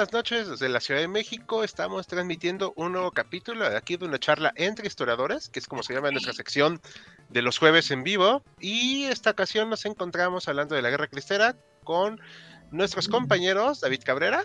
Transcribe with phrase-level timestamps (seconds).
[0.00, 1.62] Buenas noches desde la Ciudad de México.
[1.62, 5.82] Estamos transmitiendo un nuevo capítulo de aquí de una charla entre historiadores, que es como
[5.82, 6.80] se llama nuestra sección
[7.28, 8.42] de los jueves en vivo.
[8.58, 12.18] Y esta ocasión nos encontramos hablando de la Guerra Cristera con
[12.70, 14.44] nuestros compañeros David Cabrera.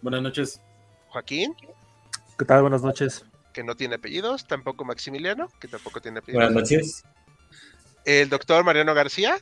[0.00, 0.60] Buenas noches.
[1.08, 1.56] Joaquín.
[2.38, 2.60] ¿Qué tal?
[2.60, 3.24] Buenas noches.
[3.52, 4.46] Que no tiene apellidos.
[4.46, 6.52] Tampoco Maximiliano, que tampoco tiene apellidos.
[6.52, 7.02] Buenas noches.
[8.04, 9.38] El doctor Mariano García.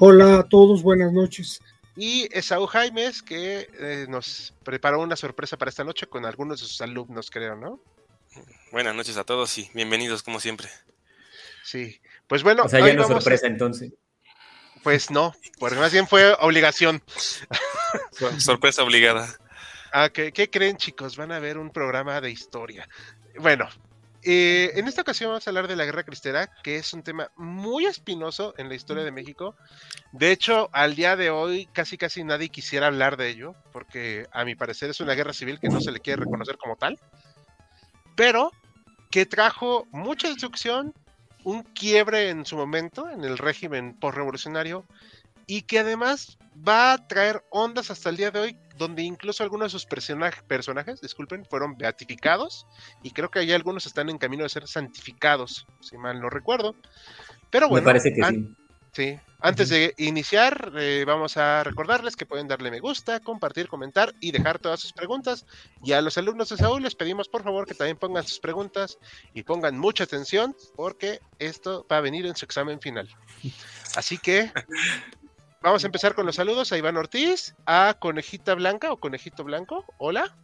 [0.00, 1.60] Hola a todos, buenas noches
[1.96, 6.66] y Esaú Jaimes, que eh, nos preparó una sorpresa para esta noche con algunos de
[6.66, 7.80] sus alumnos, creo, ¿no?
[8.70, 10.68] Buenas noches a todos y bienvenidos como siempre.
[11.64, 12.64] Sí, pues bueno.
[12.64, 13.92] O sea, ya no sorpresa entonces.
[14.82, 17.02] Pues no, porque más bien fue obligación.
[18.38, 19.28] sorpresa obligada.
[19.92, 21.16] Ah, ¿qué, ¿Qué creen chicos?
[21.16, 22.88] Van a ver un programa de historia.
[23.38, 23.68] Bueno,
[24.24, 27.30] eh, en esta ocasión vamos a hablar de la Guerra Cristera, que es un tema
[27.36, 29.56] muy espinoso en la historia de México.
[30.12, 34.44] De hecho, al día de hoy casi casi nadie quisiera hablar de ello, porque a
[34.44, 36.98] mi parecer es una guerra civil que no se le quiere reconocer como tal,
[38.14, 38.52] pero
[39.10, 40.94] que trajo mucha destrucción,
[41.44, 44.86] un quiebre en su momento en el régimen postrevolucionario
[45.46, 49.72] y que además va a traer ondas hasta el día de hoy, donde incluso algunos
[49.72, 52.66] de sus personajes, disculpen, fueron beatificados
[53.02, 56.74] y creo que hay algunos están en camino de ser santificados, si mal no recuerdo.
[57.50, 58.54] Pero bueno, me parece que sí.
[58.94, 64.12] Sí, antes de iniciar, eh, vamos a recordarles que pueden darle me gusta, compartir, comentar
[64.20, 65.46] y dejar todas sus preguntas.
[65.82, 68.98] Y a los alumnos de Saúl les pedimos por favor que también pongan sus preguntas
[69.32, 73.08] y pongan mucha atención porque esto va a venir en su examen final.
[73.96, 74.52] Así que
[75.62, 79.84] Vamos a empezar con los saludos a Iván Ortiz, a Conejita Blanca o Conejito Blanco,
[79.96, 80.36] hola.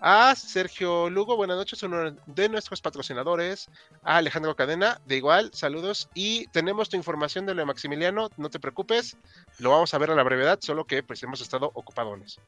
[0.00, 3.68] A Sergio Lugo, buenas noches, uno de nuestros patrocinadores.
[4.02, 6.08] A Alejandro Cadena, de igual, saludos.
[6.14, 9.18] Y tenemos tu información de lo Maximiliano, no te preocupes,
[9.58, 12.40] lo vamos a ver a la brevedad, solo que pues hemos estado ocupadones.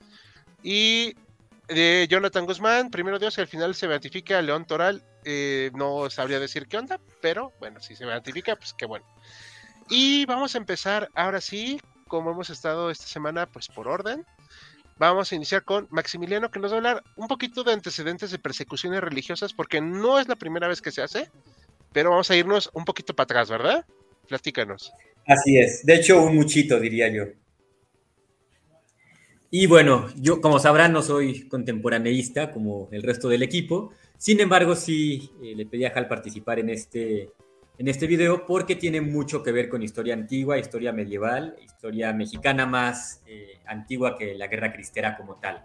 [0.62, 1.16] Y
[1.68, 6.08] de Jonathan Guzmán, primero Dios, que al final se beatifica a León Toral, eh, no
[6.08, 9.04] sabría decir qué onda, pero bueno, si se beatifica, pues qué bueno.
[9.90, 14.24] Y vamos a empezar ahora sí como hemos estado esta semana, pues por orden.
[14.98, 18.38] Vamos a iniciar con Maximiliano, que nos va a hablar un poquito de antecedentes de
[18.38, 21.30] persecuciones religiosas, porque no es la primera vez que se hace,
[21.92, 23.84] pero vamos a irnos un poquito para atrás, ¿verdad?
[24.26, 24.92] Platícanos.
[25.26, 27.24] Así es, de hecho un muchito, diría yo.
[29.50, 34.74] Y bueno, yo como sabrán no soy contemporaneísta como el resto del equipo, sin embargo
[34.74, 37.30] sí eh, le pedí a Hal participar en este
[37.78, 42.66] en este video porque tiene mucho que ver con historia antigua, historia medieval, historia mexicana
[42.66, 45.64] más eh, antigua que la guerra cristera como tal.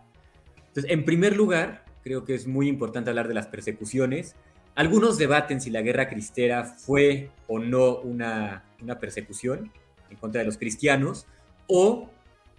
[0.68, 4.36] Entonces, en primer lugar, creo que es muy importante hablar de las persecuciones.
[4.76, 9.72] Algunos debaten si la guerra cristera fue o no una, una persecución
[10.10, 11.28] en contra de los cristianos
[11.68, 12.10] o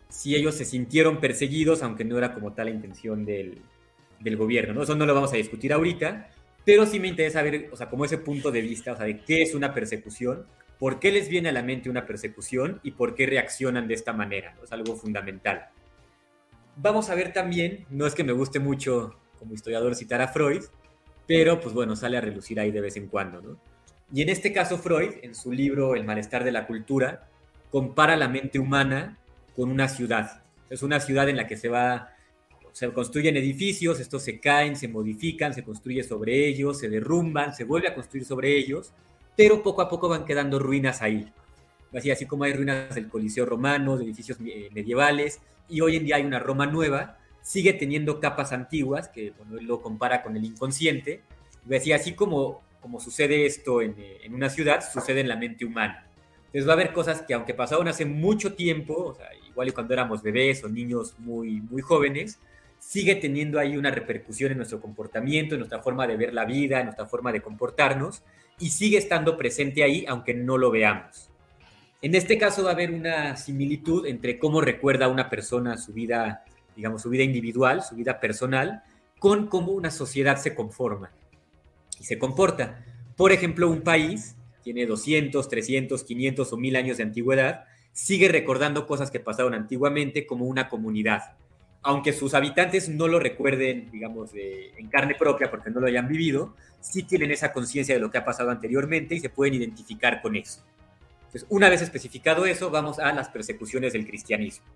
[0.08, 3.62] si ellos se sintieron perseguidos, aunque no era como tal la intención del,
[4.20, 4.74] del gobierno.
[4.74, 4.82] ¿no?
[4.82, 6.30] Eso no lo vamos a discutir ahorita,
[6.64, 9.20] pero sí me interesa ver, o sea, como ese punto de vista, o sea, de
[9.20, 10.46] qué es una persecución,
[10.78, 14.12] por qué les viene a la mente una persecución y por qué reaccionan de esta
[14.12, 14.56] manera.
[14.62, 15.68] Es algo fundamental.
[16.76, 20.62] Vamos a ver también, no es que me guste mucho como historiador citar a Freud,
[21.26, 23.58] pero pues bueno, sale a relucir ahí de vez en cuando, ¿no?
[24.12, 27.28] Y en este caso Freud, en su libro El malestar de la cultura,
[27.70, 29.18] compara la mente humana
[29.56, 30.42] con una ciudad.
[30.68, 32.10] Es una ciudad en la que se va
[32.72, 37.64] se construyen edificios, estos se caen, se modifican, se construye sobre ellos, se derrumban, se
[37.64, 38.92] vuelve a construir sobre ellos,
[39.36, 41.30] pero poco a poco van quedando ruinas ahí.
[41.94, 46.06] Así, así como hay ruinas del Coliseo romano, de edificios eh, medievales, y hoy en
[46.06, 50.34] día hay una Roma nueva, sigue teniendo capas antiguas, que bueno, él lo compara con
[50.36, 51.20] el inconsciente,
[51.70, 55.66] así, así como, como sucede esto en, eh, en, una ciudad, sucede en la mente
[55.66, 56.06] humana.
[56.46, 59.16] Entonces va a haber cosas que aunque pasaron hace mucho tiempo,
[59.46, 62.38] igual y cuando éramos bebés o niños muy, muy jóvenes,
[62.82, 66.80] sigue teniendo ahí una repercusión en nuestro comportamiento, en nuestra forma de ver la vida,
[66.80, 68.22] en nuestra forma de comportarnos,
[68.58, 71.30] y sigue estando presente ahí aunque no lo veamos.
[72.02, 76.44] En este caso va a haber una similitud entre cómo recuerda una persona su vida,
[76.74, 78.82] digamos, su vida individual, su vida personal,
[79.20, 81.12] con cómo una sociedad se conforma
[82.00, 82.84] y se comporta.
[83.16, 84.34] Por ejemplo, un país
[84.64, 90.26] tiene 200, 300, 500 o 1000 años de antigüedad, sigue recordando cosas que pasaron antiguamente
[90.26, 91.36] como una comunidad.
[91.82, 96.54] Aunque sus habitantes no lo recuerden, digamos, en carne propia porque no lo hayan vivido,
[96.80, 100.36] sí tienen esa conciencia de lo que ha pasado anteriormente y se pueden identificar con
[100.36, 100.62] eso.
[101.26, 104.66] Entonces, una vez especificado eso, vamos a las persecuciones del cristianismo.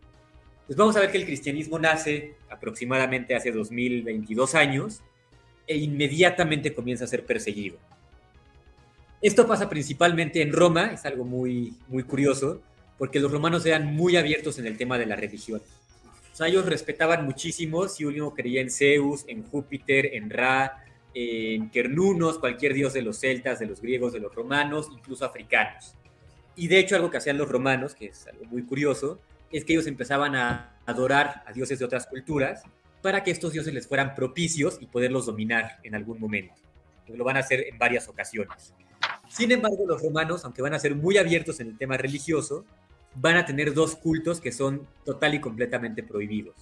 [0.66, 5.02] Pues vamos a ver que el cristianismo nace aproximadamente hace 2022 años
[5.66, 7.76] e inmediatamente comienza a ser perseguido.
[9.22, 12.62] Esto pasa principalmente en Roma, es algo muy, muy curioso,
[12.98, 15.62] porque los romanos eran muy abiertos en el tema de la religión.
[16.36, 20.84] O sea, ellos respetaban muchísimo si uno creía en Zeus, en Júpiter, en Ra,
[21.14, 25.94] en Kernunos, cualquier dios de los celtas, de los griegos, de los romanos, incluso africanos.
[26.54, 29.18] Y de hecho algo que hacían los romanos, que es algo muy curioso,
[29.50, 32.64] es que ellos empezaban a adorar a dioses de otras culturas
[33.00, 36.52] para que estos dioses les fueran propicios y poderlos dominar en algún momento.
[37.08, 38.74] Lo van a hacer en varias ocasiones.
[39.30, 42.66] Sin embargo, los romanos, aunque van a ser muy abiertos en el tema religioso,
[43.18, 46.54] van a tener dos cultos que son total y completamente prohibidos.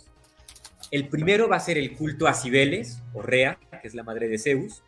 [0.91, 4.29] El primero va a ser el culto a Cibeles, o Rea, que es la madre
[4.29, 4.83] de Zeus,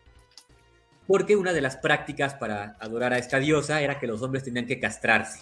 [1.05, 4.67] porque una de las prácticas para adorar a esta diosa era que los hombres tenían
[4.67, 5.39] que castrarse.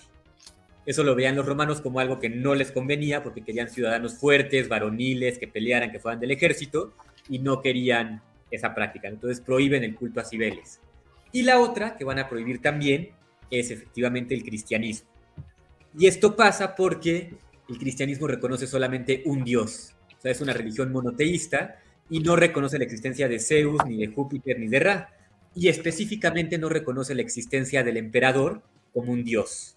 [0.85, 4.69] Eso lo veían los romanos como algo que no les convenía porque querían ciudadanos fuertes,
[4.69, 6.93] varoniles, que pelearan, que fueran del ejército
[7.27, 8.21] y no querían
[8.51, 9.07] esa práctica.
[9.07, 10.79] Entonces prohíben el culto a Cibeles.
[11.31, 13.09] Y la otra que van a prohibir también
[13.49, 15.09] es efectivamente el cristianismo.
[15.97, 17.33] Y esto pasa porque
[17.69, 19.95] el cristianismo reconoce solamente un dios.
[20.17, 21.77] O sea, es una religión monoteísta
[22.09, 25.09] y no reconoce la existencia de Zeus, ni de Júpiter, ni de Ra.
[25.55, 28.61] Y específicamente no reconoce la existencia del emperador
[28.93, 29.75] como un dios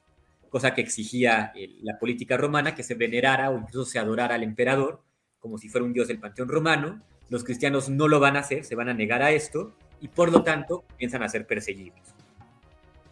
[0.48, 5.02] cosa que exigía la política romana, que se venerara o incluso se adorara al emperador
[5.38, 7.00] como si fuera un dios del panteón romano.
[7.28, 10.32] Los cristianos no lo van a hacer, se van a negar a esto y por
[10.32, 12.00] lo tanto piensan a ser perseguidos.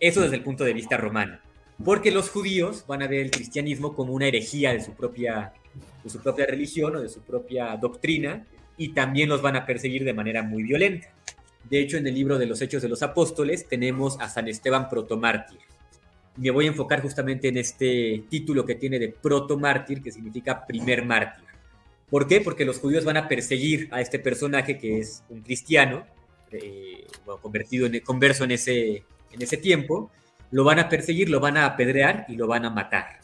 [0.01, 1.39] Eso desde el punto de vista romano,
[1.85, 5.53] porque los judíos van a ver el cristianismo como una herejía de su propia,
[6.03, 8.47] de su propia religión o de su propia doctrina
[8.77, 11.09] y también los van a perseguir de manera muy violenta.
[11.69, 14.89] De hecho, en el libro de los Hechos de los Apóstoles tenemos a San Esteban
[14.89, 15.59] protomártir
[16.37, 21.05] me voy a enfocar justamente en este título que tiene de proto-mártir, que significa primer
[21.05, 21.45] mártir.
[22.11, 22.41] ¿Por qué?
[22.41, 26.07] Porque los judíos van a perseguir a este personaje que es un cristiano,
[26.53, 27.07] eh,
[27.43, 30.11] convertido en converso en ese, en ese tiempo,
[30.51, 33.21] lo van a perseguir, lo van a apedrear y lo van a matar.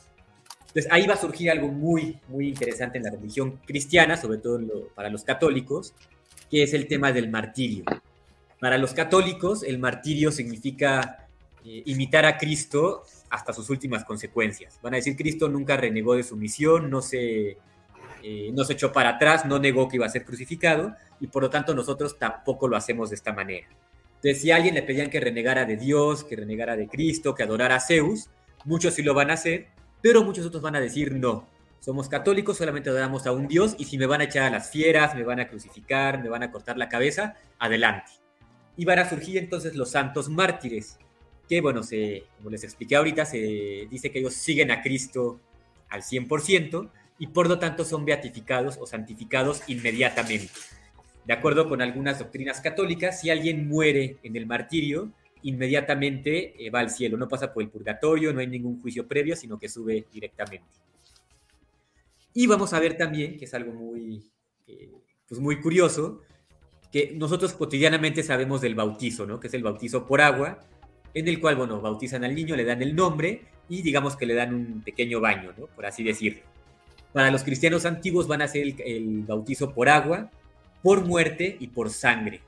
[0.61, 4.59] Entonces ahí va a surgir algo muy, muy interesante en la religión cristiana, sobre todo
[4.95, 5.95] para los católicos,
[6.51, 7.85] que es el tema del martirio.
[8.59, 11.29] Para los católicos, el martirio significa
[11.65, 14.79] eh, imitar a Cristo hasta sus últimas consecuencias.
[14.83, 17.59] Van a decir, Cristo nunca renegó de su misión, no se,
[18.23, 21.43] eh, no se echó para atrás, no negó que iba a ser crucificado, y por
[21.43, 23.67] lo tanto nosotros tampoco lo hacemos de esta manera.
[24.23, 27.43] Entonces, si a alguien le pedían que renegara de Dios, que renegara de Cristo, que
[27.43, 28.31] adorara a Zeus,
[28.65, 29.67] muchos sí lo van a hacer,
[30.01, 31.49] pero muchos otros van a decir no.
[31.81, 34.71] Somos católicos, solamente adoramos a un Dios y si me van a echar a las
[34.71, 38.13] fieras, me van a crucificar, me van a cortar la cabeza, adelante.
[38.77, 40.99] Y van a surgir entonces los santos mártires,
[41.49, 45.41] que, bueno, se, como les expliqué ahorita, se dice que ellos siguen a Cristo
[45.89, 50.49] al 100% y por lo tanto son beatificados o santificados inmediatamente.
[51.25, 56.81] De acuerdo con algunas doctrinas católicas, si alguien muere en el martirio, inmediatamente eh, va
[56.81, 60.06] al cielo, no pasa por el purgatorio, no hay ningún juicio previo, sino que sube
[60.13, 60.67] directamente.
[62.35, 64.25] Y vamos a ver también, que es algo muy,
[64.67, 64.91] eh,
[65.29, 66.23] pues muy curioso,
[66.91, 69.41] que nosotros cotidianamente sabemos del bautizo, ¿no?
[69.41, 70.61] Que es el bautizo por agua,
[71.15, 74.35] en el cual, bueno, bautizan al niño, le dan el nombre y digamos que le
[74.35, 75.67] dan un pequeño baño, ¿no?
[75.67, 76.43] Por así decirlo.
[77.13, 80.31] Para los cristianos antiguos van a ser el, bautizo por agua,
[80.82, 82.41] por muerte y por sangre.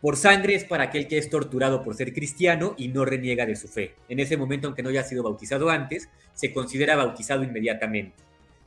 [0.00, 3.56] Por sangre es para aquel que es torturado por ser cristiano y no reniega de
[3.56, 3.94] su fe.
[4.08, 8.14] En ese momento, aunque no haya sido bautizado antes, se considera bautizado inmediatamente.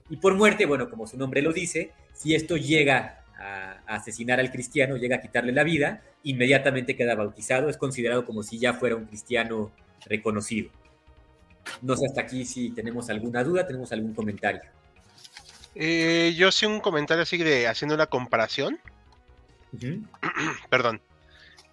[0.09, 4.51] Y por muerte, bueno, como su nombre lo dice, si esto llega a, asesinar al
[4.51, 8.95] cristiano, llega a quitarle la vida, inmediatamente queda bautizado, es considerado como si ya fuera
[8.95, 9.71] un cristiano
[10.05, 10.71] reconocido.
[11.81, 14.61] No sé hasta aquí si tenemos alguna duda, tenemos algún comentario.
[15.75, 18.79] Eh, yo sí un comentario así de haciendo una comparación.
[20.69, 21.01] Perdón.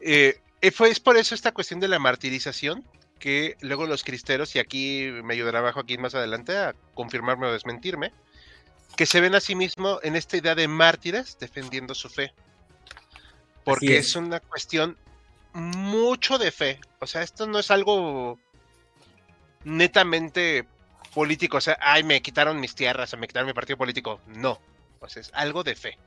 [0.01, 2.85] Eh, eh, fue, es por eso esta cuestión de la martirización
[3.19, 8.13] que luego los cristeros, y aquí me ayudará aquí más adelante a confirmarme o desmentirme,
[8.97, 12.33] que se ven a sí mismos en esta idea de mártires defendiendo su fe.
[13.65, 14.15] Porque es.
[14.15, 14.97] una cuestión
[15.53, 16.81] mucho de fe.
[17.01, 18.39] O sea, esto no es algo
[19.65, 20.67] netamente
[21.15, 21.57] político.
[21.57, 24.21] O sea, ay, me quitaron mis tierras, o me quitaron mi partido político.
[24.27, 24.61] No.
[25.01, 25.99] O sea, es algo de fe.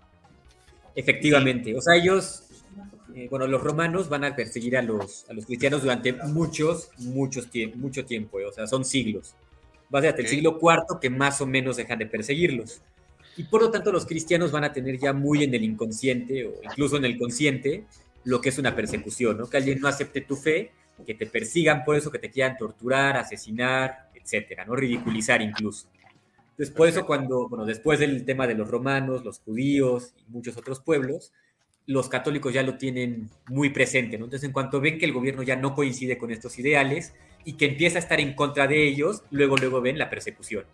[0.96, 1.76] Efectivamente.
[1.76, 2.50] O sea, ellos
[3.16, 7.50] eh, bueno, los romanos van a perseguir a los, a los cristianos durante muchos, muchos
[7.76, 9.34] mucho tiempo, eh, o sea, son siglos.
[9.94, 12.82] Va a ser hasta el siglo IV que más o menos dejan de perseguirlos.
[13.36, 16.60] Y por lo tanto los cristianos van a tener ya muy en el inconsciente o
[16.64, 17.86] incluso en el consciente
[18.26, 19.50] lo que es una persecución, ¿no?
[19.50, 20.72] Que alguien no acepte tu fe,
[21.06, 24.76] que te persigan por eso, que te quieran torturar, asesinar, etcétera, ¿no?
[24.76, 25.88] Ridiculizar incluso.
[26.60, 30.58] Entonces, por eso cuando, bueno, después del tema de los romanos, los judíos y muchos
[30.58, 31.32] otros pueblos,
[31.86, 34.26] los católicos ya lo tienen muy presente, ¿no?
[34.26, 37.68] Entonces, en cuanto ven que el gobierno ya no coincide con estos ideales y que
[37.68, 40.66] empieza a estar en contra de ellos, luego, luego ven la persecución.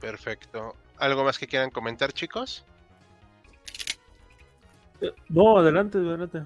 [0.00, 0.74] Perfecto.
[0.98, 2.64] ¿Algo más que quieran comentar, chicos?
[5.00, 6.42] Eh, no, adelante, adelante.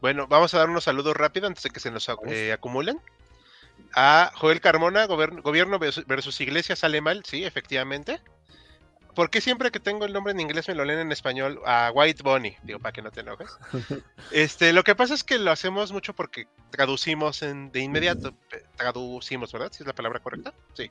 [0.00, 3.00] Bueno, vamos a dar unos saludos rápido antes de que se nos eh, acumulen
[3.94, 8.20] a Joel Carmona, gobierno versus iglesia sale mal, sí, efectivamente.
[9.14, 11.60] ¿Por qué siempre que tengo el nombre en inglés me lo leen en español?
[11.66, 13.50] A White Bunny, digo, para que no te enojes.
[14.30, 18.32] Este, lo que pasa es que lo hacemos mucho porque traducimos en, de inmediato.
[18.76, 19.72] Traducimos, ¿verdad?
[19.72, 20.54] Si es la palabra correcta.
[20.74, 20.88] Sí.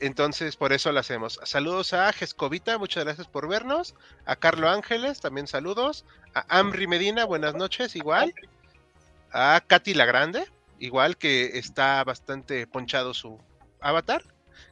[0.00, 1.38] Entonces, por eso lo hacemos.
[1.44, 3.94] Saludos a Jescovita, muchas gracias por vernos.
[4.24, 6.04] A Carlo Ángeles, también saludos.
[6.34, 8.34] A Amri Medina, buenas noches, igual.
[9.30, 13.38] A Katy La Grande, igual que está bastante ponchado su
[13.80, 14.24] avatar,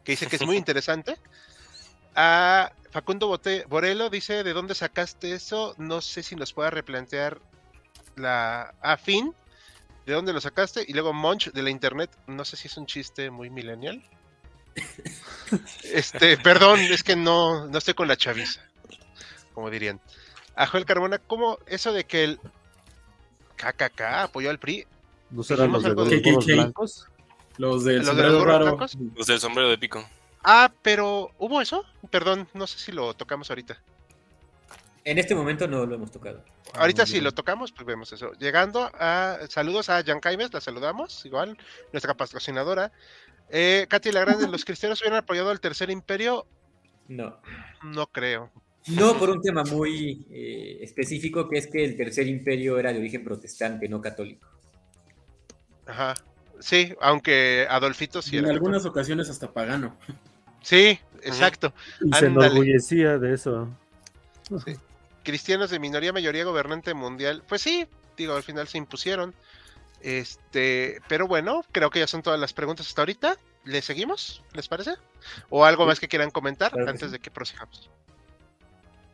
[0.05, 1.17] que dice que es muy interesante.
[2.15, 5.75] A Facundo Bote Borelo dice, ¿de dónde sacaste eso?
[5.79, 7.41] No sé si nos pueda replantear
[8.17, 8.75] la...
[8.81, 9.35] A fin,
[10.07, 10.85] ¿de dónde lo sacaste?
[10.87, 14.03] Y luego Monch de la internet, no sé si es un chiste muy millennial.
[15.85, 18.61] este, perdón, es que no, no estoy con la chaviza,
[19.55, 20.01] como dirían.
[20.57, 22.41] A Joel Carbona, ¿cómo eso de que el
[23.57, 24.87] KKK apoyó al PRI?
[25.31, 27.07] ¿No serán los de los blancos?
[27.59, 28.79] Los del sombrero raro.
[29.17, 30.09] Los del sombrero de pico.
[30.43, 31.85] Ah, pero ¿hubo eso?
[32.11, 33.83] Perdón, no sé si lo tocamos ahorita.
[35.05, 36.45] En este momento no lo hemos tocado.
[36.75, 38.33] Ahorita si lo tocamos, pues vemos eso.
[38.39, 41.57] Llegando a saludos a Jan Caimes, la saludamos, igual,
[41.93, 42.93] nuestra patrocinadora.
[43.51, 46.47] Eh, Katy Lagrande, ¿los cristianos hubieran apoyado al Tercer Imperio?
[47.09, 47.39] No.
[47.83, 48.51] No creo.
[48.89, 52.99] No, por un tema muy eh, específico, que es que el Tercer Imperio era de
[52.99, 54.47] origen protestante, no católico.
[55.89, 56.15] Ajá.
[56.61, 59.97] Sí, aunque Adolfito sí En algunas ocasiones hasta pagano.
[60.61, 61.73] Sí, exacto.
[62.01, 63.69] Y se enorgullecía de eso.
[65.23, 67.43] Cristianos de minoría, mayoría gobernante mundial.
[67.49, 69.35] Pues sí, digo, al final se impusieron.
[70.01, 73.37] Este, pero bueno, creo que ya son todas las preguntas hasta ahorita.
[73.65, 74.43] ¿Le seguimos?
[74.53, 74.95] ¿Les parece?
[75.51, 77.91] ¿O algo más que quieran comentar antes de que prosigamos?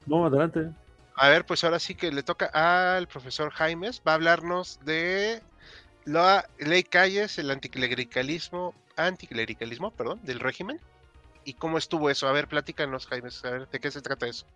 [0.06, 0.70] No, adelante.
[1.16, 2.46] A ver, pues ahora sí que le toca
[2.96, 4.02] al profesor Jaimes.
[4.06, 5.42] Va a hablarnos de
[6.04, 10.80] la ley Calles, el anticlericalismo, anticlericalismo, perdón, del régimen.
[11.44, 12.26] ¿Y cómo estuvo eso?
[12.26, 14.46] A ver, platícanos, Jaime, a ver, ¿de qué se trata eso?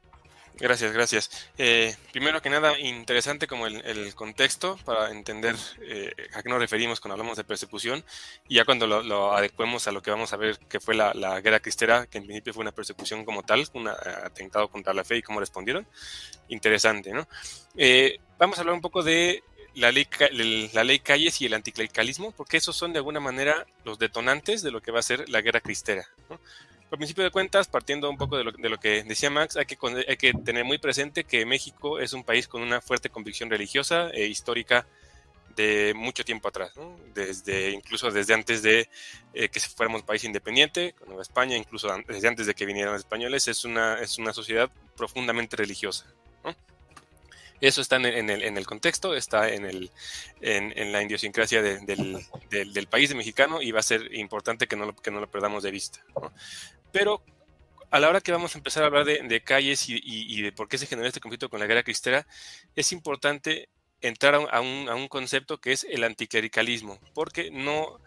[0.60, 1.30] Gracias, gracias.
[1.56, 6.98] Eh, primero que nada, interesante como el, contexto para entender eh, a qué nos referimos
[6.98, 8.04] cuando hablamos de persecución
[8.48, 11.60] y ya cuando lo, adecuemos a lo que vamos a ver que fue la, guerra
[11.60, 15.22] cristera, que en principio fue una persecución como tal, un atentado contra la fe y
[15.22, 15.86] cómo respondieron.
[16.48, 17.28] Interesante, ¿no?
[17.76, 19.44] Eh, vamos a hablar un poco de
[19.74, 20.06] la ley,
[20.72, 24.70] la ley Calles y el anticlericalismo, porque esos son de alguna manera los detonantes de
[24.70, 26.08] lo que va a ser la guerra cristera.
[26.88, 29.66] Por principio de cuentas, partiendo un poco de lo, de lo que decía Max, hay
[29.66, 29.76] que,
[30.08, 34.08] hay que, tener muy presente que México es un país con una fuerte convicción religiosa
[34.10, 34.86] e histórica
[35.54, 36.72] de mucho tiempo atrás,
[37.14, 38.88] desde incluso desde antes de
[39.34, 43.02] eh, que fuéramos país independiente, con Nueva España, incluso desde antes de que vinieran los
[43.02, 46.06] españoles, es una, es una sociedad profundamente religiosa.
[47.60, 49.90] Eso está en el, en el contexto, está en, el,
[50.40, 55.62] en, la idiosincrasia del, país mexicano y va a ser importante que no lo, perdamos
[55.62, 56.04] de vista.
[56.92, 57.22] Pero
[57.90, 60.78] a la hora que vamos a empezar a hablar de, calles y, de por qué
[60.78, 62.26] se generó este conflicto con la guerra cristera,
[62.76, 63.68] es importante
[64.00, 68.00] entrar a un concepto que es el anticlericalismo, porque no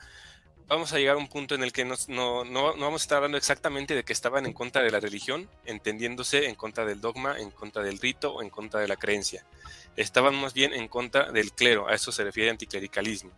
[0.72, 3.18] vamos a llegar a un punto en el que no, no, no, vamos a estar
[3.18, 7.38] hablando exactamente de que estaban en contra de la religión, entendiéndose en contra del dogma,
[7.38, 9.44] en contra del rito o en contra de la creencia.
[9.98, 13.32] Estaban más bien en contra del clero, a eso se refiere anticlericalismo.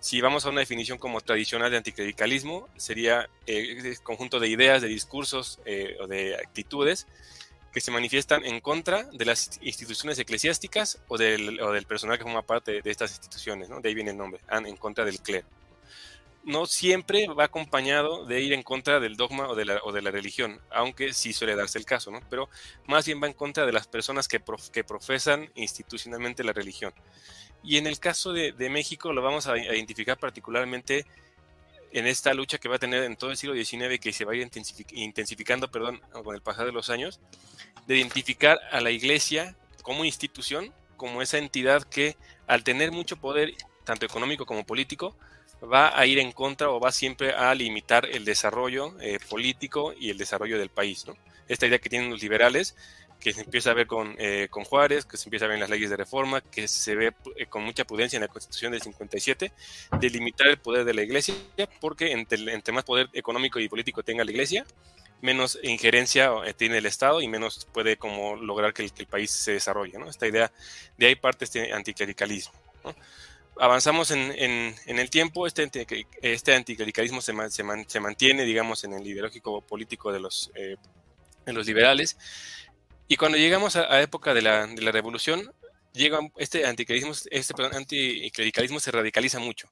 [0.00, 4.82] Si vamos a una definición como tradicional de anticlericalismo, sería el eh, conjunto de ideas,
[4.82, 7.06] de discursos eh, o de actitudes
[7.72, 12.24] que se manifiestan en contra de las instituciones eclesiásticas o del, o del personal que
[12.24, 13.80] forma parte de, estas instituciones, ¿no?
[13.80, 15.46] de ahí viene el nombre, en contra del clero
[16.44, 20.02] no siempre va acompañado de ir en contra del dogma o de la, o de
[20.02, 22.20] la religión, aunque sí suele darse el caso, ¿no?
[22.30, 22.48] Pero
[22.86, 24.40] más bien va en contra de las personas que,
[24.72, 26.92] que profesan institucionalmente la religión.
[27.62, 31.04] Y en el caso de, México lo vamos a, identificar particularmente
[31.92, 34.32] en esta lucha que va a tener en todo el siglo XIX, que se va
[34.32, 34.48] a ir
[34.92, 37.20] intensificando perdón, con el pasar de los años,
[37.86, 42.16] de identificar a la iglesia como institución como esa entidad que
[42.46, 43.54] al tener mucho poder,
[43.84, 45.16] tanto económico como político,
[45.62, 50.10] va a ir en contra o va siempre a limitar el desarrollo eh, político y
[50.10, 51.04] el desarrollo del país.
[51.48, 52.76] Esta idea que tienen los liberales,
[53.18, 55.60] que se empieza a ver con, eh, con Juárez, que se empieza a ver en
[55.60, 58.80] las leyes de reforma, que se ve eh, con mucha prudencia en la Constitución del
[58.80, 59.52] 57,
[59.98, 61.34] de limitar el poder de la Iglesia,
[61.80, 64.64] porque entre, más poder económico y político tenga la Iglesia,
[65.20, 69.98] menos injerencia tiene el Estado y menos puede como lograr que el, país se desarrolle.
[70.08, 70.50] Esta idea,
[70.96, 72.54] de ahí parte este anticlericalismo.
[73.58, 75.70] Avanzamos en, en, el tiempo, este,
[76.22, 80.76] este anticlericalismo se, se, se, mantiene, digamos, en el ideológico político de los, eh,
[81.44, 82.16] de los liberales.
[83.06, 85.52] Y cuando llegamos a la época de la, de la revolución,
[85.92, 89.68] llega este anticlericalismo, este anticlericalismo se radicaliza mucho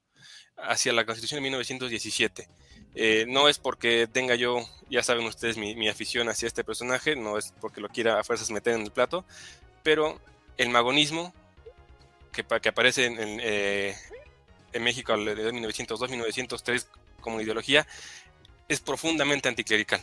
[0.56, 2.48] hacia la Constitución de 1917.
[2.94, 4.58] Eh, no es porque tenga yo,
[4.90, 8.50] ya saben ustedes, mi, afición hacia este personaje, no es porque lo quiera a fuerzas
[8.50, 9.24] meter en el plato,
[9.82, 10.20] pero
[10.56, 11.32] el magonismo
[12.44, 13.94] que, que aparece en, eh,
[14.78, 16.86] México de 1902-1903
[17.20, 17.86] como ideología
[18.68, 20.00] es profundamente anticlerical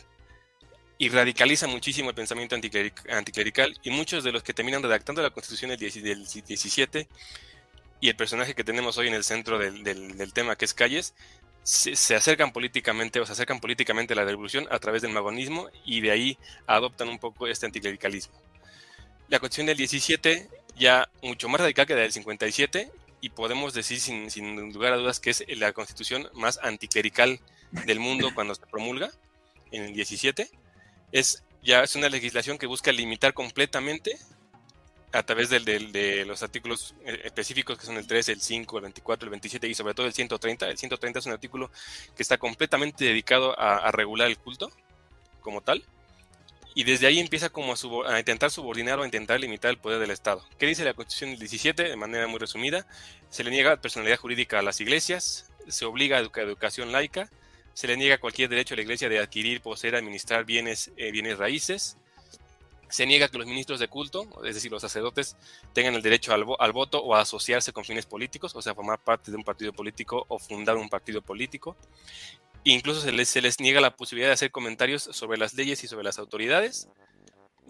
[0.98, 5.70] y radicaliza muchísimo el pensamiento anticlerical, y muchos de los que terminan redactando la constitución
[5.70, 7.08] del, 17
[8.00, 11.14] y el personaje que tenemos hoy en el centro del, tema que es Calles
[11.62, 16.00] se, acercan políticamente o se acercan políticamente a la revolución a través del magonismo y
[16.00, 18.34] de ahí adoptan un poco este anticlericalismo.
[19.28, 22.90] La constitución del 17 ya mucho más radical que la del 57
[23.20, 27.40] y podemos decir sin, sin lugar a dudas que es la constitución más anticlerical
[27.86, 29.10] del mundo cuando se promulga
[29.72, 30.50] en el 17.
[31.12, 34.16] Es ya es una legislación que busca limitar completamente
[35.12, 38.82] a través del, de los artículos eh, específicos que son el 3, el 5, el
[38.82, 40.68] 24, el 27 y sobre todo el 130.
[40.68, 41.70] El 130 es un artículo
[42.14, 44.70] que está completamente dedicado a, regular el culto
[45.40, 45.82] como tal.
[46.76, 47.72] Y desde ahí empieza como
[48.06, 50.44] a, intentar subordinar o a intentar limitar el poder del Estado.
[50.58, 51.84] ¿Qué dice la Constitución del 17?
[51.84, 52.86] De manera muy resumida,
[53.30, 57.30] se le niega personalidad jurídica a las iglesias, se obliga a educación laica,
[57.72, 61.38] se le niega cualquier derecho a la iglesia de adquirir, poseer, administrar bienes, eh, bienes
[61.38, 61.96] raíces,
[62.88, 65.36] se niega que los ministros de culto, es decir, los sacerdotes,
[65.72, 69.30] tengan el derecho al, voto o a asociarse con fines políticos, o sea, formar parte
[69.30, 71.76] de un partido político o fundar un partido político.
[72.68, 76.18] Incluso se les, niega la posibilidad de hacer comentarios sobre las leyes y sobre las
[76.18, 76.88] autoridades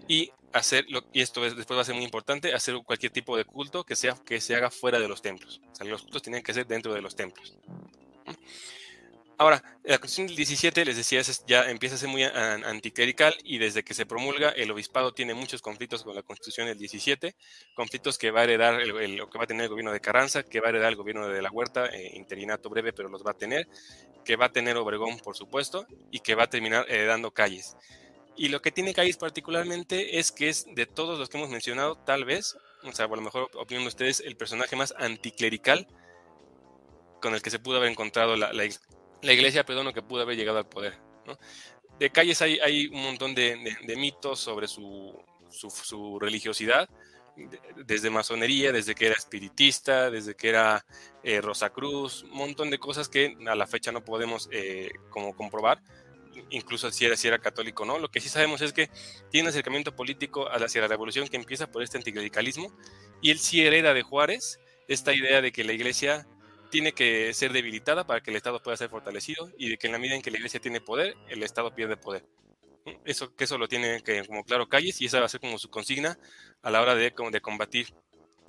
[0.08, 3.84] y hacer, y esto después va a ser muy importante, hacer cualquier tipo de culto
[3.84, 5.60] que, sea, que se haga fuera de los templos.
[5.78, 7.54] O los cultos tienen que ser dentro de los templos.
[9.38, 13.84] Ahora, la Constitución del 17, les decía, ya empieza a ser muy anticlerical y desde
[13.84, 17.34] que se promulga, el obispado tiene muchos conflictos con la Constitución del 17,
[17.74, 20.60] conflictos que va a heredar, el, que va a tener el gobierno de Carranza, que
[20.60, 23.34] va a heredar el gobierno de la Huerta, eh, interinato breve, pero los va a
[23.34, 23.68] tener,
[24.24, 27.76] que va a tener Obregón, por supuesto, y que va a terminar heredando calles.
[28.36, 31.96] Y lo que tiene calles particularmente es que es de todos los que hemos mencionado,
[31.96, 35.86] tal vez, o sea, a lo mejor opinión de ustedes, el personaje más anticlerical
[37.20, 38.64] con el que se pudo haber encontrado la, la,
[39.22, 40.98] la iglesia, perdón, que pudo haber llegado al poder.
[41.98, 43.56] De calles hay, un montón de,
[43.96, 45.24] mitos sobre su,
[46.20, 46.88] religiosidad,
[47.84, 50.86] desde masonería, desde que era espiritista, desde que era
[51.22, 55.82] eh, Rosacruz, un montón de cosas que a la fecha no podemos eh, como comprobar,
[56.50, 57.98] incluso si era, si era católico no.
[57.98, 58.88] Lo que sí sabemos es que
[59.30, 62.72] tiene un acercamiento político hacia la revolución que empieza por este anticlericalismo
[63.20, 66.26] y él sí hereda de Juárez esta idea de que la iglesia
[66.76, 69.94] tiene que ser debilitada para que el Estado pueda ser fortalecido y de que en
[69.94, 72.22] la medida en que la iglesia tiene poder, el Estado pierde poder.
[73.06, 75.58] Eso, que eso lo tiene que, como claro Calles y esa va a ser como
[75.58, 76.18] su consigna
[76.60, 77.94] a la hora de, de combatir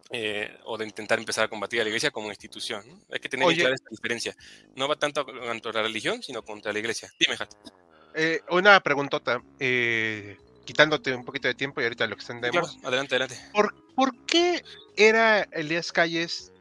[0.09, 2.83] eh, o de intentar empezar a combatir a la iglesia como institución.
[3.09, 4.35] Hay que tener clara esta diferencia.
[4.75, 7.09] No va tanto contra la religión, sino contra la iglesia.
[7.17, 7.53] Dime, Hat.
[8.13, 10.35] Eh, una preguntota, eh,
[10.65, 12.73] quitándote un poquito de tiempo y ahorita lo extendemos.
[12.73, 13.39] Claro, adelante, adelante.
[13.53, 14.65] ¿Por, ¿Por qué
[14.97, 16.51] era Elías Calles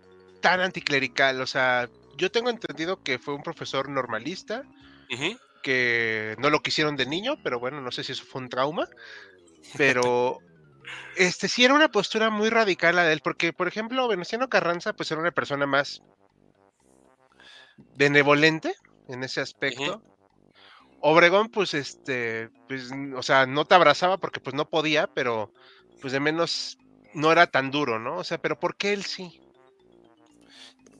[0.46, 1.40] tan anticlerical.
[1.40, 4.62] O sea, yo tengo entendido que fue un profesor normalista,
[5.60, 8.88] que no lo quisieron de niño, pero bueno, no sé si eso fue un trauma.
[9.76, 10.38] Pero
[11.16, 14.92] este sí era una postura muy radical la de él, porque, por ejemplo, Venustiano Carranza,
[14.92, 16.00] pues era una persona más
[17.96, 18.76] benevolente
[19.08, 20.00] en ese aspecto.
[21.00, 25.52] Obregón, pues, este, pues, o sea, no te abrazaba porque pues no podía, pero
[26.00, 26.78] pues de menos
[27.14, 28.18] no era tan duro, ¿no?
[28.18, 29.40] O sea, pero ¿por qué él sí?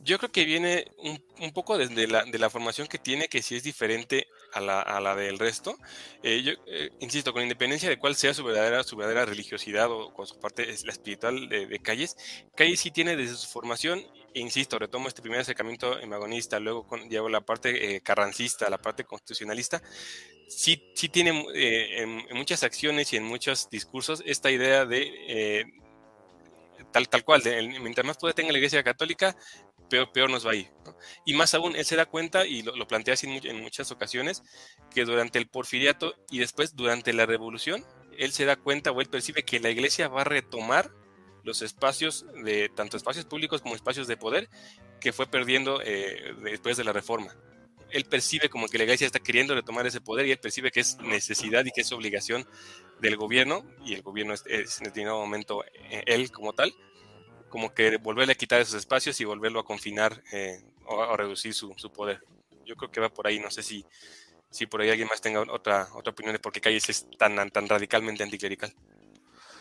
[0.07, 4.29] Yo creo que viene un, poco desde la, formación que tiene, que sí es diferente
[4.53, 5.77] a la, a la del resto.
[6.23, 10.71] Eh, eh, insisto, con independencia de cuál sea su verdadera, religiosidad o con su parte
[10.71, 12.17] espiritual de, Calles,
[12.55, 14.01] Calles sí tiene desde su formación,
[14.33, 18.79] e insisto, retomo este primer acercamiento emagonista, luego con, llevo la parte eh, carrancista, la
[18.79, 19.83] parte constitucionalista,
[20.47, 25.67] sí, sí tiene en, muchas acciones y en muchos discursos esta idea de
[26.93, 27.43] tal, tal cual,
[27.83, 29.37] mientras más poder tenga la Iglesia Católica,
[29.89, 30.55] peor, peor nos va a.
[31.25, 34.43] Y más aún, él se da cuenta, y lo, plantea así en, muchas ocasiones,
[34.95, 37.85] que durante el porfiriato y después durante la revolución,
[38.19, 40.91] él se da cuenta o él percibe que la iglesia va a retomar
[41.43, 44.49] los espacios de tanto espacios públicos como espacios de poder
[45.01, 47.35] que fue perdiendo eh, después de la reforma.
[47.91, 50.81] Él percibe como que la iglesia está queriendo retomar ese poder y él percibe que
[50.81, 52.47] es necesidad y que es obligación
[53.01, 56.75] del gobierno, y el gobierno es, en determinado momento eh, él como tal,
[57.57, 61.55] como que volverle a quitar esos espacios y volverlo a confinar eh, o a reducir
[61.55, 62.21] su, su, poder.
[62.67, 63.83] Yo creo que va por ahí, no sé si,
[64.51, 67.49] si por ahí alguien más tenga otra, otra opinión de por qué Calles es tan,
[67.49, 68.75] tan radicalmente anticlerical.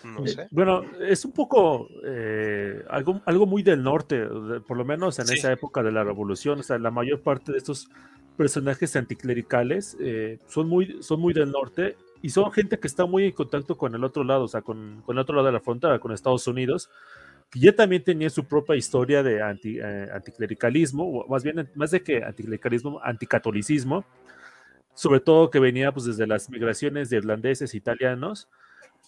[0.03, 0.45] No eh.
[0.51, 4.27] Bueno, es un poco eh, algo, algo muy del norte,
[4.67, 6.59] por lo menos en esa época de la revolución.
[6.59, 7.87] O sea, la mayor parte de estos
[8.35, 9.95] personajes anticlericales
[10.49, 13.95] son, muy, son muy del norte y son gente que está muy en contacto con
[13.95, 16.45] el otro lado, o sea, con, con el otro lado de la frontera, con Estados
[16.45, 16.89] Unidos
[17.55, 22.03] que ya también tenía su propia historia de eh, anticlericalismo, o más bien, más de
[22.03, 24.03] que anticlericalismo, anticatolicismo,
[24.93, 28.49] sobre todo que venía pues desde las migraciones de irlandeses, italianos,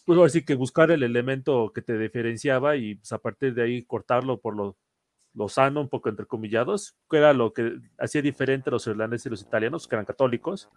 [0.06, 3.84] pues así que buscar el elemento que te diferenciaba y pues, a partir de ahí
[3.84, 4.78] cortarlo por lo,
[5.34, 9.30] lo sano, un poco entrecomillados, que era lo que hacía diferente a los irlandeses y
[9.30, 10.70] los italianos, que eran católicos,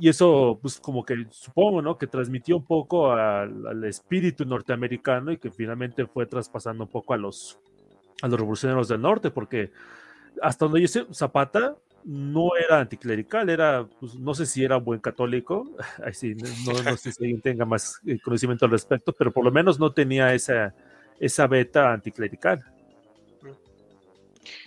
[0.00, 1.98] y eso, pues como que supongo, ¿no?
[1.98, 7.16] Que transmitió un poco al, espíritu norteamericano y que finalmente fue traspasando un poco a
[7.16, 7.58] los,
[8.22, 9.70] a los revolucionarios del norte, porque
[10.40, 14.98] hasta donde yo sé, Zapata no era anticlerical, era, pues, no sé si era buen
[14.98, 19.78] católico, no, sé si alguien tenga más eh, conocimiento al respecto, pero por lo menos
[19.78, 20.74] no tenía esa,
[21.20, 22.64] esa beta anticlerical.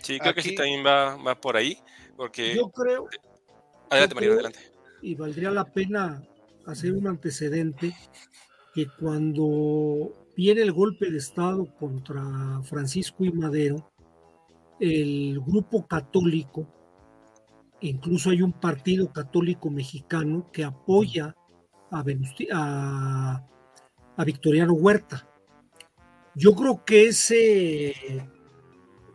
[0.02, 1.80] Sí, creo que sí también va, va por ahí,
[2.16, 2.56] porque...
[2.56, 3.08] Yo creo...
[3.90, 4.75] Adelante, María, adelante
[5.06, 6.24] y valdría la pena
[6.66, 7.94] hacer un antecedente
[8.74, 13.92] que cuando viene el golpe de Estado contra Francisco y Madero,
[14.80, 16.68] el grupo católico,
[17.82, 21.36] incluso hay un partido católico mexicano que apoya
[21.92, 22.04] a,
[24.26, 25.30] Victoriano Huerta.
[26.34, 27.94] Yo creo que ese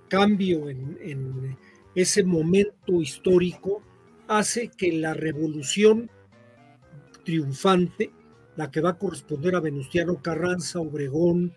[0.08, 1.58] cambio en
[1.96, 3.82] ese momento histórico
[4.30, 6.08] hace que la revolución
[7.24, 8.12] triunfante,
[8.54, 11.52] la que va a corresponder a Venustiano Carranza, Obregón,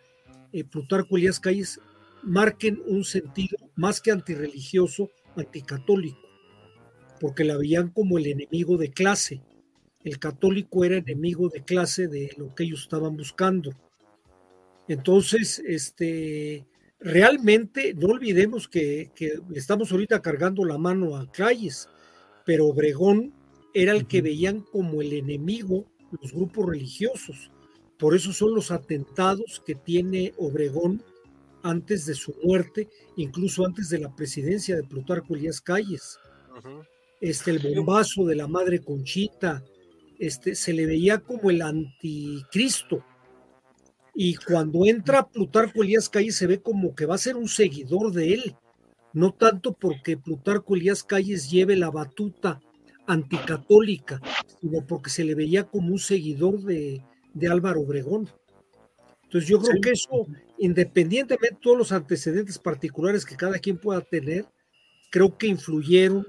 [0.51, 1.79] eh, Plutarco Elías Calles,
[2.23, 6.27] marquen un sentido más que antirreligioso, anticatólico,
[7.21, 9.43] porque la veían como el enemigo de clase.
[10.03, 13.71] El católico era enemigo de clase de lo que ellos estaban buscando.
[14.87, 16.65] Entonces, este,
[16.99, 21.87] realmente no olvidemos que, que estamos ahorita cargando la mano a Calles
[22.45, 23.33] pero Obregón
[23.73, 25.85] era el que veían como el enemigo
[26.21, 27.51] los grupos religiosos.
[27.97, 31.01] Por eso son los atentados que tiene Obregón
[31.63, 36.19] antes de su muerte, incluso antes de la presidencia de Plutarco Elías Calles.
[37.21, 39.63] Este, el bombazo de la madre Conchita,
[40.19, 43.03] este, se le veía como el anticristo.
[44.13, 48.11] Y cuando entra Plutarco Elías Calles se ve como que va a ser un seguidor
[48.11, 48.55] de él
[49.13, 52.59] no tanto porque Plutarco Elías Calles lleve la batuta
[53.05, 54.21] anticatólica,
[54.59, 57.01] sino porque se le veía como un seguidor de,
[57.49, 58.29] Álvaro Obregón.
[59.23, 64.01] Entonces yo creo que eso, independientemente de todos los antecedentes particulares que cada quien pueda
[64.01, 64.45] tener,
[65.09, 66.25] creo que influyeron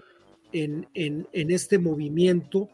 [0.53, 2.68] en, en, en este movimiento.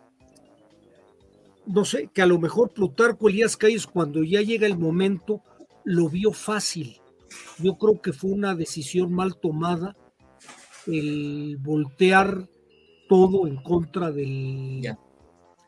[1.66, 5.42] No sé, que a lo mejor Plutarco Elías Calles cuando ya llega el momento
[5.84, 7.00] lo vio fácil.
[7.58, 9.96] Yo creo que fue una decisión mal tomada
[10.86, 12.48] el voltear
[13.08, 14.82] todo en contra del,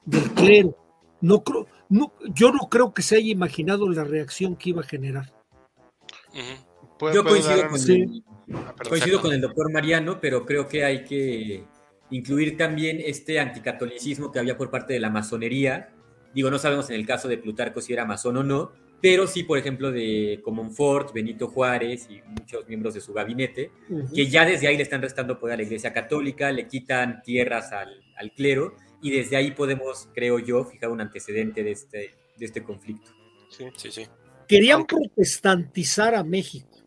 [0.04, 0.76] del clero.
[1.20, 4.86] No creo, no, yo no creo que se haya imaginado la reacción que iba a
[4.86, 5.32] generar.
[7.12, 8.22] Yo coincido, con, el,
[8.88, 11.64] coincido con el doctor Mariano, pero creo que hay que
[12.10, 15.92] incluir también este anticatolicismo que había por parte de la masonería.
[16.34, 18.72] Digo, no sabemos en el caso de Plutarco si era masón o no,
[19.02, 23.72] pero sí, por ejemplo, de Comonfort, Benito Juárez y muchos miembros de su gabinete,
[24.14, 27.72] que ya desde ahí le están restando poder a la Iglesia Católica, le quitan tierras
[27.72, 28.00] al,
[28.36, 33.10] clero, y desde ahí podemos, creo yo, fijar un antecedente de este, de este conflicto.
[33.50, 34.06] Sí, sí, sí.
[34.46, 36.78] Querían protestantizar a México.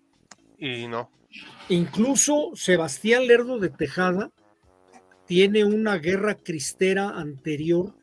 [0.58, 1.12] Y no.
[1.68, 4.32] Incluso Sebastián Lerdo de Tejada
[5.28, 7.94] tiene una guerra cristera anterior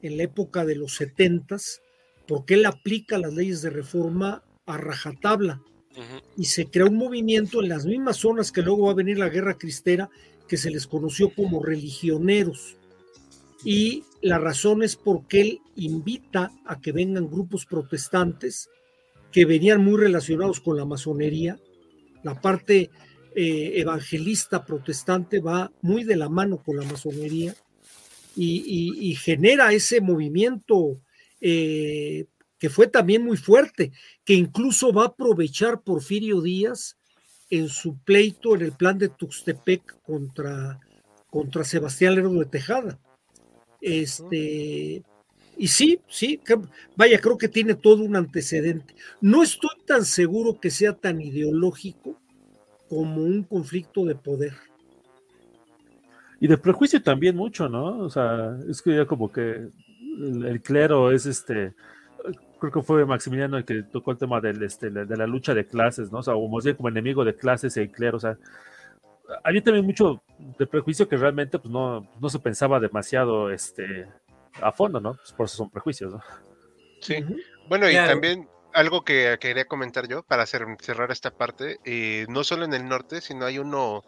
[0.00, 1.82] en la época de los setentas
[2.28, 5.62] porque él aplica las leyes de reforma a rajatabla
[6.36, 9.30] y se crea un movimiento en las mismas zonas que luego va a venir la
[9.30, 10.08] guerra cristera
[10.46, 12.76] que se les conoció como religioneros.
[13.64, 18.70] Y la razón es porque él invita a que vengan grupos protestantes
[19.32, 21.58] que venían muy relacionados con la masonería.
[22.22, 22.90] La parte
[23.34, 27.54] eh, evangelista protestante va muy de la mano con la masonería
[28.36, 31.00] y, genera ese movimiento
[31.40, 32.26] eh,
[32.58, 33.92] que fue también muy fuerte,
[34.24, 36.96] que incluso va a aprovechar Porfirio Díaz
[37.50, 40.80] en su pleito en el plan de Tuxtepec contra,
[41.30, 42.98] contra Sebastián Lerdo de Tejada.
[43.80, 45.04] Este,
[45.56, 46.40] y sí, sí,
[46.96, 48.94] vaya, creo que tiene todo un antecedente.
[49.20, 52.20] No estoy tan seguro que sea tan ideológico
[52.88, 54.54] como un conflicto de poder.
[56.40, 57.98] Y de prejuicio también mucho, ¿no?
[57.98, 59.68] O sea, es que ya como que
[60.18, 61.74] el, clero es este,
[62.58, 65.66] creo que fue Maximiliano el que tocó el tema del, este, de la lucha de
[65.66, 66.18] clases, ¿no?
[66.18, 68.36] O sea, como, como enemigo de clases y el clero, o sea,
[69.44, 70.22] había también mucho
[70.58, 74.06] de prejuicio que realmente pues, no, no se pensaba demasiado este,
[74.60, 75.14] a fondo, ¿no?
[75.14, 76.20] Pues por eso son prejuicios, ¿no?
[77.00, 77.24] Sí.
[77.68, 82.64] Bueno, y también algo que quería comentar yo para cerrar esta parte, eh, no solo
[82.64, 84.04] en el norte, sino hay uno,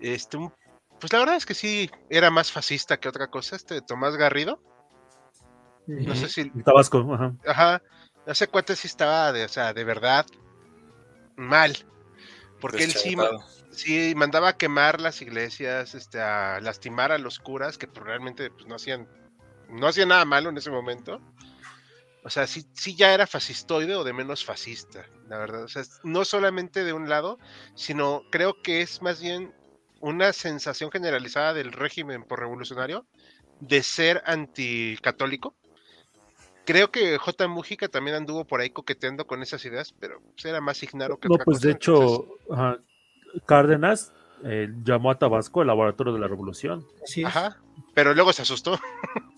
[0.00, 0.38] este,
[0.98, 4.60] pues la verdad es que sí, era más fascista que otra cosa, este Tomás Garrido.
[5.90, 6.50] No sé si...
[6.62, 7.34] Tabasco, ajá.
[7.46, 7.82] Ajá.
[8.26, 10.26] No sé cuánto sí estaba, de, o sea, de verdad,
[11.36, 11.76] mal.
[12.60, 13.16] Porque él sí,
[13.70, 18.50] sí mandaba a quemar las iglesias, este, a lastimar a los curas, que pues, realmente
[18.50, 19.08] pues, no hacían
[19.70, 21.20] no hacía nada malo en ese momento.
[22.22, 25.64] O sea, sí, sí ya era fascistoide o de menos fascista, la verdad.
[25.64, 27.38] O sea, no solamente de un lado,
[27.74, 29.54] sino creo que es más bien
[30.00, 33.06] una sensación generalizada del régimen por revolucionario
[33.60, 35.54] de ser anticatólico.
[36.64, 37.48] Creo que J.
[37.48, 41.28] Mújica también anduvo por ahí coqueteando con esas ideas, pero pues, era más ignaro que
[41.28, 42.26] No, pues de hecho,
[43.46, 44.12] Cárdenas
[44.44, 46.86] eh, llamó a Tabasco el laboratorio de la revolución.
[47.24, 47.58] Ajá,
[47.94, 48.78] pero luego se asustó.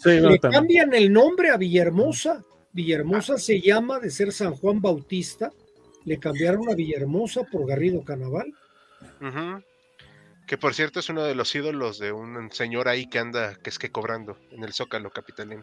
[0.05, 2.43] Le cambian el nombre a Villahermosa.
[2.73, 5.53] Villahermosa se llama de ser San Juan Bautista.
[6.05, 8.53] Le cambiaron a Villahermosa por Garrido Canaval.
[10.47, 13.71] Que por cierto es uno de los ídolos de un señor ahí que anda, que
[13.71, 15.63] es que cobrando en el Zócalo capitalino.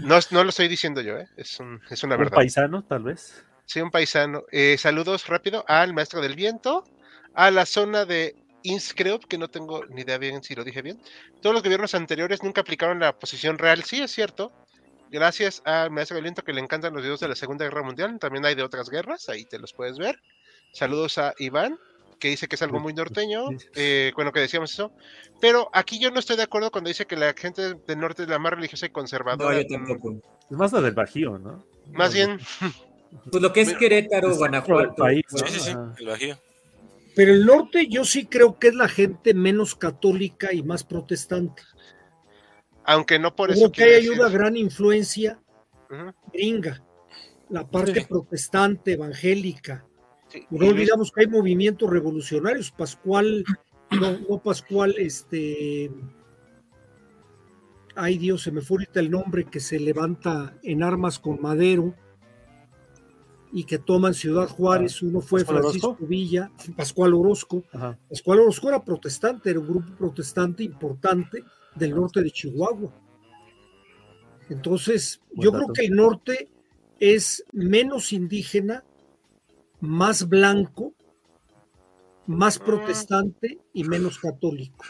[0.00, 1.28] No, no lo estoy diciendo yo, ¿eh?
[1.36, 1.58] es,
[1.90, 2.32] es una verdad.
[2.32, 3.44] Un paisano, tal vez.
[3.64, 4.44] Sí, un paisano.
[4.52, 6.84] Eh, saludos rápido al maestro del viento,
[7.34, 11.00] a la zona de Inscreo, que no tengo ni idea bien si lo dije bien.
[11.40, 14.52] Todos los gobiernos anteriores nunca aplicaron la posición real, sí es cierto.
[15.10, 18.44] Gracias a Maestro Galiento que le encantan los videos de la Segunda Guerra Mundial, también
[18.44, 20.20] hay de otras guerras, ahí te los puedes ver.
[20.72, 21.78] Saludos a Iván,
[22.18, 24.92] que dice que es algo muy norteño, eh, bueno, que decíamos eso,
[25.40, 28.28] pero aquí yo no estoy de acuerdo cuando dice que la gente del norte es
[28.28, 29.54] la más religiosa y conservadora.
[29.54, 30.20] No, yo tampoco.
[30.50, 31.64] Es más la del Bajío, ¿no?
[31.92, 32.38] Más bien.
[33.30, 35.04] Pues lo que es Querétaro, Guanajuato.
[35.08, 36.38] Sí, sí, sí, el Bajío.
[37.14, 41.62] Pero el norte yo sí creo que es la gente menos católica y más protestante.
[42.84, 43.72] Aunque no por eso.
[43.72, 45.40] Creo que hay ayuda gran influencia
[46.32, 46.82] gringa,
[47.48, 49.86] la parte protestante, evangélica.
[50.50, 52.70] No olvidamos que hay movimientos revolucionarios.
[52.70, 53.44] Pascual,
[53.90, 55.90] no, no Pascual, este.
[57.94, 61.94] Ay Dios, se me fue ahorita el nombre que se levanta en armas con Madero
[63.52, 65.00] y que toman Ciudad Juárez.
[65.00, 67.64] Uno fue Francisco Villa, Pascual Orozco.
[68.08, 71.42] Pascual Orozco era protestante, era un grupo protestante importante
[71.74, 72.92] del norte de Chihuahua.
[74.50, 76.50] Entonces, yo creo que el norte
[77.00, 78.84] es menos indígena,
[79.80, 80.92] más blanco,
[82.26, 84.84] más protestante y menos católico.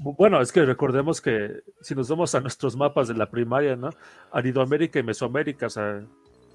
[0.00, 3.90] Bueno, es que recordemos que si nos vamos a nuestros mapas de la primaria, ¿no?
[4.32, 6.04] Aridoamérica y Mesoamérica, o sea,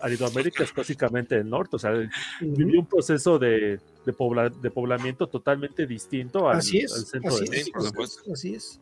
[0.01, 1.91] Aridoamérica es básicamente el norte, o sea,
[2.41, 7.79] vivió un proceso de, de, poblamiento totalmente distinto al, centro de México.
[8.33, 8.81] así es.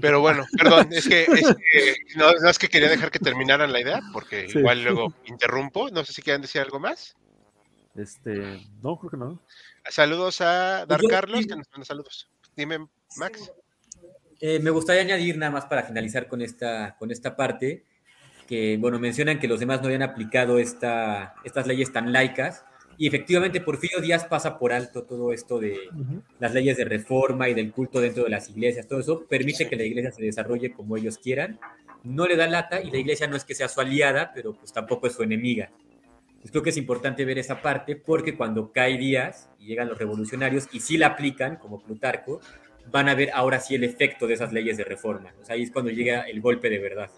[0.00, 1.26] Pero bueno, perdón, es que,
[2.16, 5.90] no, es que quería dejar que terminaran la idea, porque igual luego interrumpo.
[5.90, 7.16] No sé si quieren decir algo más.
[7.94, 9.40] Este, no, creo que no.
[9.88, 12.28] Saludos a Dar Carlos, que nos manda saludos.
[12.56, 12.86] Dime,
[13.16, 13.52] Max.
[14.40, 17.84] Eh, me gustaría añadir nada más para finalizar con esta, con esta parte,
[18.46, 22.64] que, bueno, mencionan que los demás no habían aplicado esta, estas leyes tan laicas,
[22.98, 25.88] y efectivamente Porfirio Díaz pasa por alto todo esto de
[26.40, 29.76] las leyes de reforma y del culto dentro de las iglesias, todo eso permite que
[29.76, 31.60] la iglesia se desarrolle como ellos quieran,
[32.02, 34.72] no le da lata y la iglesia no es que sea su aliada, pero pues
[34.72, 35.70] tampoco es su enemiga.
[36.40, 39.98] Pues creo que es importante ver esa parte porque cuando cae Díaz y llegan los
[39.98, 42.40] revolucionarios y sí la aplican, como Plutarco,
[42.90, 45.34] van a ver ahora sí el efecto de esas leyes de reforma.
[45.40, 47.10] O sea, ahí es cuando llega el golpe de verdad.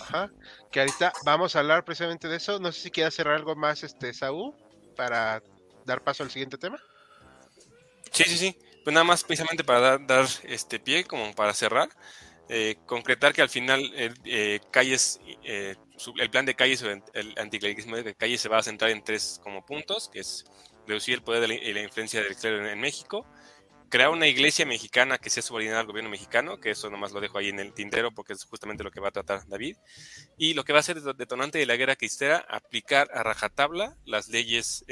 [0.00, 0.30] Ajá,
[0.70, 2.58] que ahorita vamos a hablar precisamente de eso.
[2.58, 4.54] No sé si quieres cerrar algo más, este, Saúl,
[5.00, 5.42] para
[5.86, 6.78] dar paso al siguiente tema.
[8.12, 8.56] Sí, sí, sí.
[8.84, 11.88] Pues nada más precisamente para dar, este pie, como para cerrar.
[12.50, 16.82] eh, concretar que al final eh, calles, el plan de calles
[17.14, 20.44] el anticlericalismo de calles se va a centrar en tres como puntos, que es
[20.86, 23.24] reducir el poder y la influencia del clero en, México,
[23.90, 27.38] crear una iglesia mexicana que sea subordinada al gobierno mexicano, que eso nomás lo dejo
[27.38, 29.76] ahí en el tintero porque es justamente lo que va a tratar David,
[30.38, 34.28] y lo que va a ser detonante de la guerra cristera, aplicar a rajatabla las
[34.28, 34.84] leyes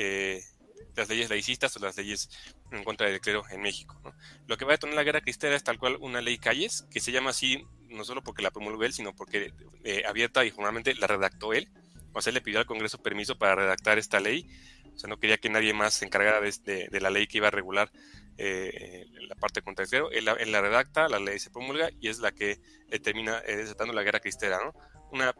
[0.98, 2.28] las leyes laicistas o las leyes
[2.72, 4.00] en contra del clero en México.
[4.46, 7.00] Lo que va a detonar la guerra cristera es tal cual una ley Calles, que
[7.00, 9.52] se llama así no solo porque la promulgó él, sino porque
[9.84, 11.68] eh, abierta y formalmente la redactó él.
[12.12, 14.46] O sea, le pidió al Congreso permiso para redactar esta ley.
[14.94, 17.48] O sea, no quería que nadie más se encargara de, de, la ley que iba
[17.48, 17.90] a regular
[18.38, 20.10] eh, la parte contra el clero.
[20.10, 22.60] Él, la redacta, la ley se promulga y es la que
[23.02, 24.58] termina eh, desatando la guerra cristera.
[24.64, 24.72] ¿no?
[25.10, 25.34] Una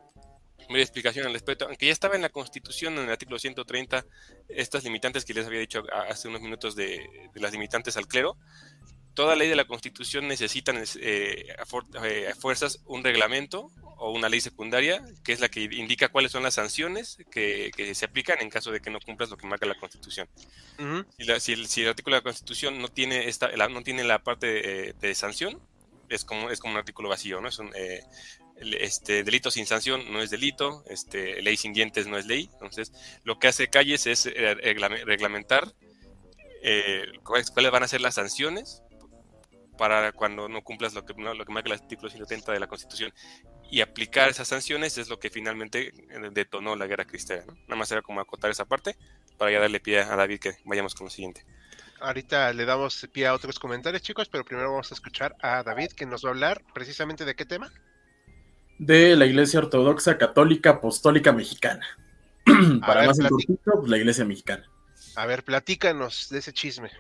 [0.77, 4.05] explicación al respecto, aunque ya estaba en la Constitución, en el artículo 130,
[4.49, 8.37] estas limitantes que les había dicho hace unos minutos de, las limitantes al clero,
[9.19, 11.67] toda ley de la Constitución necesita eh, a,
[12.37, 16.55] fuerzas un reglamento o una ley secundaria, que es la que indica cuáles son las
[16.55, 20.29] sanciones que, se aplican en caso de que no cumplas lo que marca la Constitución.
[21.41, 25.15] si, el, artículo de la Constitución no tiene, esta, la, no tiene la parte de,
[25.17, 25.61] sanción,
[26.09, 27.49] es como, es como un artículo vacío, ¿no?
[27.49, 28.05] Es un, eh,
[28.61, 32.51] este, delito sin sanción no es delito, este, ley sin dientes no es ley.
[32.53, 32.93] Entonces,
[33.25, 34.55] lo que hace Calles es eh,
[35.05, 35.75] reglamentar
[36.63, 38.83] eh, cuáles, van a ser las sanciones
[39.79, 43.13] para cuando no cumplas lo que, lo que marca el artículo 170 de la Constitución.
[43.71, 47.45] Y aplicar esas sanciones es lo que finalmente eh, detonó la guerra cristiana.
[47.67, 48.97] Nada más era como acotar esa parte
[49.39, 51.45] para ya darle pie a David que vayamos con lo siguiente.
[52.01, 55.93] Ahorita le damos pie a otros comentarios, chicos, pero primero vamos a escuchar a David
[55.93, 57.73] que nos va a hablar precisamente de qué tema
[58.79, 61.85] de la Iglesia Ortodoxa Católica Apostólica Mexicana.
[62.87, 64.65] Para más pues, la Iglesia Mexicana.
[65.17, 66.91] A ver, platícanos de ese chisme.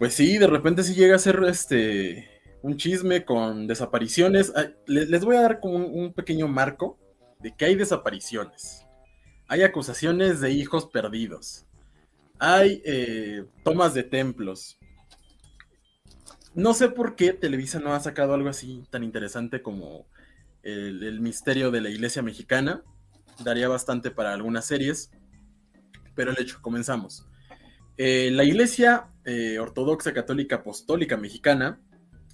[0.00, 2.26] Pues sí, de repente sí llega a ser este
[2.62, 4.50] un chisme con desapariciones.
[4.86, 6.98] Les voy a dar como un, pequeño marco
[7.38, 8.86] de que hay desapariciones.
[9.46, 11.66] Hay acusaciones de hijos perdidos.
[12.38, 14.78] Hay eh, tomas de templos.
[16.54, 20.06] No sé por qué Televisa no ha sacado algo así tan interesante como
[20.62, 22.82] el, misterio de la iglesia mexicana.
[23.44, 25.10] Daría bastante para algunas series.
[26.14, 27.29] Pero el hecho, comenzamos.
[28.02, 31.78] Eh, la iglesia eh, ortodoxa católica apostólica mexicana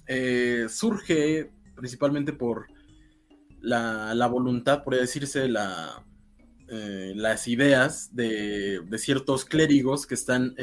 [0.07, 2.67] eh, surge principalmente por
[3.59, 6.05] la, voluntad, podría decirse, la,
[6.67, 10.55] las ideas de, ciertos clérigos que están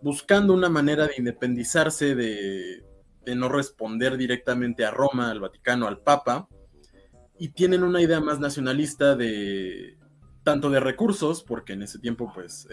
[0.00, 2.86] buscando una manera de independizarse de,
[3.26, 6.48] de no responder directamente a Roma, al Vaticano, al Papa,
[7.38, 9.98] y tienen una idea más nacionalista de
[10.42, 12.66] tanto de recursos, porque en ese tiempo, pues,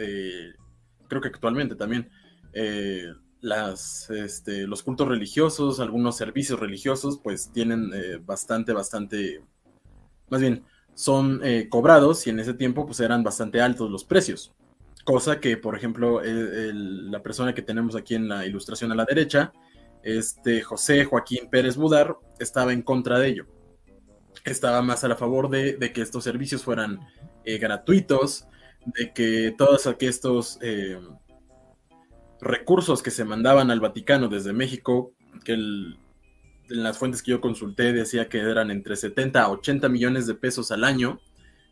[1.11, 2.09] creo que actualmente también,
[2.53, 9.43] eh, las, este, los cultos religiosos, algunos servicios religiosos, pues tienen eh, bastante, bastante,
[10.29, 14.53] más bien, son cobrados y en ese tiempo, pues eran bastante altos los precios.
[15.03, 19.51] Cosa que, por ejemplo, la persona que tenemos aquí en la ilustración a la derecha,
[20.03, 23.45] este José Joaquín Pérez Budar estaba en contra de ello.
[24.45, 26.99] Estaba más a la favor de, que estos servicios fueran
[27.43, 28.45] eh, gratuitos,
[28.85, 30.99] de que todos estos eh,
[32.39, 35.13] recursos que se mandaban al Vaticano desde México,
[35.43, 35.97] que en
[36.69, 40.71] las fuentes que yo consulté decía que eran entre 70 a 80 millones de pesos
[40.71, 41.19] al año,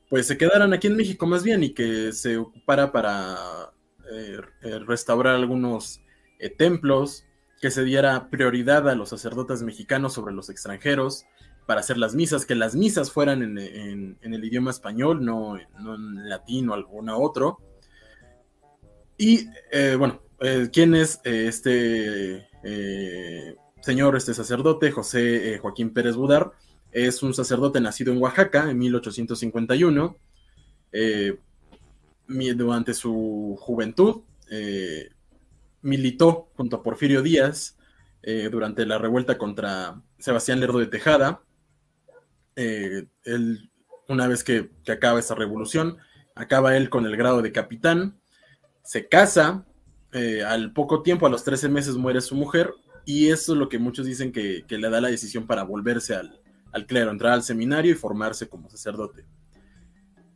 [0.10, 3.38] pues se quedaran aquí en México más bien y que se ocupara para
[4.12, 4.42] eh,
[4.86, 6.02] restaurar algunos
[6.58, 7.26] templos,
[7.62, 11.26] que se diera prioridad a los sacerdotes mexicanos sobre los extranjeros
[11.70, 16.68] para hacer las misas, que las misas fueran en, el idioma español, no, en latín
[16.68, 17.60] o alguno otro.
[19.20, 22.50] Y eh, bueno, eh, ¿quién es eh, este
[23.84, 26.54] señor, este sacerdote, José Joaquín Pérez Budar?
[26.92, 30.18] Es un sacerdote nacido en Oaxaca en 1851.
[32.56, 34.22] durante su juventud,
[35.84, 37.78] militó junto a Porfirio Díaz
[38.50, 41.44] durante la revuelta contra Sebastián Lerdo de Tejada.
[42.62, 43.72] Eh, él,
[44.10, 45.98] una vez que, acaba esta revolución,
[46.36, 48.20] acaba él con el grado de capitán,
[48.84, 49.66] se casa,
[50.12, 52.74] eh, al poco tiempo, a los 13 meses, muere su mujer,
[53.06, 56.42] y eso es lo que muchos dicen que, le da la decisión para volverse al,
[56.74, 59.24] al, clero, entrar al seminario y formarse como sacerdote.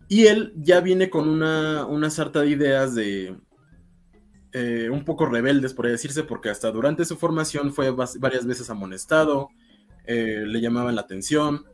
[0.07, 3.35] Y él ya viene con una, una sarta de ideas de,
[4.53, 9.49] eh, un poco rebeldes, por decirse, porque hasta durante su formación fue varias veces amonestado,
[10.05, 11.65] eh, le llamaban la atención,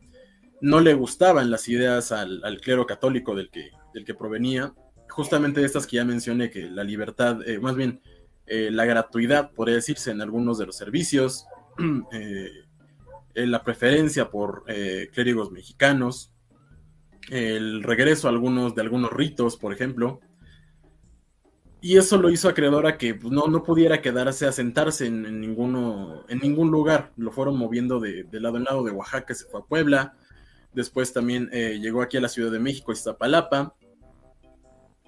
[0.62, 4.74] no le gustaban las ideas al, clero católico del que, del que provenía,
[5.10, 8.02] justamente estas que ya mencioné, que la libertad, eh, más bien
[8.52, 11.46] la gratuidad, podría decirse, en algunos de los servicios,
[13.36, 14.64] la preferencia por
[15.14, 16.34] clérigos mexicanos,
[17.30, 20.20] el regreso algunos, de algunos ritos, por ejemplo.
[21.82, 25.40] Y eso lo hizo acreedor a que pues, no, no pudiera quedarse a sentarse en,
[25.40, 27.14] ninguno, en ningún lugar.
[27.16, 30.18] Lo fueron moviendo de, lado en lado, de Oaxaca se fue a Puebla.
[30.74, 33.76] Después también eh, llegó aquí a la Ciudad de México, Iztapalapa.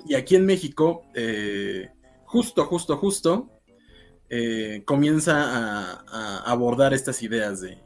[0.07, 1.89] Y aquí en México, eh,
[2.25, 3.51] justo, justo, justo,
[4.29, 7.77] eh, comienza a, abordar estas ideas de,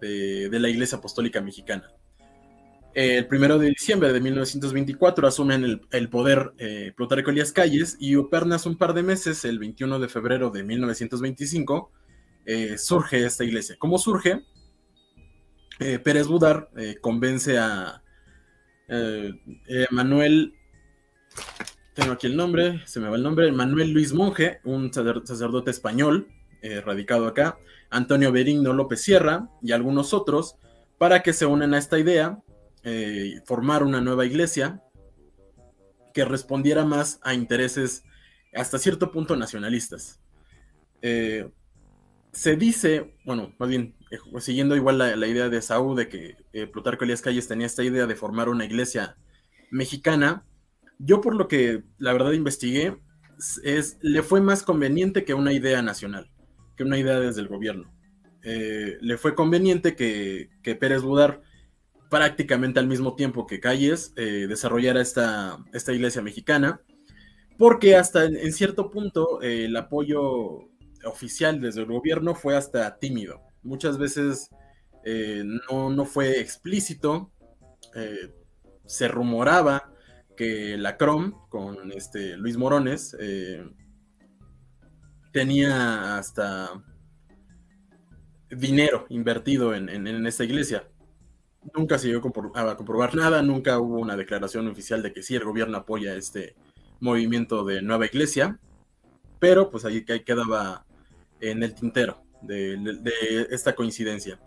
[0.00, 1.92] de la Iglesia Apostólica Mexicana.
[2.94, 8.76] El primero de diciembre de 1924 asumen el, poder eh, Plutarco Calles y apenas un
[8.76, 11.90] par de meses, el 21 de febrero de 1925,
[12.44, 13.76] eh, surge esta iglesia.
[13.78, 14.44] ¿Cómo surge?
[15.84, 16.70] Eh, Pérez Budar
[17.00, 18.02] convence a
[19.90, 20.54] Manuel,
[21.94, 26.28] tengo aquí el nombre, se me va el nombre, Manuel Luis Monje, un sacerdote español
[26.84, 27.58] radicado acá,
[27.90, 30.56] Antonio Berigno López Sierra y algunos otros,
[30.98, 32.38] para que se unan a esta idea
[32.84, 34.82] eh, formar una nueva iglesia
[36.12, 38.04] que respondiera más a intereses
[38.54, 40.20] hasta cierto punto nacionalistas.
[41.00, 41.48] Eh,
[42.32, 46.36] se dice, bueno, más bien, eh, siguiendo igual la, idea de Saúl de que
[46.72, 49.16] Plutarco Elías Calles tenía esta idea de formar una iglesia
[49.70, 50.44] mexicana,
[50.98, 52.98] yo por lo que la verdad investigué,
[53.64, 56.30] es, le fue más conveniente que una idea nacional,
[56.76, 57.92] que una idea desde el gobierno.
[58.42, 61.40] le fue conveniente que, que Pérez Budar
[62.12, 66.82] prácticamente al mismo tiempo que Calles eh, desarrollara esta, esta iglesia mexicana,
[67.56, 70.68] porque hasta en, cierto punto eh, el apoyo
[71.06, 73.40] oficial desde el gobierno fue hasta tímido.
[73.62, 74.50] Muchas veces
[75.04, 77.30] eh, no, fue explícito,
[78.86, 79.92] se rumoraba
[80.36, 83.16] que la CROM con este Luis Morones
[85.32, 86.70] tenía hasta
[88.50, 90.88] dinero invertido en, en esta iglesia.
[91.74, 95.44] Nunca se llegó a comprobar nada, nunca hubo una declaración oficial de que sí el
[95.44, 96.56] gobierno apoya este
[97.00, 98.58] movimiento de nueva iglesia,
[99.38, 100.84] pero pues ahí quedaba
[101.40, 104.40] en el tintero de, esta coincidencia.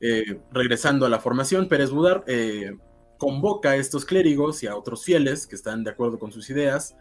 [0.00, 2.76] Eh, regresando a la formación, Pérez Budar eh,
[3.18, 6.96] convoca a estos clérigos y a otros fieles que están de acuerdo con sus ideas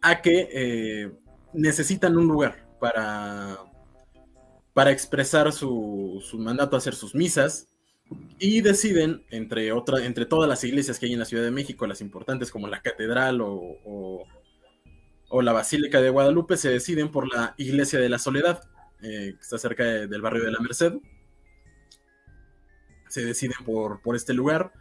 [0.00, 1.12] a que eh,
[1.52, 3.58] necesitan un lugar para,
[4.72, 7.70] para expresar su, su mandato, hacer sus misas,
[8.38, 11.86] y deciden, entre, otra, entre todas las iglesias que hay en la Ciudad de México,
[11.86, 14.24] las importantes como la Catedral o,
[15.28, 18.62] o, la Basílica de Guadalupe, se deciden por la Iglesia de la Soledad,
[19.02, 20.94] eh, que está cerca del barrio de la Merced.
[23.08, 24.72] Se deciden por, por este lugar,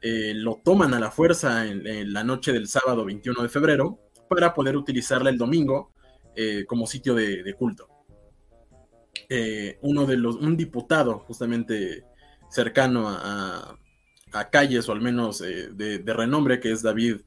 [0.00, 3.98] eh, lo toman a la fuerza en, la noche del sábado 21 de febrero
[4.28, 5.92] para poder utilizarla el domingo
[6.34, 7.88] eh, como sitio de, culto.
[9.82, 12.04] uno de los, un diputado justamente
[12.50, 13.78] cercano a,
[14.50, 17.22] calles o al menos eh, de, renombre, que es David,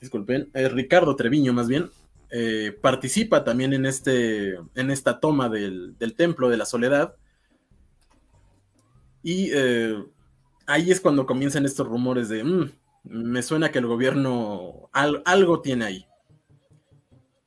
[0.00, 1.90] disculpen, es Ricardo Treviño más bien,
[2.36, 7.14] eh, participa también en, este, en esta toma del, templo de la soledad.
[9.22, 10.04] Y eh,
[10.66, 12.70] ahí es cuando comienzan estos rumores de, mm,
[13.04, 16.06] me suena que el gobierno algo tiene ahí.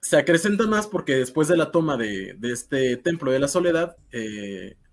[0.01, 3.97] Se acrecenta más porque después de la toma de, este templo de la soledad,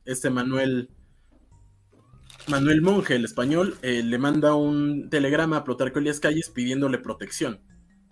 [0.04, 0.90] este Manuel
[2.48, 7.60] Manuel Monge, el español, eh, le manda un telegrama a Plutarco Elías Calles pidiéndole protección.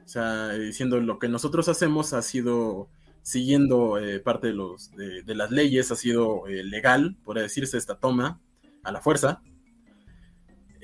[0.04, 2.88] O sea, diciendo lo que nosotros hacemos ha sido
[3.22, 7.96] siguiendo eh, parte de, los, de, las leyes, ha sido eh, legal, por decirse, esta
[7.98, 8.40] toma
[8.82, 9.42] a la fuerza.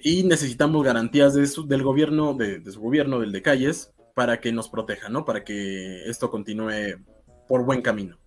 [0.02, 4.68] Y necesitamos garantías de del gobierno, de, su gobierno, del de Calles, para que nos
[4.68, 5.24] proteja, ¿no?
[5.24, 7.04] Para que esto continúe
[7.48, 8.18] por buen camino.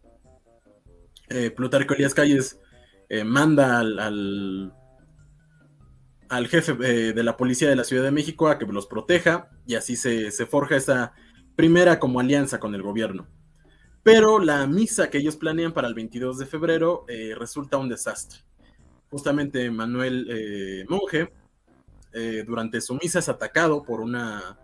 [1.56, 2.60] Plutarco Elías Calles
[3.24, 4.74] manda al
[6.48, 9.76] jefe eh, de la policía de la Ciudad de México a que los proteja y
[9.76, 11.14] así se, forja esa
[11.56, 13.28] primera como alianza con el gobierno.
[14.02, 18.40] Pero la misa que ellos planean para el 22 de febrero eh, resulta un desastre.
[19.10, 21.34] Justamente Manuel eh, Monje
[22.46, 24.58] durante su misa es atacado por una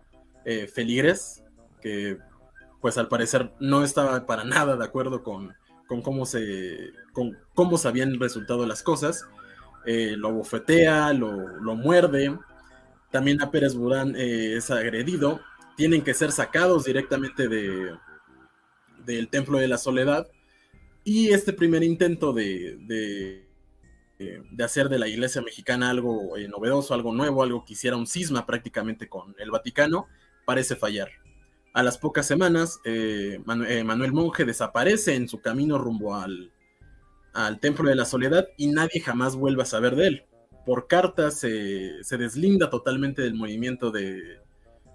[0.74, 1.44] feligres
[1.82, 2.18] que
[2.82, 5.54] pues al parecer no estaba para nada de acuerdo con,
[5.88, 9.26] con cómo se con cómo se habían resultado las cosas
[9.90, 12.38] eh, lo bofetea, lo, muerde.
[13.10, 15.40] También a Pérez Burán eh, es agredido.
[15.78, 17.96] Tienen que ser sacados directamente de,
[19.06, 20.28] del Templo de la Soledad.
[21.06, 23.46] Y este primer intento de,
[24.20, 28.08] de, hacer de la iglesia mexicana algo eh, novedoso, algo nuevo, algo que hiciera un
[28.08, 30.08] cisma prácticamente con el Vaticano,
[30.44, 31.12] parece fallar.
[31.74, 32.82] A las pocas semanas,
[33.46, 36.52] Manuel Monje desaparece en su camino rumbo al,
[37.38, 40.26] al Templo de la Soledad y nadie jamás vuelve a saber de él.
[40.66, 44.40] Por cartas se, deslinda totalmente del movimiento de,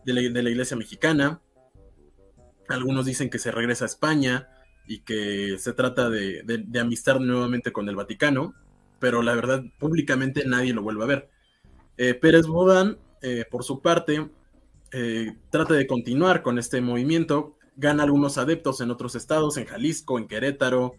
[0.05, 1.41] la, iglesia mexicana.
[2.69, 4.49] Algunos dicen que se regresa a España
[4.89, 8.55] y que se trata de, de, amistar nuevamente con el Vaticano,
[8.99, 11.31] pero la verdad públicamente nadie lo vuelve a ver.
[11.97, 14.29] Eh, Pérez Bodán, eh, por su parte,
[14.91, 20.19] eh, trata de continuar con este movimiento, gana algunos adeptos en otros estados, en Jalisco,
[20.19, 20.97] en Querétaro,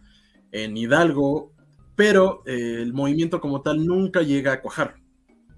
[0.54, 1.52] en Hidalgo,
[1.96, 4.96] pero eh, el movimiento como tal nunca llega a cuajar.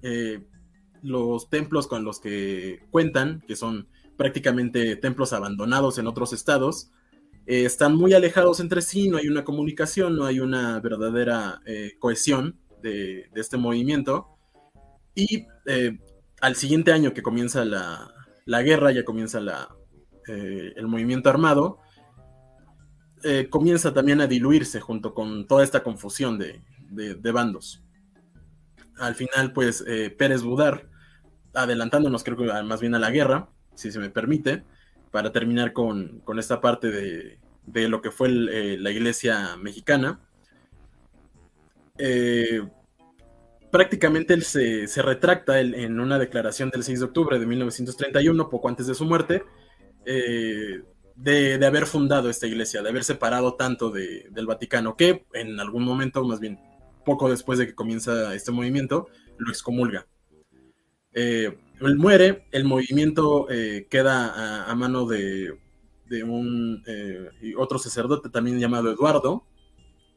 [0.02, 0.42] Eh,
[1.04, 3.88] los templos con los que cuentan, que son
[4.18, 6.90] prácticamente templos abandonados en otros estados,
[7.46, 11.62] eh, están muy alejados entre sí, no hay una comunicación, no hay una verdadera
[12.00, 14.30] cohesión de, este movimiento.
[15.14, 15.46] Y
[16.42, 18.12] al siguiente año que comienza la,
[18.46, 19.70] la guerra, ya comienza la,
[20.28, 21.80] el movimiento armado,
[23.28, 27.82] eh, comienza también a diluirse junto con toda esta confusión de, bandos.
[29.00, 30.88] Al final, pues eh, Pérez Budar,
[31.56, 34.64] adelantándonos creo que más bien a la guerra, si se me permite,
[35.10, 40.20] para terminar con, esta parte de, lo que fue eh, la iglesia mexicana.
[43.72, 48.86] prácticamente él se, retracta en una declaración del 6 de octubre de 1931, poco antes
[48.86, 49.42] de su muerte,
[51.16, 56.24] de, haber fundado esta iglesia, de haber separado tanto del Vaticano, que en algún momento,
[56.26, 56.60] más bien
[57.06, 59.08] poco después de que comienza este movimiento,
[59.38, 60.08] lo excomulga.
[61.14, 65.58] Eh, él muere, el movimiento eh, queda a, mano de,
[66.24, 69.46] un eh, otro sacerdote también llamado Eduardo,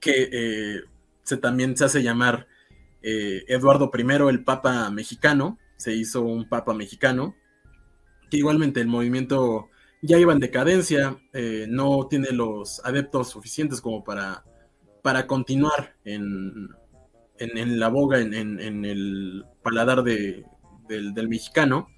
[0.01, 0.81] que
[1.23, 2.47] se, también se hace llamar
[3.03, 7.37] Eduardo I, el Papa mexicano, se hizo un Papa mexicano,
[8.31, 9.69] que igualmente el movimiento
[10.03, 14.45] ya iba en decadencia, eh, no tiene los adeptos suficientes como para,
[15.03, 16.69] para continuar en,
[17.39, 21.89] la boga, en, el paladar del, mexicano.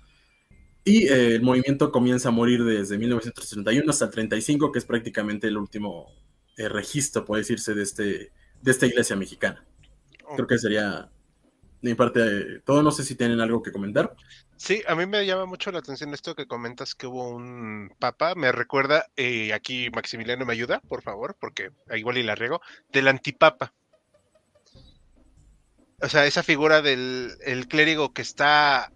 [0.82, 5.46] Y eh, el movimiento comienza a morir desde 1931 hasta el 35, que es prácticamente
[5.48, 6.06] el último
[6.56, 8.32] eh, registro, puede decirse, de, este,
[8.62, 9.66] de esta iglesia mexicana.
[10.34, 11.10] Creo que sería
[11.82, 12.82] de mi parte todo.
[12.82, 14.14] No sé si tienen algo que comentar.
[14.56, 18.34] Sí, a mí me llama mucho la atención esto que comentas que hubo un papa.
[18.34, 22.60] Me recuerda, eh, aquí Maximiliano me ayuda, por favor, porque igual y la riego,
[22.92, 23.72] del antipapa.
[26.02, 28.92] O sea, esa figura del el clérigo que está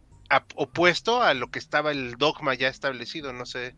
[0.54, 3.74] opuesto a lo que estaba el dogma ya establecido, no sé.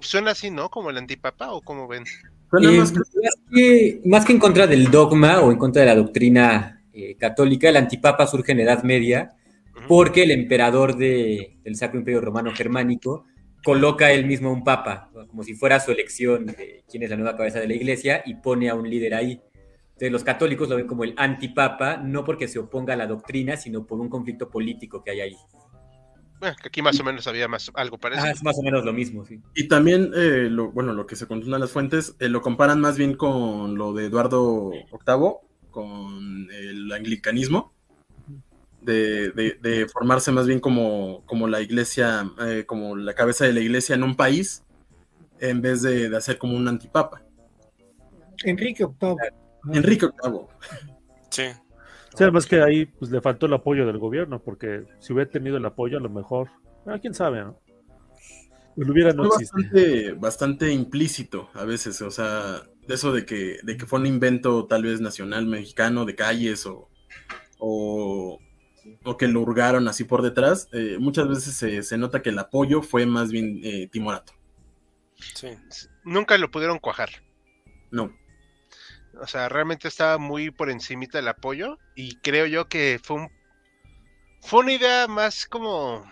[0.00, 0.70] suena así, ¿no?
[0.70, 2.04] Como el antipapa o como ven.
[2.04, 6.75] Eh, más, que, más, que, en contra del dogma o en contra de la doctrina
[6.96, 9.36] eh, católica, el antipapa surge en Edad Media
[9.88, 13.26] porque el emperador del Sacro Imperio Romano Germánico
[13.62, 17.36] coloca él mismo un papa, como si fuera su elección de quién es la nueva
[17.36, 19.40] cabeza de la iglesia, y pone a un líder ahí.
[19.88, 23.56] Entonces los católicos lo ven como el antipapa, no porque se oponga a la doctrina,
[23.56, 25.36] sino por un conflicto político que hay ahí.
[26.38, 28.26] Bueno, que aquí más o menos había más, algo parecido.
[28.26, 29.40] Ah, es más o menos lo mismo, sí.
[29.54, 32.98] Y también, eh, lo, bueno, lo que se consultan las fuentes, eh, lo comparan más
[32.98, 35.45] bien con lo de Eduardo VIII,
[35.76, 37.70] con el anglicanismo,
[38.80, 43.94] de, formarse más bien como, como la iglesia, eh, como la cabeza de la iglesia
[43.94, 44.64] en un país,
[45.38, 47.22] en vez de, hacer como un antipapa.
[48.44, 49.16] Enrique VIII.
[49.74, 50.40] Enrique VIII.
[51.28, 51.42] Sí.
[52.14, 55.58] Sí, además que ahí pues, le faltó el apoyo del gobierno, porque si hubiera tenido
[55.58, 56.48] el apoyo, a lo mejor,
[56.86, 57.60] ah, quién sabe, ¿no?
[58.76, 63.76] Pues hubiera no bastante, bastante implícito a veces, o sea, de eso de que, de
[63.76, 66.88] que fue un invento tal vez nacional mexicano de calles o,
[67.58, 68.38] o,
[69.04, 72.82] o que lo hurgaron así por detrás, eh, muchas veces se, nota que el apoyo
[72.82, 74.32] fue más bien eh, timorato.
[75.34, 75.48] Sí.
[76.04, 77.10] Nunca lo pudieron cuajar.
[77.90, 78.14] No.
[79.20, 83.36] O sea, realmente estaba muy por encimita el apoyo y creo yo que fue un
[84.42, 86.04] fue una idea más como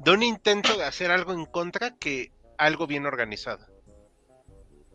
[0.00, 3.73] de un intento de hacer algo en contra que algo bien organizado.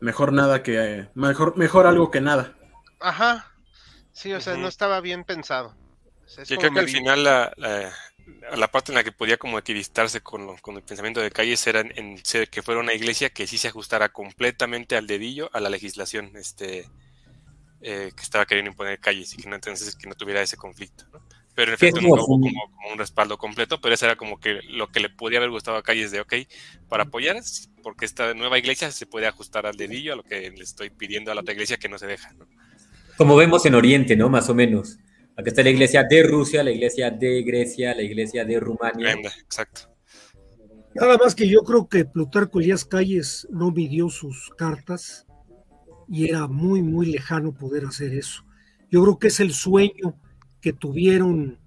[0.02, 2.56] Mejor nada que mejor mejor algo que nada.
[3.00, 3.54] Ajá.
[4.12, 5.76] Sí, o sea, no estaba bien pensado.
[6.46, 10.58] Yo creo que al final la, la, parte en la que podía como equidistarse con,
[10.58, 12.22] con el pensamiento de calles era en,
[12.52, 16.90] que fuera una iglesia que sí se ajustara completamente al dedillo a la legislación este,
[17.82, 21.06] eh, que estaba queriendo imponer calles y que no, entonces que no tuviera ese conflicto.
[21.56, 24.62] Pero en efecto no hubo como, como, un respaldo completo, pero eso era como que
[24.70, 26.34] lo que le podía haber gustado a calles de, ok,
[26.88, 27.38] para apoyar,
[27.84, 31.32] porque esta nueva iglesia se puede ajustar al dedillo a lo que le estoy pidiendo
[31.32, 32.32] a la otra iglesia que no se deja.
[32.34, 32.48] ¿no?
[33.18, 34.30] Como vemos en Oriente, ¿no?
[34.30, 34.98] Más o menos.
[35.36, 39.12] Aquí está la iglesia de Rusia, la iglesia de Grecia, la iglesia de Rumania.
[39.12, 39.90] Exacto.
[40.96, 45.26] Nada más que yo creo que Plutarco Elías Calles no midió sus cartas
[46.10, 48.44] y era muy, muy lejano poder hacer eso.
[48.90, 50.20] Yo creo que es el sueño
[50.62, 51.58] que tuvieron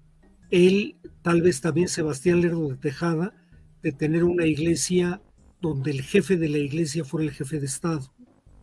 [0.51, 3.33] él, tal vez también Sebastián Lerdo de Tejada,
[3.81, 5.21] de tener una iglesia
[5.61, 8.13] donde el jefe de la iglesia fuera el jefe de Estado.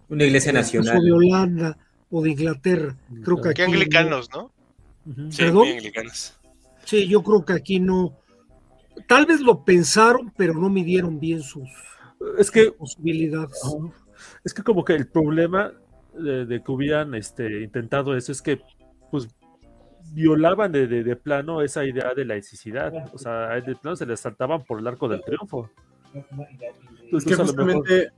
[0.09, 1.03] Una iglesia nacional.
[1.03, 1.79] de Holanda
[2.11, 2.97] o de Inglaterra.
[3.23, 4.53] Creo que aquí anglicanos, ¿no?
[5.31, 6.39] Sí, anglicanos.
[6.85, 8.19] Sí, yo creo que aquí no.
[9.09, 11.69] Tal vez lo pensaron, pero no midieron bien sus,
[12.39, 13.61] es que, posibilidades.
[14.45, 15.73] Es que como que el problema
[16.15, 18.61] de, que hubieran este, intentado eso es que
[19.11, 19.29] pues
[20.13, 22.93] violaban de, de, plano esa idea de laicidad.
[23.13, 25.71] O sea, de plano se les saltaban por el arco del triunfo.
[27.11, 28.11] Pues que justamente,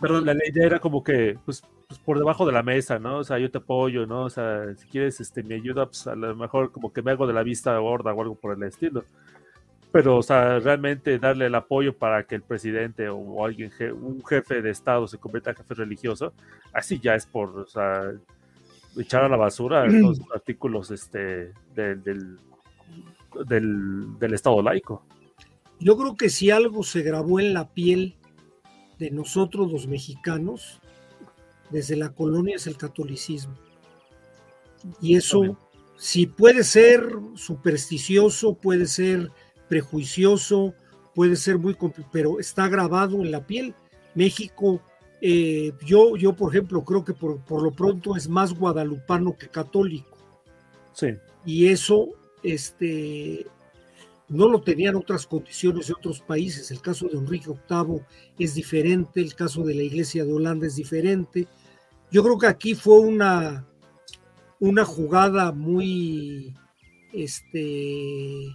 [0.00, 1.62] perdón, la idea era como que, pues,
[1.92, 3.18] pues, por debajo de la mesa, ¿no?
[3.18, 4.24] O sea, yo te apoyo, ¿no?
[4.24, 7.26] O sea, si quieres, este, me ayuda, pues a lo mejor como que me hago
[7.26, 9.04] de la vista gorda o algo por el estilo.
[9.92, 14.62] Pero, o sea, realmente darle el apoyo para que el presidente o alguien, un jefe
[14.62, 16.32] de Estado se convierta en jefe religioso,
[16.72, 18.10] así ya es por, o sea,
[18.96, 25.04] echar a la basura los artículos este, del, del, del Estado laico.
[25.78, 28.16] Yo creo que si algo se grabó en la piel
[28.98, 30.80] de nosotros los mexicanos
[31.70, 33.54] desde la colonia es el catolicismo.
[35.00, 35.56] Y eso,
[35.96, 39.30] si puede ser supersticioso, puede ser
[39.68, 40.74] prejuicioso,
[41.14, 41.76] puede ser muy
[42.12, 43.74] pero está grabado en la piel.
[44.14, 44.82] México,
[45.24, 49.48] eh, yo, yo por ejemplo, creo que por, por, lo pronto es más guadalupano que
[49.48, 50.18] católico.
[50.92, 51.14] Sí.
[51.46, 52.08] Y eso,
[52.42, 53.46] este,
[54.28, 56.72] no lo tenían otras condiciones de otros países.
[56.72, 58.00] El caso de Enrique VIII
[58.36, 61.46] es diferente, el caso de la Iglesia de Holanda es diferente.
[62.10, 63.64] Yo creo que aquí fue una,
[64.58, 66.52] una jugada muy
[67.12, 68.48] este,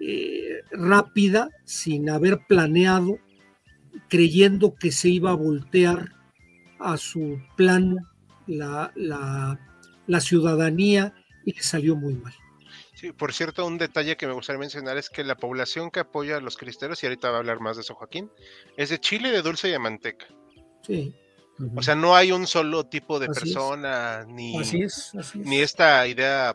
[0.00, 3.18] eh, rápida, sin haber planeado,
[4.08, 6.12] creyendo que se iba a voltear
[6.78, 7.96] a su plan
[8.46, 9.58] la, la,
[10.06, 12.34] la ciudadanía y le salió muy mal.
[12.94, 16.38] Sí, por cierto, un detalle que me gustaría mencionar es que la población que apoya
[16.38, 18.30] a los cristeros, y ahorita va a hablar más de eso Joaquín,
[18.76, 20.26] es de chile de dulce y de manteca.
[20.82, 21.14] Sí.
[21.74, 24.54] O sea, no hay un solo tipo de persona, ni,
[25.34, 26.54] ni esta idea,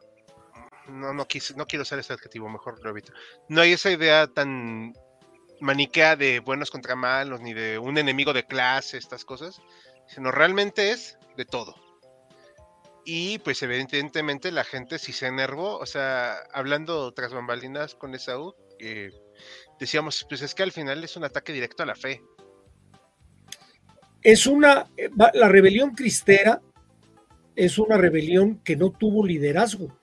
[0.87, 1.25] no, no,
[1.55, 3.11] no quiero usar ese adjetivo, mejor lo evito.
[3.47, 4.93] No hay esa idea tan
[5.61, 9.61] maniquea de buenos contra malos, ni de un enemigo de clase, estas cosas,
[10.07, 11.75] sino realmente es de todo.
[13.05, 18.53] Y pues evidentemente la gente sí se enervó, o sea, hablando tras bambalinas con Esaú,
[18.79, 19.11] eh,
[19.79, 22.21] decíamos, pues es que al final es un ataque directo a la fe.
[24.21, 26.61] Es una, eh, la rebelión cristera
[27.55, 29.95] es una rebelión que no tuvo liderazgo.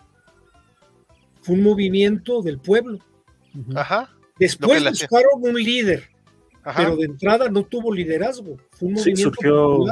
[1.43, 2.99] Fue un movimiento del pueblo.
[3.75, 4.18] Ajá.
[4.39, 6.09] Después buscaron un líder,
[6.77, 8.57] pero de entrada no tuvo liderazgo.
[8.71, 9.85] Fue un movimiento surgió,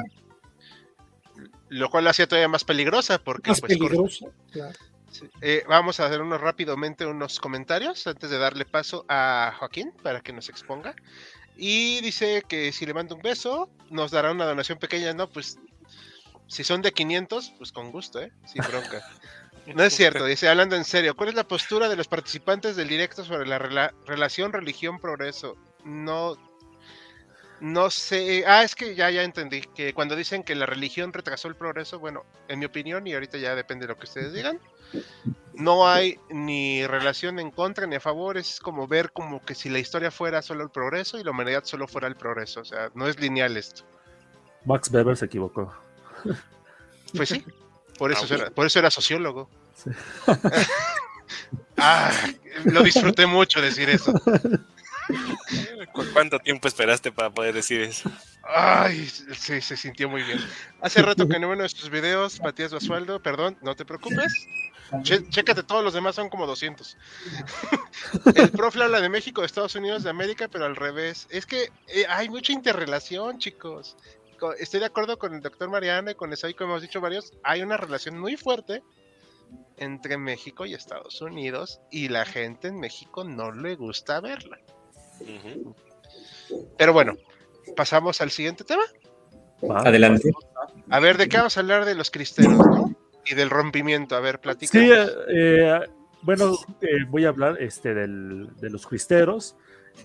[1.69, 4.79] lo cual la hacía todavía más peligrosa porque más pues, peligrosa, claro.
[5.41, 10.21] Eh, vamos a hacer unos rápidamente unos comentarios antes de darle paso a Joaquín para
[10.21, 10.95] que nos exponga.
[11.57, 15.15] Y dice que si le mando un beso, nos dará una donación pequeña.
[15.15, 15.59] No, pues
[16.49, 18.31] si son de 500, pues con gusto, ¿eh?
[18.47, 19.03] Sin bronca.
[19.75, 22.89] No es cierto, dice, hablando en serio, ¿cuál es la postura de los participantes del
[22.89, 23.59] directo sobre la
[24.07, 25.57] relación religión-progreso?
[25.85, 26.37] No
[27.61, 31.49] no sé, ah, es que ya, ya entendí, que cuando dicen que la religión retrasó
[31.49, 34.61] el progreso, bueno, en mi opinión, y ahorita ya depende de lo que ustedes digan,
[35.55, 39.71] no hay ni relación en contra ni a favor, es como ver como que si
[39.71, 42.91] la historia fuera solo el progreso y la humanidad solo fuera el progreso, o sea,
[42.95, 43.85] no es lineal esto.
[44.67, 45.73] Max Weber se equivocó.
[47.17, 47.45] Pues sí,
[47.99, 49.49] por eso, era, por eso era sociólogo.
[51.77, 52.13] ah,
[52.65, 54.13] lo disfruté mucho decir eso.
[56.13, 58.11] ¿Cuánto tiempo esperaste para poder decir eso?
[58.43, 60.39] Ay, sí, se sintió muy bien.
[60.81, 64.47] Hace rato que no veo nuestros videos, Matías Basualdo, perdón, no te preocupes.
[65.03, 66.97] chécate, todos los demás son como 200.
[68.35, 71.27] El profe habla de México, de Estados Unidos, de América, pero al revés.
[71.31, 73.97] Es que eh, hay mucha interrelación, chicos.
[74.59, 77.63] Estoy de acuerdo con el doctor Mariana y con eso, como hemos dicho varios, hay
[77.63, 78.83] una relación muy fuerte
[79.77, 84.59] entre México y Estados Unidos y la gente en México no le gusta verla.
[86.77, 87.17] Pero bueno,
[87.77, 88.85] pasamos al siguiente tema.
[89.85, 90.33] Adelante.
[90.91, 92.95] A ver, ¿de qué vamos a hablar de los cristeros, no?
[93.25, 94.17] Y del rompimiento.
[94.17, 94.79] A ver, platica.
[94.79, 94.91] Sí,
[95.29, 95.81] eh,
[96.23, 99.57] bueno, eh, voy a hablar este, del, de los cristeros.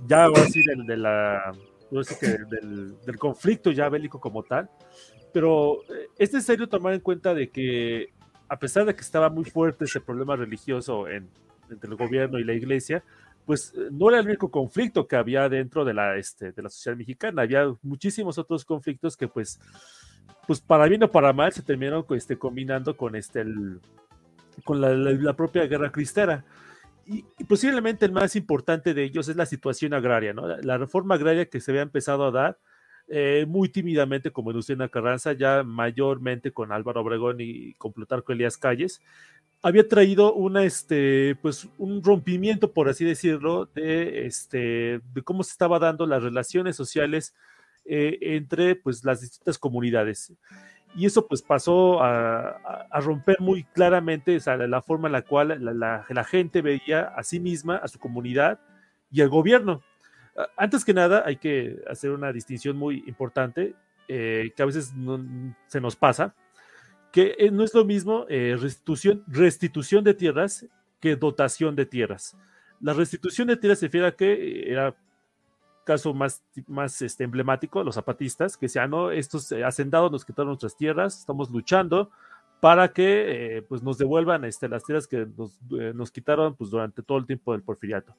[0.08, 1.54] Ya ahora sí del, de la,
[1.92, 4.70] del, del, conflicto ya bélico como tal.
[5.34, 8.14] Pero eh, es necesario tomar en cuenta de que,
[8.50, 11.30] a pesar de que estaba muy fuerte ese problema religioso en,
[11.70, 13.04] entre el gobierno y la iglesia,
[13.46, 16.70] pues eh, no era el único conflicto que había dentro de la, este, de la
[16.70, 19.60] sociedad mexicana, había muchísimos otros conflictos que pues
[20.48, 23.46] pues para bien o para mal se terminaron este, combinando con, este,
[24.64, 26.44] con la, propia guerra cristera.
[27.12, 30.48] Y, posiblemente el más importante de ellos es la situación agraria, ¿no?
[30.48, 32.60] La reforma agraria que se había empezado a dar
[33.10, 38.58] eh, muy tímidamente como Luciana Carranza, ya mayormente con Álvaro Obregón y con Plutarco Elías
[38.58, 39.02] Calles,
[39.62, 45.52] había traído una, este, pues, un rompimiento, por así decirlo, de, este, de cómo se
[45.52, 47.36] estaba dando las relaciones sociales
[47.86, 50.34] eh, entre pues, las distintas comunidades.
[50.96, 56.62] Y eso pues pasó a, romper muy claramente la forma en la cual la, gente
[56.62, 58.60] veía a sí misma, a su comunidad
[59.10, 59.82] y al gobierno.
[60.58, 63.76] Antes que nada, hay que hacer una distinción muy importante
[64.08, 64.94] eh, que a veces
[65.68, 66.36] se nos pasa,
[67.12, 70.66] que eh, no es lo mismo restitución, restitución de tierras
[71.00, 72.38] que dotación de tierras.
[72.80, 74.96] La restitución de tierras se refiere a que era
[75.92, 80.48] caso más, más este, emblemático, los zapatistas, que decían, no, estos eh, hacendados nos quitaron
[80.48, 82.10] nuestras tierras, estamos luchando
[82.62, 86.70] para que eh, pues nos devuelvan este, las tierras que nos, eh, nos, quitaron pues,
[86.70, 88.16] durante todo el tiempo del porfiriato.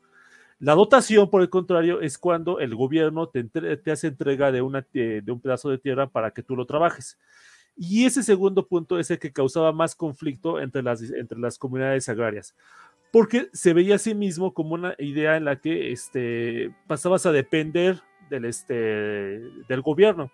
[0.59, 4.87] La dotación, por el contrario, es cuando el gobierno te, te hace entrega de, una,
[4.93, 7.19] de un pedazo de tierra para que tú lo trabajes.
[7.75, 12.09] Y ese segundo punto es el que causaba más conflicto entre las, entre las comunidades
[12.09, 12.55] agrarias
[13.13, 17.31] porque se veía a sí mismo como una idea en la que este, pasabas a
[17.31, 18.01] depender
[18.31, 20.33] del, este, del gobierno,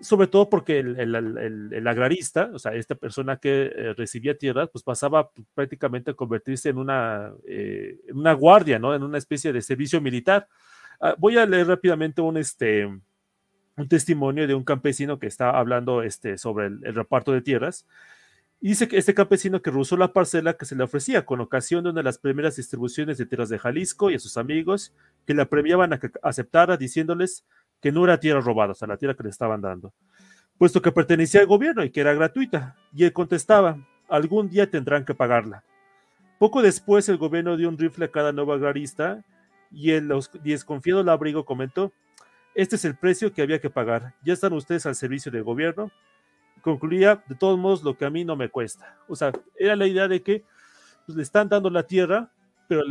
[0.00, 4.68] sobre todo porque el, el, el, agrarista, o sea, esta persona que eh, recibía tierras,
[4.70, 8.94] pues pasaba prácticamente a convertirse en una, eh, una guardia, ¿no?
[8.94, 10.46] En una especie de servicio militar.
[11.00, 16.02] Ah, voy a leer rápidamente un, este, un testimonio de un campesino que está hablando
[16.02, 17.84] este, sobre el reparto de tierras
[18.68, 21.90] dice que este campesino que rehusó la parcela que se le ofrecía con ocasión de
[21.90, 24.92] una de las primeras distribuciones de tierras de Jalisco y a sus amigos
[25.26, 27.44] que la premiaban a que aceptara diciéndoles
[27.80, 29.92] que no era tierra robada, o sea, la tierra que le estaban dando,
[30.58, 32.76] puesto que pertenecía al gobierno y que era gratuita.
[32.92, 35.62] Y él contestaba, algún día tendrán que pagarla.
[36.38, 39.24] Poco después el gobierno dio un rifle a cada nuevo agrarista
[39.70, 40.10] y el
[40.42, 41.92] desconfiado Labrigo comentó,
[42.54, 44.14] este es el precio que había que pagar.
[44.24, 45.92] Ya están ustedes al servicio del gobierno
[46.66, 48.98] concluía, de todos modos, lo que a mí no me cuesta.
[49.06, 50.42] O sea, era la idea de que
[51.06, 52.28] pues, le están dando la tierra,
[52.66, 52.82] pero,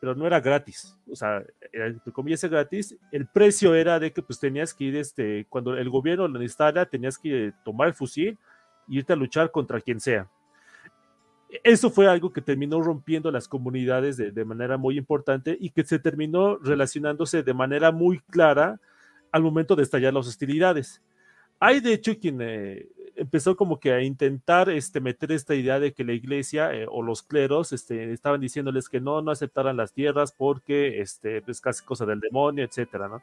[0.00, 0.98] pero no era gratis.
[1.08, 1.40] O sea,
[1.72, 2.96] entre comillas, gratis.
[3.12, 6.86] El precio era de que pues tenías que ir, este, cuando el gobierno lo necesitara,
[6.86, 8.30] tenías que tomar el fusil
[8.88, 10.28] e irte a luchar contra quien sea.
[11.62, 15.84] Eso fue algo que terminó rompiendo las comunidades de, de manera muy importante y que
[15.84, 18.80] se terminó relacionándose de manera muy clara
[19.30, 21.00] al momento de estallar las hostilidades.
[21.60, 22.88] Hay de hecho quien eh,
[23.20, 27.02] empezó como que a intentar este, meter esta idea de que la iglesia eh, o
[27.02, 31.84] los cleros este, estaban diciéndoles que no, no aceptaran las tierras porque este, es casi
[31.84, 33.22] cosa del demonio, etcétera, ¿no?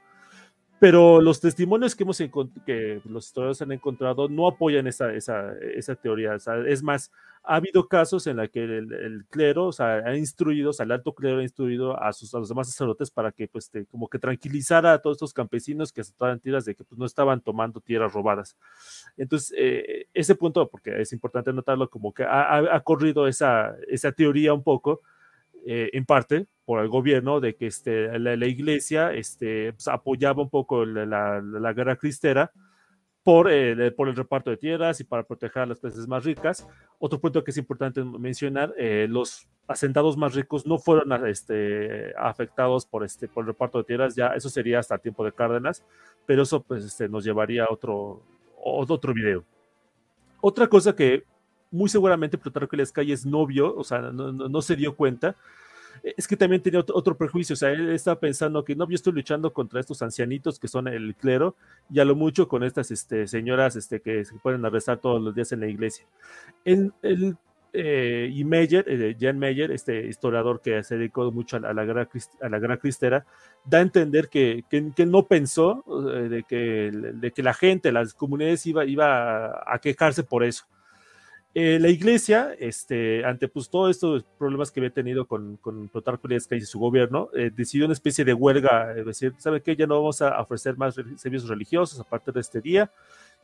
[0.80, 5.96] Pero los testimonios que, hemos que los historiadores han encontrado no apoyan esa, esa, esa
[5.96, 6.38] teoría.
[6.68, 7.12] es más,
[7.44, 10.92] ha habido casos en los que el, clero, o sea, ha instruido, o sea, el
[10.92, 14.20] alto clero ha instruido a, sus, a los demás sacerdotes para que, pues, como que
[14.20, 18.14] tranquilizara a todos estos campesinos que aceptaban tierras de que pues, no estaban tomando tierras
[18.14, 18.56] robadas.
[19.16, 24.12] Entonces, eh, ese punto, porque es importante notarlo, como que ha, ha corrido esa, esa
[24.12, 25.02] teoría un poco,
[25.70, 30.50] eh, en parte por el gobierno de que este, la, iglesia este, pues, apoyaba un
[30.50, 32.54] poco la, la, guerra cristera
[33.22, 36.66] por, eh, por el reparto de tierras y para proteger a las clases más ricas.
[37.00, 42.86] Otro punto que es importante mencionar, eh, los asentados más ricos no fueron este, afectados
[42.86, 45.84] por, este, por el reparto de tierras, ya eso sería hasta el tiempo de Cárdenas,
[46.26, 48.24] pero eso pues, este, nos llevaría a otro,
[48.56, 49.44] otro video.
[50.40, 51.26] Otra cosa que
[51.72, 55.36] muy seguramente Plutarco Elias Calles no vio, o sea, no, no, se dio cuenta,
[56.04, 59.14] es que también tenía otro, prejuicio, o sea, él estaba pensando que no, yo estoy
[59.14, 61.56] luchando contra estos ancianitos que son el clero
[61.90, 65.36] y a lo mucho con estas este, señoras este, que se pueden arrestar todos los
[65.36, 66.06] días en la iglesia.
[66.64, 67.36] El, el
[67.74, 71.74] eh, y Meyer, eh, Jan Meyer, este historiador que se dedicó mucho a la, a
[71.74, 72.10] la, guerra,
[72.42, 73.26] a la cristera,
[73.66, 78.14] da a entender que, que, no pensó eh, de, que, de que la gente, las
[78.14, 80.66] comunidades iba, iba a quejarse por eso
[81.60, 86.28] eh, la iglesia, este, ante pues, todos estos problemas que había tenido con, con Plutarco
[86.32, 89.76] y su gobierno, eh, decidió una especie de huelga, es decir, ¿sabe qué?
[89.76, 92.92] Ya no vamos a ofrecer más servicios religiosos a partir de este día,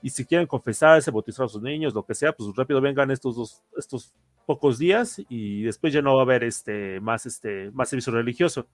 [0.04, 3.36] y si quieren confesarse, bautizar a sus niños, lo que sea, pues rápido vengan estos
[3.36, 4.14] dos, estos
[4.46, 8.68] pocos días, y después ya no va a haber este, más, este, más servicio religioso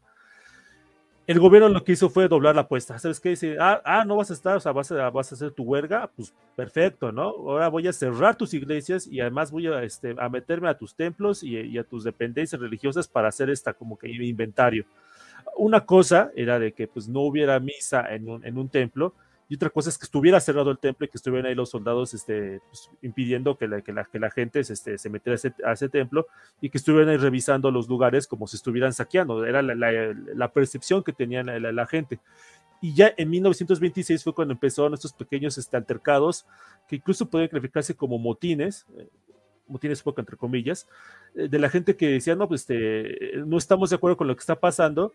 [1.29, 2.97] el gobierno lo que hizo fue doblar la apuesta.
[2.97, 3.37] ¿Sabes qué?
[3.59, 6.09] Ah, ah, no vas a estar, o sea, vas a, vas a hacer tu huelga,
[6.15, 7.25] pues perfecto, ¿no?
[7.27, 11.43] Ahora voy a cerrar tus iglesias y además voy a, este, meterme a tus templos
[11.43, 14.85] y, a tus dependencias religiosas para hacer esta como que inventario.
[15.55, 19.13] Una cosa era de que pues no hubiera misa en un templo
[19.49, 22.13] y otra cosa es que estuviera cerrado el templo y que estuvieran ahí los soldados
[22.13, 25.89] este, pues, impidiendo que la, que, la, que la gente este, se metiera a ese,
[25.89, 26.27] templo
[26.61, 29.43] y que estuvieran ahí revisando los lugares como si estuvieran saqueando.
[29.45, 32.19] Era la, percepción que tenía la, gente.
[32.79, 36.45] Y ya en 1926 fue cuando empezaron estos pequeños este, altercados
[36.87, 39.07] que incluso pueden calificarse como motines, eh,
[39.67, 40.87] motines poco entre comillas,
[41.33, 44.35] eh, de la gente que decía, no, pues este, no estamos de acuerdo con lo
[44.35, 45.11] que está pasando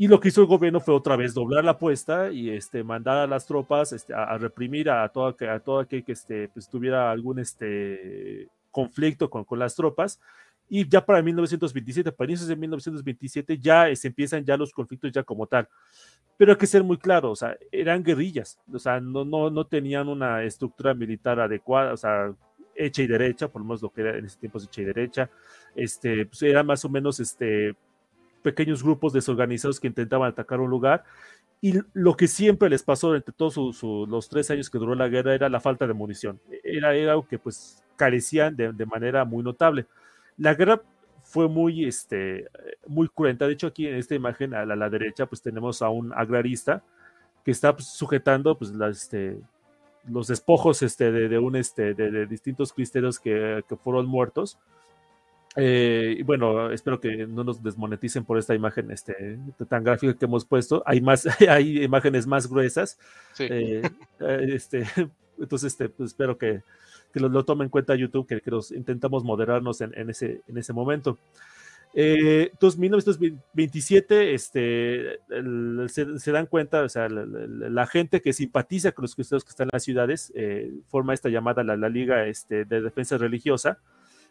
[0.00, 3.18] y lo que hizo el gobierno fue otra vez doblar la apuesta y este, mandar
[3.18, 7.10] a las tropas este, a, reprimir a todo, a todo aquel que este, pues, tuviera
[7.10, 10.20] algún este, conflicto con, con las tropas.
[10.68, 15.24] Y ya para 1927, para inicios de 1927, ya se empiezan ya los conflictos ya
[15.24, 15.68] como tal.
[16.36, 19.66] Pero hay que ser muy claro, o sea, eran guerrillas, o sea, no, no, no
[19.66, 22.32] tenían una estructura militar adecuada, o sea,
[22.76, 25.30] hecha y derecha, por lo menos lo que era en ese tiempo hecha y derecha,
[25.74, 27.74] este, pues era más o menos este,
[28.42, 31.04] pequeños grupos desorganizados que intentaban atacar un lugar.
[31.60, 35.34] Y lo que siempre les pasó entre todos los tres años que duró la guerra
[35.34, 36.40] era la falta de munición.
[36.62, 39.86] Era, algo que pues carecían de, manera muy notable.
[40.36, 40.80] La guerra
[41.24, 42.46] fue muy, este,
[42.86, 43.46] muy cruenta.
[43.46, 46.82] De hecho, aquí en esta imagen a la, derecha pues tenemos a un agrarista
[47.44, 49.36] que está pues, sujetando pues, este,
[50.08, 54.58] los despojos este, de, un, este, de distintos cristeros que, que fueron muertos
[55.60, 59.38] eh, y bueno, espero que no nos desmoneticen por esta imagen este,
[59.68, 60.84] tan gráfica que hemos puesto.
[60.86, 62.96] Hay más, hay imágenes más gruesas.
[63.40, 63.82] Eh,
[64.20, 64.86] eh, este,
[65.38, 66.62] entonces, este, pues espero que,
[67.12, 70.58] que lo, tomen en cuenta YouTube, que, que los intentamos moderarnos en, en, ese, en
[70.58, 71.18] ese momento.
[71.92, 75.18] entonces, 1927, este,
[75.88, 79.70] se, dan cuenta, o sea, la, gente que simpatiza con los cristianos que están en
[79.72, 80.32] las ciudades
[80.86, 83.80] forma esta llamada la, la Liga este, de Defensa Religiosa,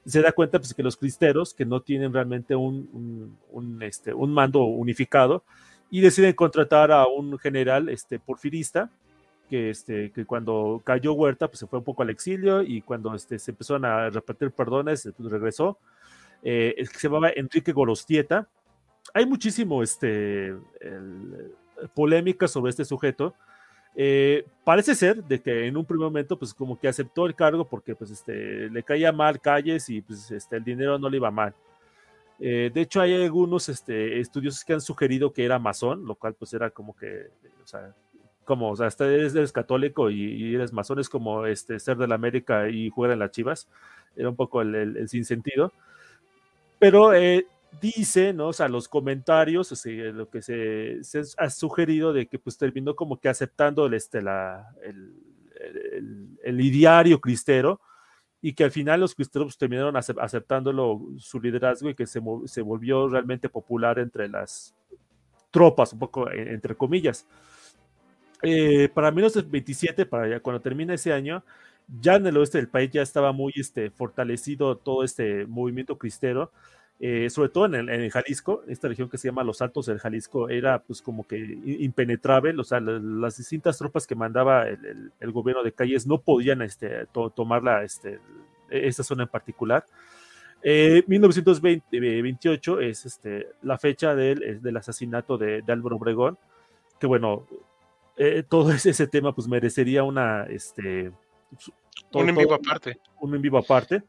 [0.08, 4.34] se da cuenta pues, que los cristeros, que no tienen realmente un, un, este, un
[4.34, 5.44] mando unificado,
[5.90, 8.90] y deciden contratar a un general este, porfirista,
[9.50, 13.14] que, este, que cuando cayó Huerta, pues se fue un poco al exilio, y cuando
[13.16, 15.78] este, se empezaron a repartir perdones, pues, regresó,
[16.44, 18.48] eh, que se llamaba Enrique Gorostieta.
[19.14, 20.56] Hay muchísimo este,
[21.94, 23.34] polémica sobre este sujeto,
[24.00, 27.66] eh, parece ser de que en un primer momento, pues como que aceptó el cargo
[27.68, 31.32] porque pues este, le caía mal calles y pues este, el dinero no le iba
[31.32, 31.56] mal.
[32.40, 36.36] Eh, de hecho, hay algunos este, estudiosos que han sugerido que era masón, lo cual
[36.36, 37.32] pues era como que,
[37.64, 37.96] o sea,
[38.46, 42.16] como, o sea, hasta eres, católico y, eres masón, es como este, ser de la
[42.16, 43.68] América y jugar en las chivas,
[44.16, 45.74] era un poco el, el, el sinsentido.
[46.78, 47.48] Pero eh,
[47.82, 48.50] dice, ¿no?
[48.50, 51.02] O sea, los comentarios, o sea, lo que se,
[51.38, 55.14] ha sugerido de que pues terminó como que aceptando el, este, el,
[56.44, 57.82] el, cristero
[58.42, 62.62] y que al final los cristeros pues, terminaron aceptándolo su liderazgo y que se, se,
[62.62, 64.76] volvió realmente popular entre las
[65.52, 67.26] tropas, un poco entre comillas.
[68.44, 71.44] Eh, para 1927, para ya cuando termina ese año,
[72.02, 76.52] ya en el oeste del país ya estaba muy este, fortalecido todo este movimiento cristero
[77.00, 80.50] eh, sobre todo en el, Jalisco, esta región que se llama Los Altos del Jalisco,
[80.50, 85.74] era pues como que impenetrable, o sea, las, distintas tropas que mandaba el, gobierno de
[85.74, 88.20] Calles no podían este, tomar la, este,
[88.70, 89.86] esta zona en particular.
[90.64, 96.40] 1928 eh, es este, la fecha del, del asesinato de, Álvaro Obregón,
[97.00, 97.46] que bueno,
[98.18, 100.46] eh, todo ese, tema pues merecería una...
[100.46, 101.12] Este,
[102.14, 103.00] un en vivo aparte.
[103.20, 104.02] Un en vivo aparte.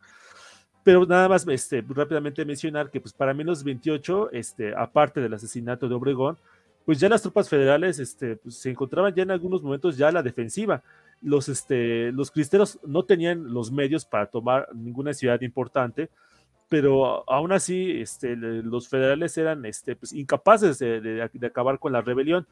[0.88, 5.94] Pero nada más este, rápidamente mencionar que pues para 1928, este, aparte del asesinato de
[5.94, 6.38] Obregón,
[6.86, 10.12] pues ya las tropas federales este, pues, se encontraban ya en algunos momentos ya a
[10.12, 10.82] la defensiva.
[11.20, 16.08] Los, este, los cristeros no tenían los medios para tomar ninguna ciudad importante,
[16.70, 22.00] pero aún así este, los federales eran este, pues, incapaces de, de, acabar con la
[22.00, 22.46] rebelión.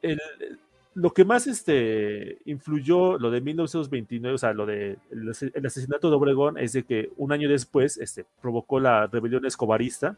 [0.00, 0.20] El,
[0.98, 6.16] lo que más este, influyó lo de 1929, o sea, lo de el, asesinato de
[6.16, 10.16] Obregón, es de que un año después este, provocó la rebelión escobarista.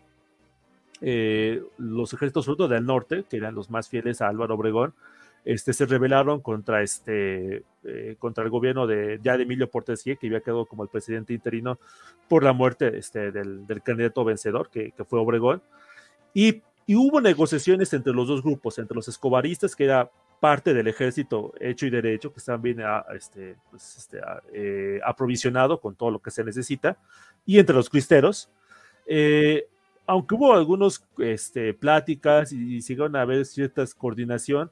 [1.02, 4.94] Eh, los ejércitos, sobre del norte, que eran los más fieles a Álvaro Obregón,
[5.44, 10.28] este, se rebelaron contra, este, eh, contra el gobierno de, ya de Emilio Portesquie, que
[10.28, 11.78] había quedado como el presidente interino
[12.26, 15.60] por la muerte este, del, candidato vencedor, que, que, fue Obregón.
[16.32, 20.10] Y, y hubo negociaciones entre los dos grupos, entre los escobaristas, que era
[20.40, 25.00] parte del ejército hecho y derecho, que está bien ah, este, pues, este, ah, eh,
[25.04, 26.96] aprovisionado con todo lo que se necesita,
[27.46, 28.50] y entre los cristeros.
[29.06, 29.66] Eh,
[30.06, 34.70] aunque hubo algunas este, pláticas y, y siguieron a haber cierta coordinación,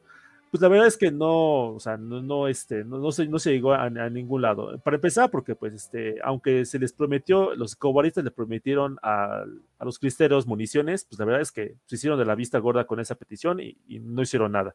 [0.50, 3.38] pues la verdad es que no, o sea, no, no, este, no, no, se, no
[3.38, 4.78] se llegó a, ningún lado.
[4.78, 9.44] Para empezar, porque pues, este, aunque se les prometió, los cobaristas le prometieron a,
[9.78, 12.86] a, los cristeros municiones, pues la verdad es que se hicieron de la vista gorda
[12.86, 14.74] con esa petición y no hicieron nada.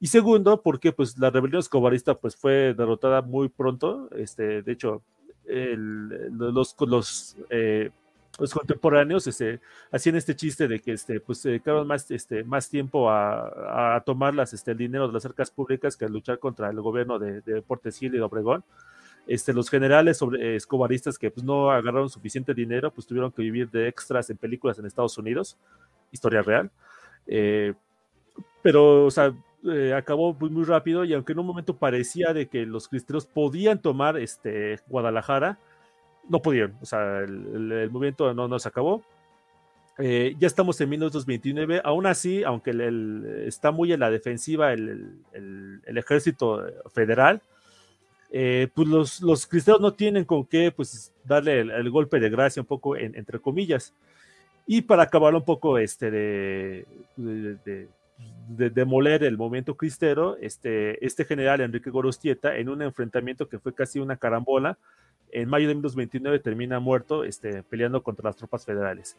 [0.00, 4.08] Y segundo, porque pues la rebelión escobarista pues fue derrotada muy pronto.
[4.16, 5.02] Este, de hecho,
[5.46, 7.90] los, los, eh,
[8.38, 9.60] los contemporáneos este,
[9.92, 14.00] hacían este chiste de que este, pues, se dedicaron más, este, más tiempo a, a
[14.00, 17.18] tomar las, este, el dinero de las arcas públicas que a luchar contra el gobierno
[17.18, 18.64] de, de Portesil y de Obregón.
[19.26, 23.70] Este, los generales sobre, escobaristas que pues, no agarraron suficiente dinero, pues tuvieron que vivir
[23.70, 25.58] de extras en películas en Estados Unidos,
[26.10, 26.70] historia real.
[27.26, 27.74] Eh,
[28.62, 29.34] pero, o sea,
[29.68, 33.26] eh, acabó muy, muy, rápido y aunque en un momento parecía de que los cristeros
[33.26, 35.58] podían tomar este, Guadalajara,
[36.28, 39.02] no pudieron, o sea, el, movimiento no, no se acabó.
[39.98, 45.20] Eh, ya estamos en 1929, aún así, aunque el, está muy en la defensiva el,
[45.84, 47.42] ejército federal,
[48.30, 49.48] eh, pues los, los,
[49.80, 53.92] no tienen con qué pues, darle el, golpe de gracia un poco entre comillas.
[54.66, 56.86] Y para acabar un poco este, de
[58.48, 64.00] demoler el movimiento cristero, este, este general Enrique Gorostieta, en un enfrentamiento que fue casi
[64.00, 64.76] una carambola,
[65.32, 69.16] en mayo de 1929 termina muerto este, peleando contra las tropas federales.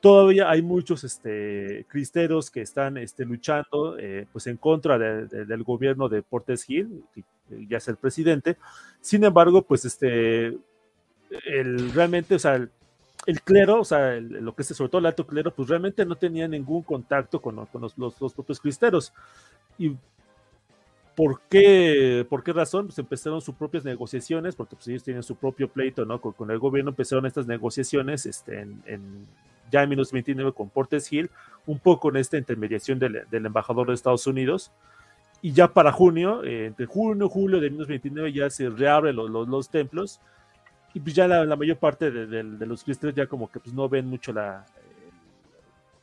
[0.00, 6.08] Todavía hay muchos este, cristeros que están este, luchando eh, pues en contra del gobierno
[6.08, 7.22] de Portes Gil, que
[7.68, 8.56] ya es el presidente.
[9.00, 10.58] Sin embargo, pues este,
[11.46, 12.68] el, realmente, o sea,
[13.24, 16.16] el clero, o sea, lo que es sobre todo el alto clero, pues realmente no
[16.16, 19.12] tenía ningún contacto con, los, propios cristeros.
[19.78, 19.96] ¿Y
[21.16, 22.86] por qué, por qué razón?
[22.86, 26.20] Pues empezaron sus propias negociaciones, porque pues ellos tienen su propio pleito, ¿no?
[26.20, 29.26] Con, el gobierno empezaron estas negociaciones este, en,
[29.72, 31.30] ya en 1929 con Portes Hill,
[31.66, 34.70] un poco en esta intermediación del, embajador de Estados Unidos.
[35.42, 39.68] Y ya para junio, eh, entre junio y julio de 1929 ya se reabren los
[39.68, 40.20] templos
[40.96, 44.06] y pues ya la, mayor parte de, los cristianos ya como que pues no ven
[44.06, 44.64] mucho la,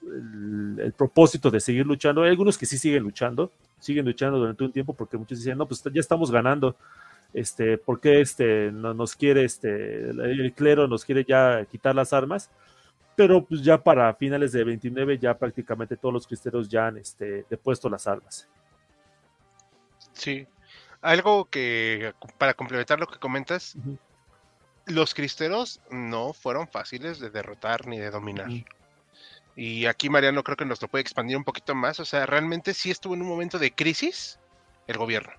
[0.03, 2.21] el, propósito de seguir luchando.
[2.21, 5.67] Hay algunos que sí siguen luchando, siguen luchando durante un tiempo porque muchos dicen, no,
[5.67, 6.75] pues ya estamos ganando.
[7.33, 12.13] Este, ¿por qué este, no, nos quiere, este, el clero nos quiere ya quitar las
[12.13, 12.51] armas?
[13.15, 17.47] Pero pues ya para finales de 29 ya prácticamente todos los cristeros ya han este,
[17.49, 18.47] depuesto las armas.
[20.11, 20.45] Sí,
[21.01, 23.75] algo que para complementar lo que comentas,
[24.85, 28.49] los cristeros no fueron fáciles de derrotar ni de dominar.
[29.55, 31.99] Y aquí Mariano creo que nos lo puede expandir un poquito más.
[31.99, 34.39] O sea, realmente sí estuvo en un momento de crisis
[34.87, 35.31] el gobierno.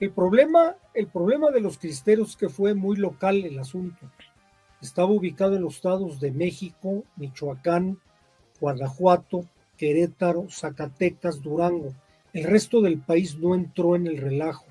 [0.00, 4.10] El problema, el problema de los cristeros que fue muy local el asunto.
[4.80, 7.98] Estaba ubicado en los estados de México, Michoacán,
[8.60, 9.44] Guanajuato,
[9.76, 11.94] Querétaro, Zacatecas, Durango.
[12.32, 14.66] El resto del país no entró en el relajo.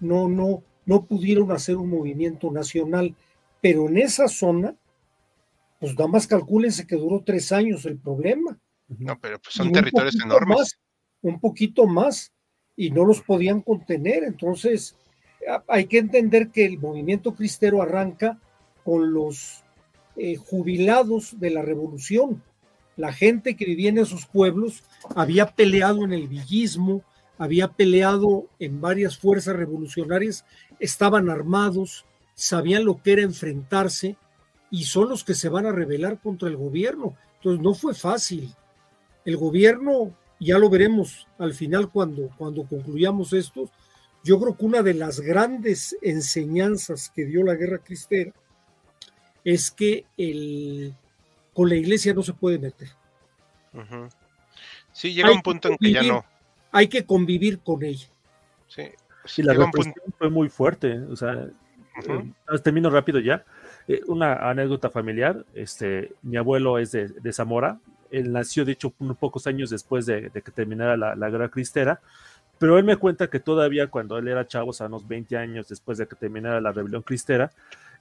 [0.00, 3.14] No, no, no pudieron hacer un movimiento nacional,
[3.60, 4.74] pero en esa zona,
[5.78, 8.58] pues nada más calcúlense que duró tres años el problema.
[8.88, 10.78] No, pero pues son territorios enormes.
[11.22, 12.32] un poquito más,
[12.76, 14.24] y no los podían contener.
[14.24, 14.96] Entonces,
[15.68, 18.38] hay que entender que el movimiento cristero arranca
[18.84, 19.62] con los
[20.16, 22.42] eh, jubilados de la revolución.
[22.96, 27.02] La gente que vivía en esos pueblos había peleado en el villismo,
[27.38, 30.44] había peleado en varias fuerzas revolucionarias,
[30.78, 32.04] estaban armados,
[32.34, 34.16] sabían lo que era enfrentarse
[34.70, 37.16] y son los que se van a rebelar contra el gobierno.
[37.36, 38.54] Entonces no fue fácil.
[39.24, 43.70] El gobierno, ya lo veremos al final cuando, cuando concluyamos esto,
[44.24, 48.32] yo creo que una de las grandes enseñanzas que dio la guerra cristera
[49.44, 50.94] es que el,
[51.52, 52.88] con la iglesia no se puede meter.
[54.92, 56.24] Sí, llega un punto en que ya no
[56.72, 58.08] hay que convivir con ella.
[58.66, 58.84] Sí.
[59.24, 60.98] sí la represión fue muy fuerte.
[60.98, 63.44] O sea, eh, termino rápido ya.
[63.86, 65.44] Eh, una anécdota familiar.
[65.54, 67.78] Este, mi abuelo es de, Zamora.
[68.10, 72.00] Él nació, de hecho, unos pocos años después de, que terminara la, la, guerra cristera.
[72.58, 75.68] Pero él me cuenta que todavía cuando él era chavo, o sea, unos 20 años
[75.68, 77.50] después de que terminara la rebelión cristera,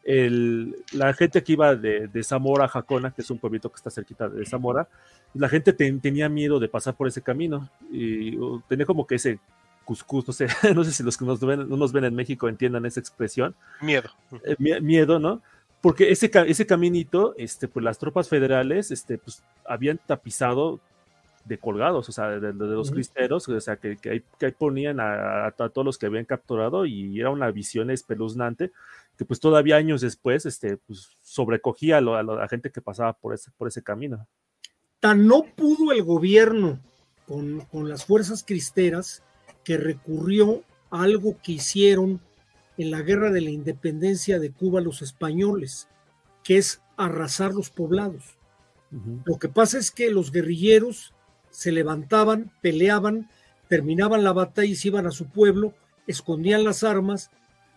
[0.03, 3.89] el, la gente que iba de, Zamora a Jacona, que es un pueblito que está
[3.89, 4.87] cerquita de Zamora,
[5.33, 8.37] la gente tenía miedo de pasar por ese camino y
[8.67, 9.39] tenía como que ese
[9.85, 12.49] cuscús, no sé, no sé si los que nos ven, no nos ven en México
[12.49, 13.55] entiendan esa expresión.
[13.81, 14.09] Miedo.
[14.43, 15.41] Eh, miedo, ¿no?
[15.81, 20.79] Porque ese, ese caminito, este, pues las tropas federales, este, pues habían tapizado
[21.45, 25.51] de colgados, o sea, de, los cristeros, o sea, que, que, ahí, ponían a, a,
[25.51, 28.71] todos los que habían capturado y era una visión espeluznante
[29.21, 33.51] que pues todavía años después este, pues, sobrecogía a, la gente que pasaba por ese,
[33.51, 34.27] por ese camino.
[34.99, 36.79] Tan no pudo el gobierno
[37.27, 39.21] con, con las fuerzas cristeras
[39.63, 42.19] que recurrió a algo que hicieron
[42.79, 45.87] en la guerra de la independencia de Cuba los españoles,
[46.43, 48.39] que es arrasar los poblados.
[49.25, 51.13] Lo que pasa es que los guerrilleros
[51.51, 53.29] se levantaban, peleaban,
[53.69, 55.75] terminaban la batalla y se iban a su pueblo,
[56.07, 57.29] escondían las armas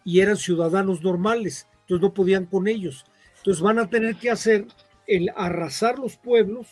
[0.04, 3.04] y eran ciudadanos normales, entonces no podían con ellos.
[3.38, 4.66] Entonces van a tener que hacer
[5.06, 6.66] el arrasar los pueblos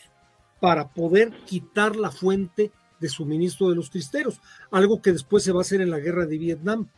[0.60, 2.70] para poder quitar la fuente
[3.00, 6.24] de suministro de los cristeros, algo que después se va a hacer en la guerra
[6.24, 6.88] de Vietnam.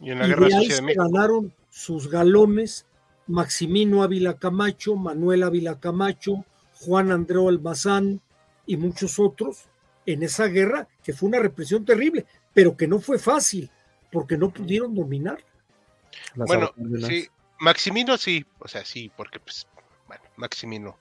[0.00, 2.86] Y, en la guerra de ahí se ganaron sus galones
[3.26, 6.44] Maximino Ávila Camacho, Manuel Ávila Camacho,
[6.80, 8.20] Juan Andreu Almazán
[8.66, 9.64] y muchos otros
[10.06, 13.70] en esa guerra, que fue una represión terrible, pero que no fue fácil,
[14.12, 15.38] porque no pudieron dominar.
[16.34, 16.72] Bueno,
[17.06, 19.66] sí, Maximino sí, o sea, sí, porque pues,
[20.06, 20.96] bueno, Maximino.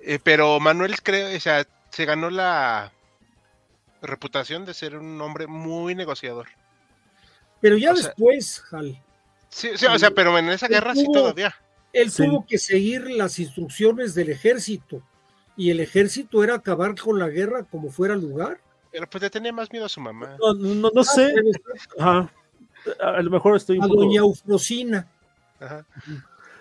[0.00, 2.92] Eh, pero Manuel creo, o sea, se ganó la
[4.02, 6.48] reputación de ser un hombre muy negociador.
[7.60, 9.02] Pero ya después, Jal.
[9.48, 11.54] Sí, sí, o sea, pero en esa guerra sí todavía.
[11.92, 15.02] Él tuvo que seguir las instrucciones del ejército
[15.56, 18.60] y el ejército era acabar con la guerra como fuera lugar.
[18.92, 20.36] Pero pues le tenía más miedo a su mamá.
[20.38, 21.34] No, no, no, sé.
[21.98, 22.28] Ah,
[23.00, 23.78] a lo mejor estoy.
[23.80, 25.06] A doña Eufrosina.
[25.60, 25.84] Ajá.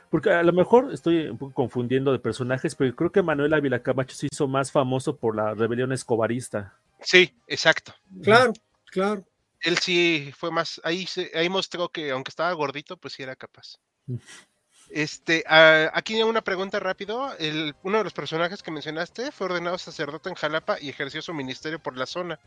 [0.10, 3.82] Porque a lo mejor estoy un poco confundiendo de personajes, pero creo que Manuel Ávila
[3.82, 6.74] Camacho se hizo más famoso por la rebelión escobarista.
[7.02, 7.94] Sí, exacto.
[8.24, 8.54] Claro,
[8.86, 9.26] claro.
[9.62, 13.80] Él sí fue más, ahí, ahí mostró que aunque estaba gordito, pues sí era capaz.
[14.90, 17.36] Este, aquí hay una pregunta rápido.
[17.40, 21.34] El, uno de los personajes que mencionaste fue ordenado sacerdote en Jalapa y ejerció su
[21.34, 22.40] ministerio por la zona.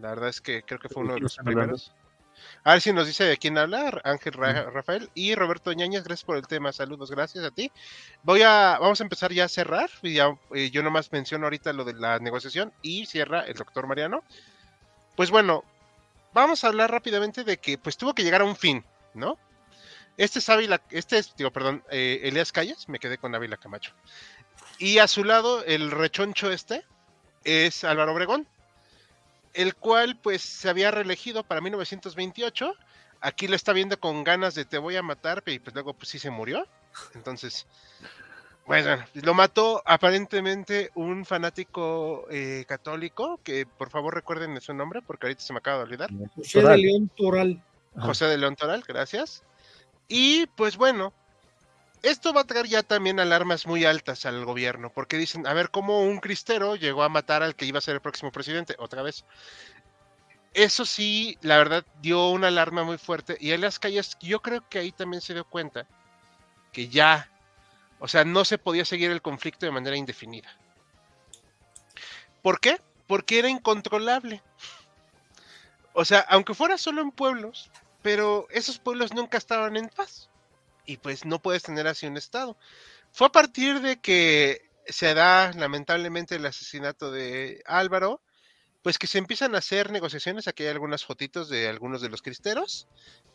[0.00, 1.92] La verdad es que creo que fue uno de los primeros.
[2.64, 6.36] A ver si nos dice de quién hablar, Ángel Rafael y Roberto Ñañez, gracias por
[6.36, 7.72] el tema, saludos, gracias a ti.
[8.22, 11.72] Voy a, vamos a empezar ya a cerrar, y ya, eh, yo nomás menciono ahorita
[11.72, 14.22] lo de la negociación y cierra el doctor Mariano.
[15.16, 15.64] Pues bueno,
[16.32, 18.84] vamos a hablar rápidamente de que pues tuvo que llegar a un fin,
[19.14, 19.38] ¿no?
[20.16, 23.92] Este es Ávila, este es, digo, perdón, eh, Elías Calles, me quedé con Ávila Camacho.
[24.78, 26.84] Y a su lado, el rechoncho este
[27.44, 28.46] es Álvaro Obregón,
[29.54, 32.74] el cual pues se había reelegido para 1928.
[33.20, 36.08] Aquí lo está viendo con ganas de te voy a matar, y pues luego pues
[36.08, 36.66] sí se murió.
[37.14, 37.66] Entonces,
[38.66, 45.26] bueno, lo mató aparentemente un fanático eh, católico, que por favor recuerden su nombre, porque
[45.26, 46.10] ahorita se me acaba de olvidar.
[46.36, 47.62] José de León Toral.
[47.96, 49.42] José de León Toral, gracias.
[50.08, 51.12] Y pues bueno,
[52.02, 55.70] esto va a traer ya también alarmas muy altas al gobierno, porque dicen, a ver,
[55.70, 59.02] cómo un cristero llegó a matar al que iba a ser el próximo presidente, otra
[59.02, 59.24] vez.
[60.52, 63.36] Eso sí, la verdad, dio una alarma muy fuerte.
[63.40, 65.86] Y las Calles, yo creo que ahí también se dio cuenta
[66.72, 67.30] que ya,
[68.00, 70.50] o sea, no se podía seguir el conflicto de manera indefinida.
[72.42, 72.80] ¿Por qué?
[73.06, 74.42] Porque era incontrolable.
[75.92, 77.70] O sea, aunque fuera solo en pueblos,
[78.02, 80.28] pero esos pueblos nunca estaban en paz
[80.86, 82.56] y pues no puedes tener así un Estado.
[83.12, 88.20] Fue a partir de que se da lamentablemente el asesinato de Álvaro,
[88.82, 90.48] pues que se empiezan a hacer negociaciones.
[90.48, 92.88] Aquí hay algunas fotitos de algunos de los cristeros,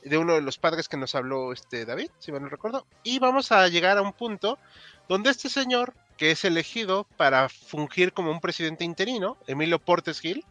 [0.04, 2.86] de uno de los padres que nos habló este David, si me no recuerdo.
[3.04, 4.60] Y vamos a llegar a un punto
[5.08, 10.43] donde este señor, que es elegido para fungir como un presidente interino, Emilio Portes Gil,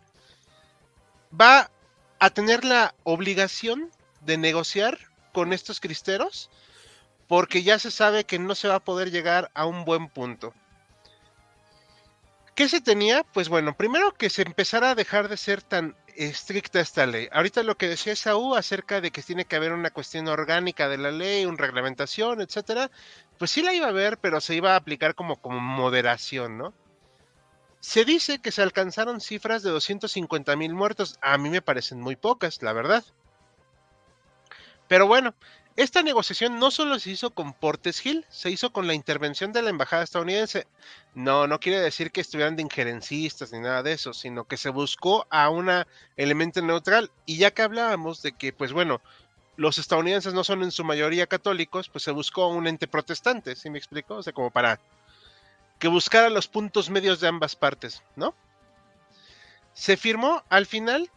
[1.38, 1.70] va
[2.18, 3.90] a tener la obligación
[4.22, 4.98] de negociar
[5.32, 6.48] con estos cristeros
[7.28, 10.54] porque ya se sabe que no se va a poder llegar a un buen punto.
[12.54, 13.22] ¿Qué se tenía?
[13.22, 17.28] Pues bueno, primero que se empezara a dejar de ser tan estricta esta ley.
[17.30, 20.96] Ahorita lo que decía Saúl acerca de que tiene que haber una cuestión orgánica de
[20.96, 22.90] la ley, una reglamentación, etcétera,
[23.38, 26.72] pues sí la iba a haber, pero se iba a aplicar como, como moderación, ¿no?
[27.80, 31.18] Se dice que se alcanzaron cifras de 250 mil muertos.
[31.20, 33.04] A mí me parecen muy pocas, la verdad.
[34.88, 35.34] Pero bueno,
[35.76, 39.60] esta negociación no solo se hizo con Portes Hill, se hizo con la intervención de
[39.60, 40.66] la embajada estadounidense.
[41.14, 44.70] No, no quiere decir que estuvieran de injerencistas ni nada de eso, sino que se
[44.70, 45.70] buscó a un
[46.16, 47.10] elemento neutral.
[47.26, 49.02] Y ya que hablábamos de que, pues bueno,
[49.56, 53.68] los estadounidenses no son en su mayoría católicos, pues se buscó un ente protestante, ¿sí
[53.68, 54.16] me explico?
[54.16, 54.80] O sea, como para
[55.78, 58.34] que buscara los puntos medios de ambas partes, ¿no?
[59.74, 61.10] Se firmó al final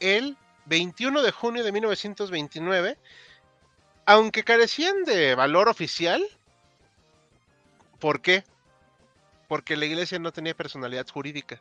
[0.00, 0.36] el
[0.66, 2.98] 21 de junio de 1929
[4.06, 6.24] aunque carecían de valor oficial,
[7.98, 8.44] ¿por qué?
[9.48, 11.60] Porque la iglesia no tenía personalidad jurídica.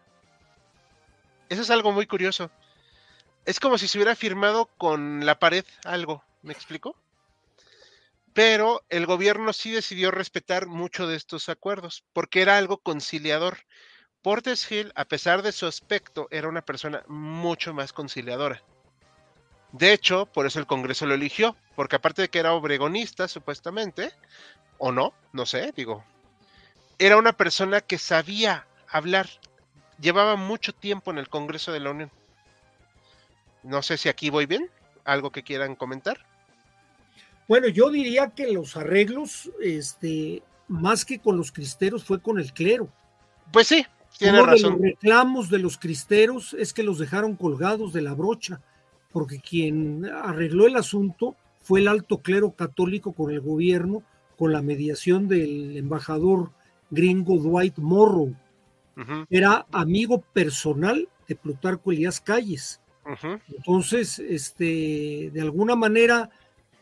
[1.50, 2.50] Eso es algo muy curioso.
[3.46, 6.96] Es como si se hubiera firmado con la pared algo, ¿me explico?
[8.34, 13.60] Pero el gobierno sí decidió respetar mucho de estos acuerdos, porque era algo conciliador.
[14.22, 18.64] Portes Hill, a pesar de su aspecto, era una persona mucho más conciliadora.
[19.74, 24.12] De hecho, por eso el Congreso lo eligió, porque aparte de que era obregonista, supuestamente,
[24.78, 26.04] o no, no sé, digo,
[27.00, 29.28] era una persona que sabía hablar,
[30.00, 32.12] llevaba mucho tiempo en el Congreso de la Unión.
[33.64, 34.70] No sé si aquí voy bien.
[35.06, 36.26] ¿Algo que quieran comentar?
[37.48, 42.54] Bueno, yo diría que los arreglos, este, más que con los cristeros, fue con el
[42.54, 42.88] clero.
[43.52, 43.86] Pues sí,
[44.18, 44.76] tiene Uno razón.
[44.76, 48.62] De los reclamos de los cristeros es que los dejaron colgados de la brocha,
[49.12, 54.04] porque quien arregló el asunto fue el alto clero católico con el gobierno,
[54.38, 56.52] con la mediación del embajador
[56.92, 58.36] gringo Dwight Morrow.
[59.30, 62.80] Era amigo personal de Plutarco Elías Calles.
[63.50, 66.30] Entonces, este, de alguna manera,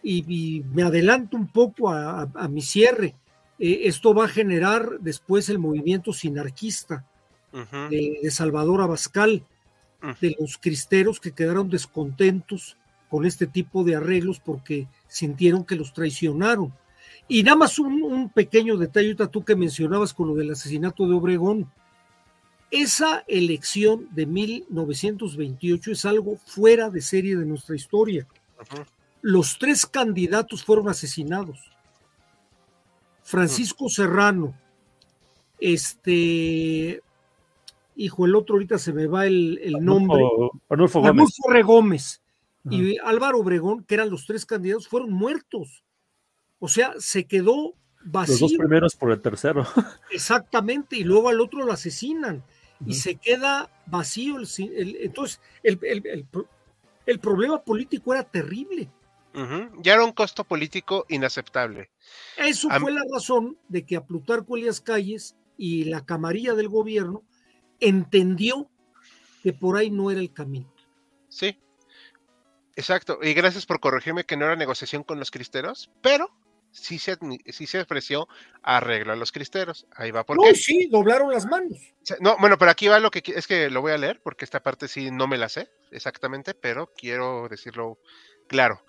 [0.03, 3.15] y, me adelanto un poco a, mi cierre,
[3.59, 7.05] eh, esto va a generar después el movimiento sinarquista
[7.89, 9.43] de, Salvador Abascal,
[10.19, 12.77] de los cristeros que quedaron descontentos
[13.11, 16.73] con este tipo de arreglos porque sintieron que los traicionaron.
[17.27, 21.13] Y nada más un, un pequeño detalle, tú que mencionabas con lo del asesinato de
[21.13, 21.69] Obregón.
[22.71, 28.25] Esa elección de 1928 es algo fuera de serie de nuestra historia.
[29.21, 31.59] Los tres candidatos fueron asesinados.
[33.23, 34.55] Francisco Serrano,
[35.59, 37.01] este,
[37.97, 40.23] hijo, el otro ahorita se me va el, nombre.
[40.69, 42.21] Arnulfo Gómez.
[42.69, 45.83] Y Álvaro Obregón, que eran los tres candidatos, fueron muertos.
[46.59, 48.33] O sea, se quedó vacío.
[48.33, 49.65] Los dos primeros por el tercero.
[50.11, 52.43] Exactamente, y luego al otro lo asesinan
[52.85, 54.37] y se queda vacío.
[54.37, 55.79] El, entonces, el,
[57.05, 58.89] el, problema político era terrible.
[59.81, 61.89] Ya era un costo político inaceptable.
[62.37, 67.23] Eso fue la razón de que a Plutarco Elías Calles y la camarilla del gobierno
[67.79, 68.69] entendió
[69.41, 70.71] que por ahí no era el camino.
[71.29, 71.57] Sí,
[72.81, 73.19] exacto.
[73.21, 76.29] Y gracias por corregirme que no era negociación con los cristeros, pero
[76.71, 77.17] sí se,
[77.51, 78.27] se ofreció
[78.63, 79.87] arreglo a los cristeros.
[79.95, 80.25] Ahí va.
[80.25, 81.77] ¿Por no, sí, doblaron las manos.
[82.19, 84.61] No, bueno, pero aquí va lo que es que lo voy a leer porque esta
[84.61, 87.99] parte sí no me la sé exactamente, pero quiero decirlo
[88.47, 88.83] claro.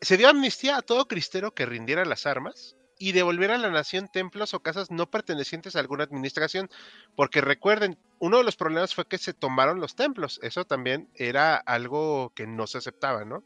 [0.00, 4.08] Se dio amnistía a todo cristero que rindiera las armas y devolviera a la nación
[4.08, 6.68] templos o casas no pertenecientes a alguna administración,
[7.16, 11.56] porque recuerden, uno de los problemas fue que se tomaron los templos, eso también era
[11.56, 13.44] algo que no se aceptaba, ¿no?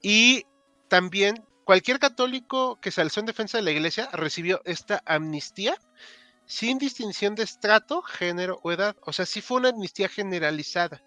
[0.00, 0.46] Y
[0.88, 5.76] también Cualquier católico que se alzó en defensa de la iglesia recibió esta amnistía
[6.44, 8.96] sin distinción de estrato, género o edad.
[9.02, 11.02] O sea, sí fue una amnistía generalizada.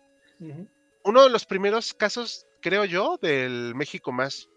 [1.04, 4.50] Uno de los primeros casos, creo yo, del México más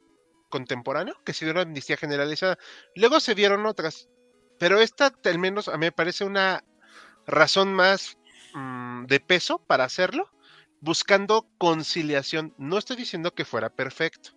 [0.49, 2.59] contemporáneo, que se dio una amnistía generalizada.
[2.95, 4.09] Luego se dieron otras,
[4.59, 6.65] pero esta al menos a mí me parece una
[7.27, 8.19] razón más
[8.55, 10.31] mm, de peso para hacerlo,
[10.81, 12.55] buscando conciliación.
[12.59, 14.31] No estoy diciendo que fuera perfecto,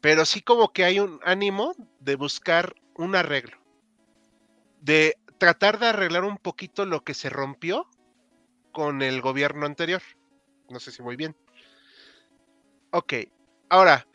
[0.00, 3.56] pero sí como que hay un ánimo de buscar un arreglo,
[4.80, 7.88] de tratar de arreglar un poquito lo que se rompió
[8.72, 10.02] con el gobierno anterior.
[10.68, 11.36] No sé si muy bien.
[12.90, 13.14] Ok,
[13.68, 14.06] ahora,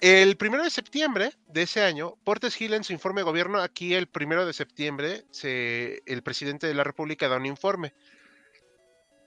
[0.00, 3.94] el primero de septiembre de ese año, Portes Gil en su informe de gobierno, aquí
[3.94, 7.94] el primero de septiembre, se, el presidente de la República da un informe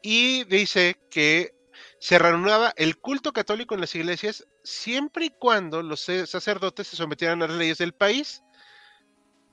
[0.01, 1.53] y dice que
[1.99, 7.41] se reanudaba el culto católico en las iglesias siempre y cuando los sacerdotes se sometieran
[7.41, 8.43] a las leyes del país,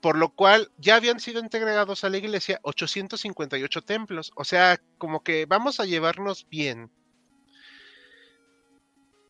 [0.01, 4.31] por lo cual ya habían sido integrados a la iglesia 858 templos.
[4.35, 6.91] O sea, como que vamos a llevarnos bien.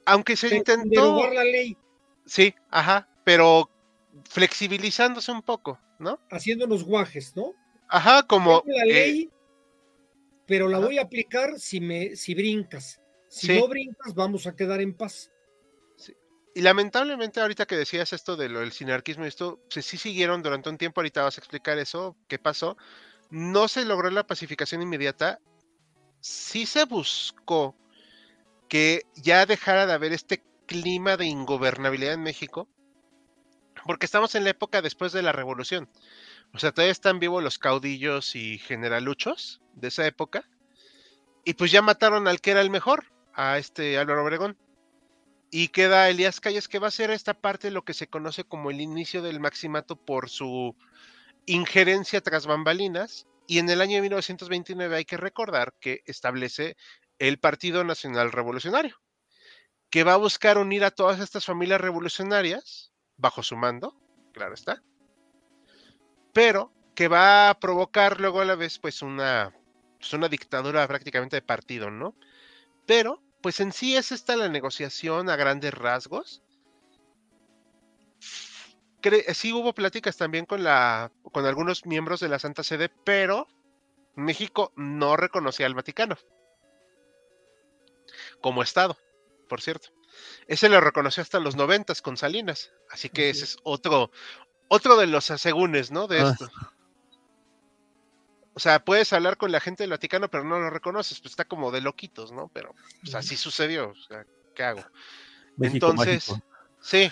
[0.09, 1.31] Aunque se intentó...
[1.31, 1.77] la ley.
[2.25, 3.69] Sí, ajá, pero
[4.29, 6.19] flexibilizándose un poco, ¿no?
[6.29, 7.53] Haciéndonos guajes, ¿no?
[7.87, 8.63] Ajá, como...
[8.65, 9.29] La eh, ley,
[10.49, 12.99] pero la voy a aplicar si, me, si brincas.
[13.27, 15.31] Si no brincas, vamos a quedar en paz.
[16.55, 20.79] Y lamentablemente, ahorita que decías esto de lo del sinarquismo, esto sí siguieron durante un
[20.79, 21.01] tiempo.
[21.01, 22.75] Ahorita vas a explicar eso, qué pasó.
[23.29, 25.39] No se logró la pacificación inmediata.
[26.19, 27.75] Sí se buscó
[28.69, 32.69] que ya dejara de haber este clima de ingobernabilidad en México,
[33.85, 35.89] porque estamos en la época después de la revolución.
[36.53, 40.47] O sea, todavía están vivos los caudillos y generaluchos de esa época.
[41.43, 44.57] Y pues ya mataron al que era el mejor, a este Álvaro Obregón.
[45.51, 48.43] Y queda Elías Calles, que va a ser esta parte de lo que se conoce
[48.43, 50.75] como el inicio del maximato por su
[51.45, 53.25] injerencia tras bambalinas.
[53.47, 56.75] Y en el año 1929 hay que recordar que establece
[57.19, 58.99] el Partido Nacional Revolucionario,
[59.89, 63.99] que va a buscar unir a todas estas familias revolucionarias bajo su mando,
[64.33, 64.81] claro está,
[66.33, 69.53] pero que va a provocar luego a la vez pues una,
[69.99, 72.15] pues una dictadura prácticamente de partido, ¿no?
[72.85, 76.41] Pero pues en sí es esta la negociación a grandes rasgos.
[79.33, 83.47] sí hubo pláticas también con, la, con algunos miembros de la Santa Sede, pero
[84.15, 86.17] México no reconocía al Vaticano.
[88.41, 88.97] Como estado,
[89.47, 89.89] por cierto.
[90.47, 94.11] Ese lo reconoció hasta los noventas con Salinas, así que ese es otro,
[94.67, 96.07] otro de los asegúnes, ¿no?
[96.07, 96.31] De ah.
[96.31, 96.49] esto.
[98.53, 101.45] O sea, puedes hablar con la gente del Vaticano, pero no lo reconoces, pues está
[101.45, 102.49] como de loquitos, ¿no?
[102.53, 104.25] Pero pues, así sucedió, o sea,
[104.55, 104.83] ¿qué hago?
[105.61, 106.33] Entonces,
[106.81, 107.11] sí,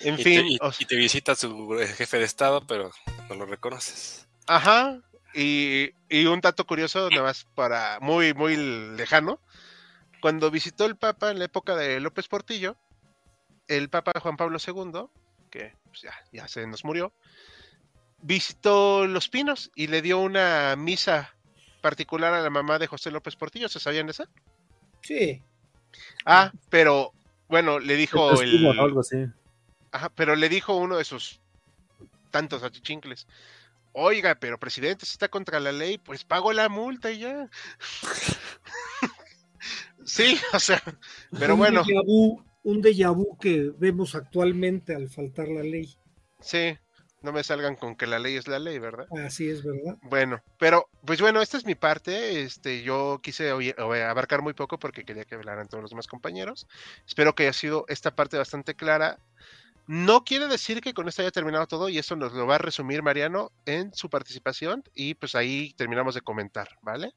[0.00, 0.46] en fin.
[0.46, 2.90] y, te visita su eh, jefe de Estado, pero
[3.28, 4.26] no lo reconoces.
[4.46, 5.00] Ajá,
[5.34, 9.40] y, y, un dato curioso, nada más para muy, muy lejano.
[10.24, 12.78] Cuando visitó el Papa en la época de López Portillo,
[13.68, 15.02] el Papa Juan Pablo II,
[15.50, 17.12] que pues, ya, ya se nos murió,
[18.22, 21.34] visitó Los Pinos y le dio una misa
[21.82, 23.68] particular a la mamá de José López Portillo.
[23.68, 24.26] ¿Se sabían esa?
[25.02, 25.42] Sí.
[26.24, 27.12] Ah, pero
[27.48, 28.66] bueno, le dijo el.
[28.80, 29.26] Algo así.
[29.92, 31.38] Ajá, pero le dijo uno de sus
[32.30, 33.26] tantos achichincles.
[33.92, 37.50] Oiga, pero presidente, si está contra la ley, pues pago la multa y ya.
[40.04, 40.82] sí, o sea,
[41.38, 41.82] pero bueno.
[42.64, 45.94] un déjà vu que vemos actualmente al faltar la ley.
[46.40, 46.78] Sí,
[47.24, 49.06] no me salgan con que la ley es la ley, ¿verdad?
[49.24, 49.96] Así es, ¿verdad?
[50.02, 52.42] Bueno, pero pues bueno, esta es mi parte.
[52.42, 56.66] Este, yo quise abarcar muy poco porque quería que hablaran todos los demás compañeros.
[57.06, 59.18] Espero que haya sido esta parte bastante clara.
[59.86, 62.58] No quiere decir que con esto haya terminado todo y eso nos lo va a
[62.58, 67.14] resumir Mariano en su participación y pues ahí terminamos de comentar, ¿vale?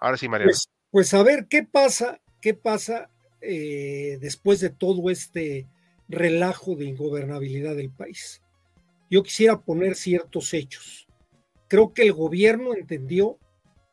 [0.00, 0.50] Ahora sí, Mariano.
[0.50, 2.20] Pues, pues a ver, ¿qué pasa?
[2.40, 3.10] ¿Qué pasa
[3.44, 5.66] eh, después de todo este
[6.08, 8.40] relajo de ingobernabilidad del país.
[9.10, 11.08] Yo quisiera poner ciertos hechos.
[11.66, 13.38] Creo que el gobierno entendió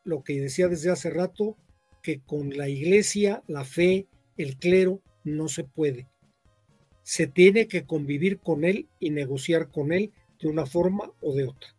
[0.03, 1.57] lo que decía desde hace rato,
[2.03, 4.05] que con la iglesia, la fe,
[4.38, 6.07] el clero, no se puede.
[7.01, 11.45] Se tiene que convivir con él y negociar con él de una forma o de
[11.45, 11.76] otra.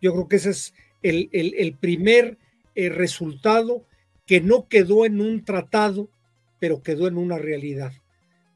[0.00, 2.38] Yo creo que ese es el, primer
[2.74, 3.84] eh, resultado
[4.26, 6.08] que no quedó en un tratado,
[6.58, 7.92] pero quedó en una realidad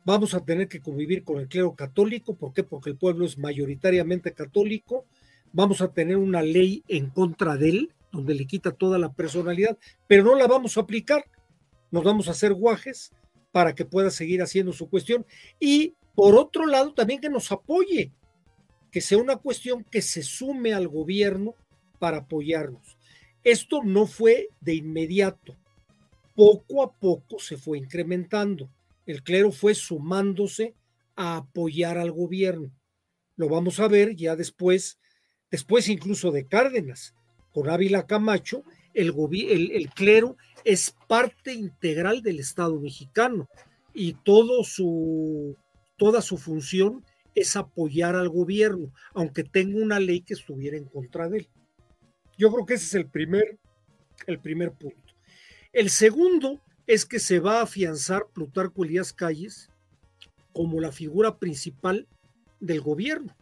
[0.05, 2.35] vamos a tener que convivir con el clero católico.
[2.35, 2.65] ¿Por qué?
[2.65, 5.05] Porque el pueblo es mayoritariamente católico.
[5.53, 9.79] Vamos a tener una ley en contra de él, donde le quita toda la personalidad,
[10.07, 11.25] pero no la vamos a aplicar.
[11.91, 13.13] Nos vamos a hacer guajes
[13.53, 15.27] para que pueda seguir haciendo su cuestión.
[15.59, 18.13] Y por otro lado, también que nos apoye,
[18.91, 21.55] que sea una cuestión que se sume al gobierno
[21.99, 22.97] para apoyarnos.
[23.43, 25.57] Esto no fue de inmediato.
[26.41, 28.71] Poco a poco se fue incrementando
[29.05, 30.75] el clero fue sumándose
[31.15, 32.71] a apoyar al gobierno.
[33.37, 34.99] Lo vamos a ver ya después,
[35.51, 37.15] después incluso de Cárdenas,
[37.53, 38.65] con Ávila Camacho,
[38.95, 39.13] el,
[39.71, 43.47] el, clero es parte integral del Estado mexicano
[43.93, 44.17] y
[44.65, 45.59] su,
[45.99, 47.05] toda su función
[47.35, 51.49] es apoyar al gobierno, aunque tenga una ley que estuviera en contra de él.
[52.39, 53.59] Yo creo que ese es el primer,
[54.27, 55.10] el primer punto.
[55.73, 59.71] El segundo es que se va a afianzar Plutarco Elías Calles
[60.53, 62.09] como la figura principal
[62.59, 63.37] del gobierno.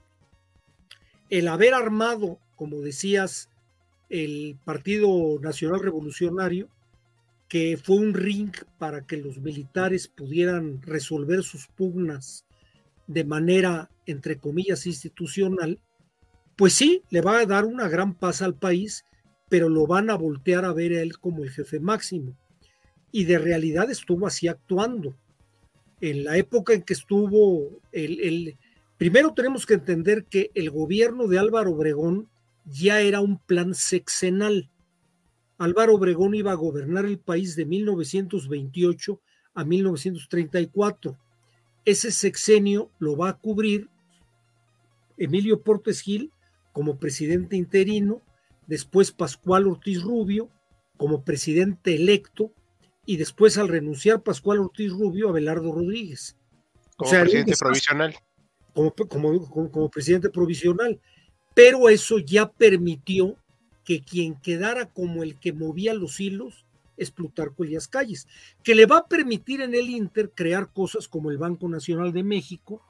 [1.31, 3.49] El haber armado, como decías,
[4.11, 6.69] el Partido Nacional Revolucionario,
[7.49, 12.45] que fue un ring para que los militares pudieran resolver sus pugnas
[13.07, 15.81] de manera, entre comillas, institucional,
[16.57, 19.07] pues sí, le va a dar una gran paz al país,
[19.49, 22.35] pero lo van a voltear a ver a él como el jefe máximo
[23.13, 25.15] y de realidad estuvo así actuando.
[26.01, 28.57] En la época en que estuvo el,
[28.97, 32.29] primero tenemos que entender que el gobierno de Álvaro Obregón
[32.65, 34.71] ya era un plan sexenal.
[35.57, 39.21] Álvaro Obregón iba a gobernar el país de 1928
[39.55, 41.19] a 1934.
[41.85, 43.89] Ese sexenio lo va a cubrir
[45.17, 46.31] Emilio Portes Gil
[46.73, 48.23] como presidente interino,
[48.69, 50.49] después Pascual Ortiz Rubio
[50.97, 52.53] como presidente electo
[53.05, 56.37] y después al renunciar Pascual Ortiz Rubio, Abelardo Rodríguez.
[56.97, 58.15] Como presidente provisional.
[58.75, 58.95] Como,
[59.71, 61.01] como, presidente provisional.
[61.55, 63.37] Pero eso ya permitió
[63.85, 66.67] que quien quedara como el que movía los hilos
[66.99, 68.29] es Plutarco Elías Calles,
[68.63, 72.25] que le va a permitir en el Inter crear cosas como el Banco Nacional de
[72.25, 72.83] México,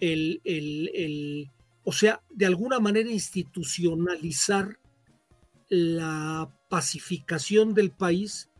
[0.00, 1.50] el, el, el,
[1.84, 4.78] o sea, de alguna manera institucionalizar
[5.68, 8.50] la pacificación del país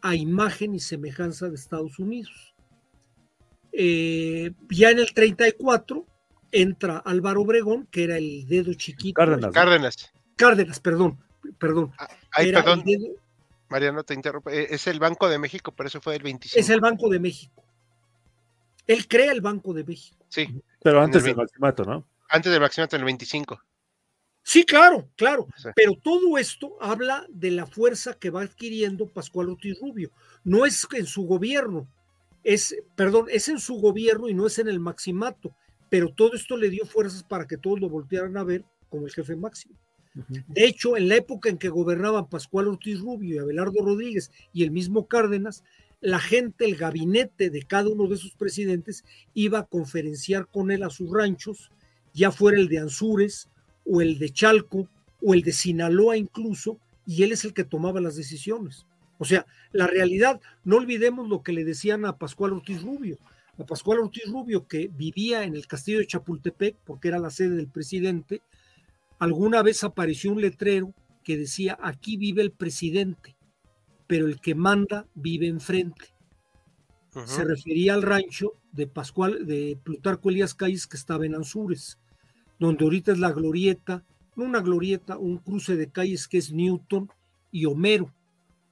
[0.00, 2.54] a imagen y semejanza de Estados Unidos.
[3.72, 6.06] Eh, ya en el 34
[6.50, 9.14] entra Álvaro Obregón, que era el dedo chiquito.
[9.14, 9.52] Cárdenas.
[9.52, 11.18] Cárdenas, Cárdenas perdón,
[11.58, 11.92] perdón.
[11.98, 12.84] Ah, perdón.
[13.68, 14.54] Mariano, te interrumpe.
[14.54, 16.60] Eh, es el Banco de México, pero eso fue el 25.
[16.60, 17.64] Es el Banco de México.
[18.86, 20.24] Él crea el Banco de México.
[20.28, 20.62] Sí.
[20.82, 22.06] Pero antes del maximato, ¿no?
[22.28, 23.58] Antes del maximato, en el 25.
[24.42, 25.46] Sí, claro, claro.
[25.76, 30.10] Pero todo esto habla de la fuerza que va adquiriendo Pascual Ortiz Rubio.
[30.44, 31.88] No es en su gobierno,
[32.42, 35.54] es, perdón, es en su gobierno y no es en el maximato.
[35.88, 39.12] Pero todo esto le dio fuerzas para que todos lo voltearan a ver como el
[39.12, 39.74] jefe máximo.
[40.14, 44.62] De hecho, en la época en que gobernaban Pascual Ortiz Rubio y Abelardo Rodríguez y
[44.62, 45.64] el mismo Cárdenas,
[46.00, 50.82] la gente, el gabinete de cada uno de esos presidentes iba a conferenciar con él
[50.82, 51.70] a sus ranchos,
[52.12, 53.48] ya fuera el de Anzures
[53.84, 54.88] o el de Chalco
[55.22, 58.86] o el de Sinaloa incluso, y él es el que tomaba las decisiones.
[59.18, 63.18] O sea, la realidad, no olvidemos lo que le decían a Pascual Ortiz Rubio.
[63.58, 67.56] A Pascual Ortiz Rubio, que vivía en el castillo de Chapultepec, porque era la sede
[67.56, 68.42] del presidente,
[69.18, 70.92] alguna vez apareció un letrero
[71.22, 73.36] que decía, aquí vive el presidente,
[74.08, 76.06] pero el que manda vive enfrente.
[77.26, 81.98] Se refería al rancho de Pascual, de Plutarco Elías Calles, que estaba en Anzures,
[82.66, 84.04] donde ahorita es la glorieta,
[84.36, 87.10] no una glorieta, un cruce de calles que es Newton
[87.50, 88.12] y Homero.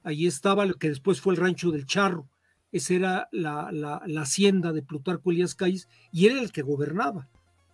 [0.03, 2.27] Allí estaba lo que después fue el rancho del Charro.
[2.71, 6.61] Esa era la, la, la hacienda de Plutarco Elías Calles y él era el que
[6.61, 7.27] gobernaba.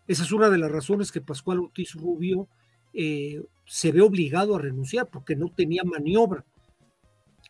[0.07, 2.47] Esa es una de las razones que Pascual Ortiz Rubio
[2.93, 6.45] eh, se ve obligado a renunciar porque no tenía maniobra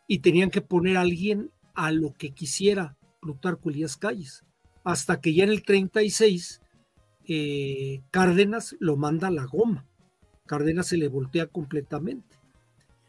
[0.08, 4.44] y tenían que poner a alguien a lo que quisiera Plutarco Elías Calles,
[4.84, 6.62] hasta que ya en el 36
[7.28, 9.86] eh, Cárdenas lo manda a la goma,
[10.46, 12.38] Cárdenas se le voltea completamente,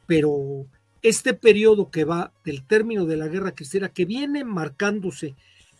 [0.07, 0.67] pero
[1.03, 5.37] este periodo que va del término de la guerra cristera, que viene marcándose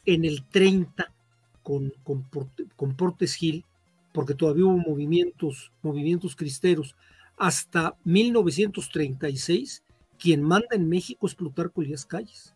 [0.07, 1.13] en el 30
[1.63, 2.25] con, con,
[2.77, 3.65] con Portes Gil,
[4.13, 6.95] porque todavía hubo movimientos, movimientos cristeros,
[7.37, 9.83] hasta 1936,
[10.19, 12.55] quien manda en México es Plutarco Elías Calles.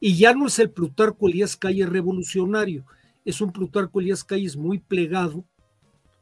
[0.00, 2.84] Y ya no es el Plutarco Elías Calles revolucionario,
[3.28, 5.44] es un Plutarco Elías Calles muy plegado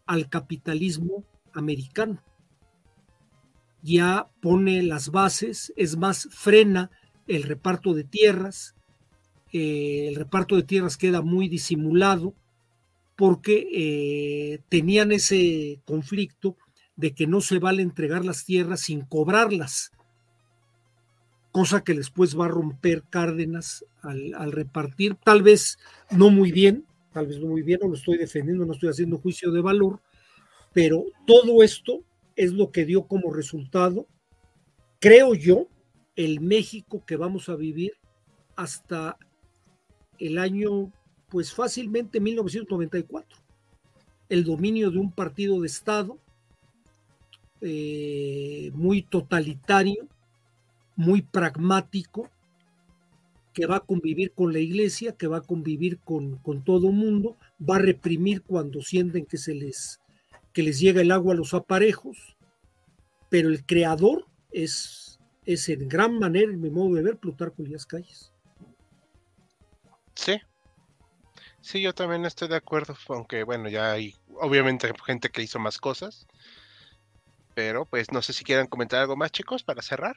[0.06, 1.22] al capitalismo
[1.52, 2.20] americano.
[3.80, 6.90] Ya pone las bases, es más, frena
[7.28, 8.74] el reparto de tierras,
[9.52, 12.34] eh, el reparto de tierras queda muy disimulado,
[13.14, 16.56] porque eh, tenían ese conflicto
[16.96, 19.92] de que no se vale entregar las tierras sin cobrarlas,
[21.52, 25.78] cosa que después va a romper Cárdenas al, repartir, tal vez
[26.10, 26.84] no muy bien,
[27.16, 30.02] tal vez no muy bien, no lo estoy defendiendo, no estoy haciendo juicio de valor,
[30.74, 32.02] pero todo esto
[32.36, 34.06] es lo que dio como resultado,
[35.00, 35.66] creo yo,
[36.14, 37.92] el México que vamos a vivir
[38.54, 39.16] hasta
[40.18, 40.92] el año
[41.30, 43.38] pues fácilmente 1994.
[44.28, 46.18] El dominio de un partido de Estado
[47.62, 50.06] eh, muy totalitario,
[50.96, 52.28] muy pragmático,
[53.56, 57.38] que va a convivir con la iglesia, que va a convivir con, con todo mundo,
[57.58, 60.02] va a reprimir cuando sienten que se les,
[60.52, 62.36] que les llega el agua a los aparejos,
[63.30, 67.86] pero el creador es, es en gran manera, en mi modo de ver, Plutarco Elías
[67.86, 68.30] Calles.
[70.14, 70.38] Sí,
[71.62, 75.78] Sí, yo también estoy de acuerdo, aunque bueno, ya hay obviamente gente que hizo más
[75.78, 76.26] cosas.
[77.54, 80.14] Pero pues no sé si quieran comentar algo más, chicos, para cerrar.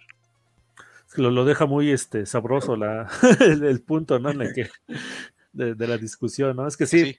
[1.15, 3.09] Lo, lo deja muy este sabroso la,
[3.39, 4.31] el, punto, ¿no?
[4.53, 4.69] que,
[5.53, 6.67] de, la discusión, ¿no?
[6.67, 7.17] Es que sí,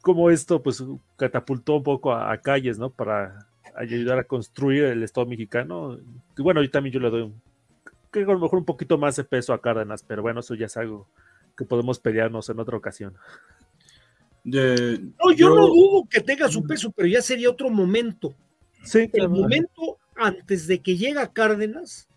[0.00, 0.82] como esto pues
[1.16, 2.90] catapultó un poco a, calles, ¿no?
[2.90, 5.98] Para ayudar a construir el Estado mexicano.
[6.36, 7.42] Y bueno, yo también yo le doy un,
[8.12, 10.66] que a lo mejor un poquito más de peso a Cárdenas, pero bueno, eso ya
[10.66, 11.08] es algo
[11.56, 13.14] que podemos pelearnos en otra ocasión.
[14.44, 18.34] no, yo, no dudo que tenga su peso, pero ya sería otro momento.
[18.84, 22.08] Sí, El momento antes de que llega Cárdenas,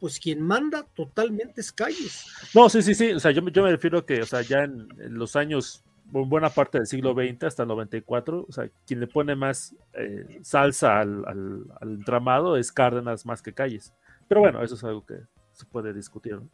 [0.00, 2.26] pues quien manda totalmente es Calles.
[2.54, 3.12] No, sí, sí, sí.
[3.12, 6.50] O sea, yo, yo me refiero a que, o sea, ya en, los años, buena
[6.50, 11.00] parte del siglo XX hasta el 94, o sea, quien le pone más eh, salsa
[11.00, 13.92] al, al, al, entramado es Cárdenas más que Calles.
[14.28, 15.20] Pero bueno, eso es algo que
[15.52, 16.34] se puede discutir.
[16.34, 16.48] ¿no?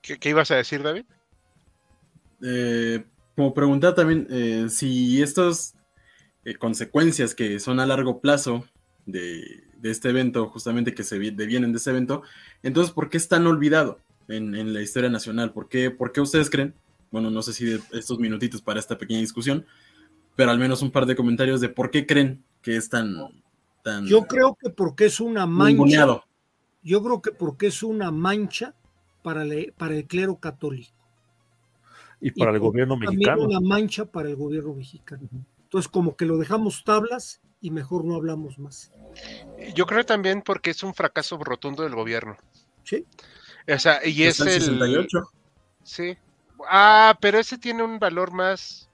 [0.00, 1.04] ¿Qué, ibas a decir, David?
[2.42, 5.74] Eh, como preguntar también eh, si estas
[6.44, 8.64] eh, consecuencias que son a largo plazo
[9.06, 12.22] de, este evento, justamente que se devienen de ese evento,
[12.62, 15.52] entonces, ¿por qué es tan olvidado en, la historia nacional?
[15.52, 16.74] ¿Por qué, ¿Por qué, ustedes creen?
[17.10, 19.64] Bueno, no sé si de estos minutitos para esta pequeña discusión,
[20.34, 23.14] pero al menos un par de comentarios de por qué creen que es tan...
[23.82, 26.20] tan Yo creo que porque es una mancha.
[26.82, 28.74] Yo creo que porque es una mancha
[29.22, 29.44] para,
[29.76, 30.92] para el clero católico.
[32.20, 33.38] Y para el gobierno mexicano.
[33.38, 35.28] También una mancha para el gobierno mexicano.
[35.66, 38.92] Entonces, como que lo dejamos tablas y mejor no hablamos más.
[39.74, 42.36] Yo creo también porque es un fracaso rotundo del gobierno.
[42.84, 43.04] Sí.
[43.68, 44.50] O sea, y es el.
[44.50, 45.18] 68.
[45.82, 46.16] Sí.
[46.68, 48.88] Ah, pero ese tiene un valor más.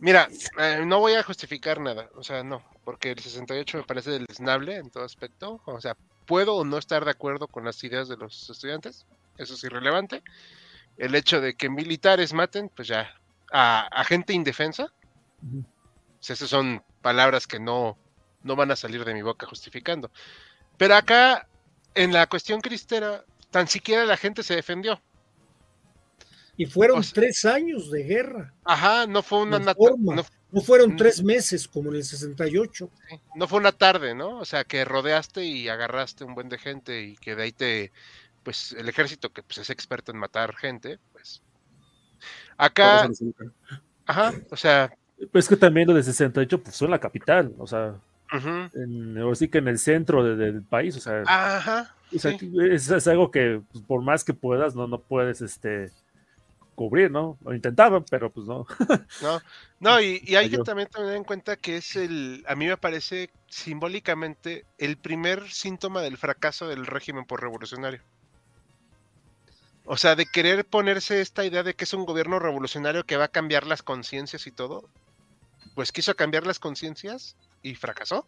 [0.00, 0.28] Mira,
[0.58, 4.76] eh, no voy a justificar nada, o sea, no, porque el 68 me parece deleznable
[4.76, 5.96] en todo aspecto, o sea,
[6.26, 9.06] puedo o no estar de acuerdo con las ideas de los estudiantes,
[9.38, 10.22] eso es irrelevante.
[10.98, 13.08] El hecho de que militares maten, pues ya,
[13.50, 14.92] a, gente indefensa,
[15.40, 15.64] pues
[16.20, 17.98] esas son palabras que no,
[18.42, 20.10] no van a salir de mi boca justificando.
[20.76, 21.48] Pero acá,
[21.94, 25.00] en la cuestión cristera, tan siquiera la gente se defendió.
[26.56, 28.54] Y fueron tres años de guerra.
[28.64, 29.58] Ajá, no fue una...
[30.52, 30.96] No, fueron mm.
[30.96, 32.90] tres meses como en el 68.
[33.34, 34.38] no fue una tarde, ¿no?
[34.38, 37.92] O sea, que rodeaste y agarraste un buen de gente y que de ahí te...
[38.42, 41.42] Pues el ejército que pues, es experto en matar gente, pues...
[42.56, 43.08] Acá...
[44.06, 44.96] Ajá, o sea...
[45.32, 47.94] Pues es que también lo de 68 pues fue en la capital, o sea...
[48.32, 51.22] en, sí que en el centro del país, o sea...
[51.26, 51.94] Ajá.
[52.12, 55.90] es, algo que pues, por más que puedas, no, no puedes, este
[56.76, 57.36] cubrir, ¿no?
[57.44, 58.66] Lo intentaban, pero pues no.
[59.22, 59.40] no,
[59.80, 63.30] no, y, hay que también tener en cuenta que es el, a mí me parece
[63.48, 68.02] simbólicamente el primer síntoma del fracaso del régimen por revolucionario.
[69.86, 73.24] O sea, de querer ponerse esta idea de que es un gobierno revolucionario que va
[73.24, 74.88] a cambiar las conciencias y todo,
[75.76, 78.26] pues quiso cambiar las conciencias y fracasó.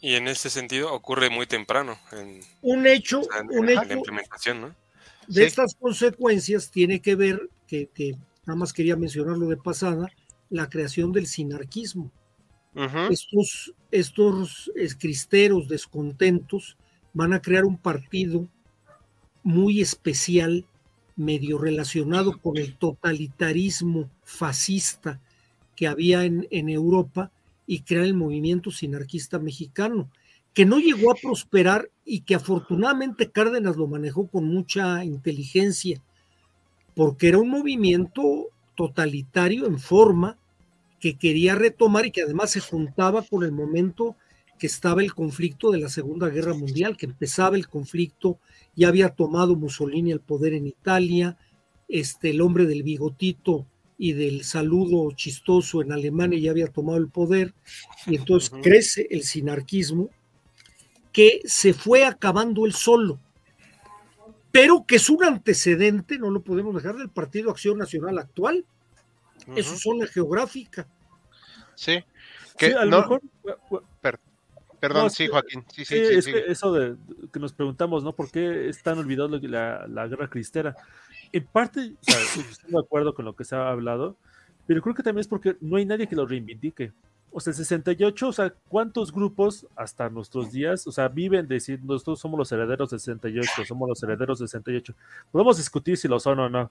[0.00, 1.96] Y en ese sentido ocurre muy temprano.
[2.10, 4.74] En, un hecho, un hecho, la implementación, ¿no?
[5.28, 7.88] de estas consecuencias tiene que ver, que,
[8.44, 10.10] nada más quería mencionarlo de pasada,
[10.50, 12.10] la creación del sinarquismo.
[13.10, 16.76] Estos, estos cristeros descontentos
[17.12, 18.48] van a crear un partido
[19.44, 20.66] muy especial,
[21.14, 25.20] medio relacionado con el totalitarismo fascista
[25.78, 27.30] que había en, Europa
[27.64, 30.10] y crear el movimiento sinarquista mexicano
[30.52, 36.02] que no llegó a prosperar y que afortunadamente Cárdenas lo manejó con mucha inteligencia,
[36.96, 40.36] porque era un movimiento totalitario en forma
[40.98, 44.16] que quería retomar y que además se juntaba con el momento
[44.58, 48.40] que estaba el conflicto de la Segunda Guerra Mundial, que empezaba el conflicto,
[48.74, 51.38] ya había tomado Mussolini el poder en Italia,
[51.86, 53.64] este, el hombre del bigotito
[53.98, 57.52] y del saludo chistoso en Alemania ya había tomado el poder,
[58.06, 60.08] y entonces crece el sinarquismo,
[61.12, 63.18] que se fue acabando el solo,
[64.52, 68.64] pero que es un antecedente, no lo podemos dejar, del Partido Acción Nacional actual.
[69.54, 70.86] Eso es zona geográfica.
[71.74, 72.04] Sí.
[72.56, 73.22] Que a lo mejor.
[74.80, 75.64] perdón, sí, Joaquín.
[75.72, 76.96] Sí, sí, es que eso de
[77.32, 78.14] que nos preguntamos, ¿no?
[78.14, 80.74] ¿Por qué es tan olvidado la, la guerra cristera?
[81.32, 84.16] En parte, estoy de acuerdo con lo que se ha hablado,
[84.66, 86.92] pero creo que también es porque no hay nadie que lo reivindique
[87.30, 91.80] o sea, 68, o sea, ¿cuántos grupos hasta nuestros días, o sea, viven de decir,
[91.84, 94.94] nosotros somos los herederos de 68, somos los herederos de 68?
[95.30, 96.70] Podemos discutir si lo son o no,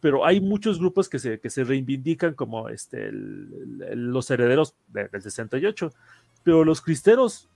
[0.00, 5.92] pero hay muchos grupos que se, que se reivindican como este, los herederos del 68,
[6.42, 7.48] pero los cristeros,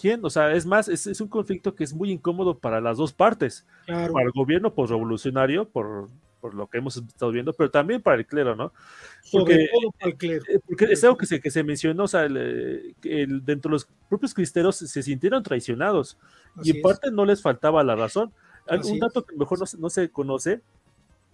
[0.00, 0.24] ¿quién?
[0.24, 3.66] O sea, es más, es, un conflicto que es muy incómodo para las dos partes,
[3.86, 6.08] para el gobierno revolucionario, por
[6.44, 8.70] por lo que hemos estado viendo, pero también para el clero, ¿no?
[9.32, 10.44] Porque, todo para el clero.
[10.46, 13.88] Eh, porque es algo que se, que se mencionó, o sea, el, dentro de los
[14.10, 16.18] propios cristeros se, sintieron traicionados
[16.62, 18.30] y en parte no les faltaba la razón.
[18.68, 20.60] Un dato que mejor no, no se conoce,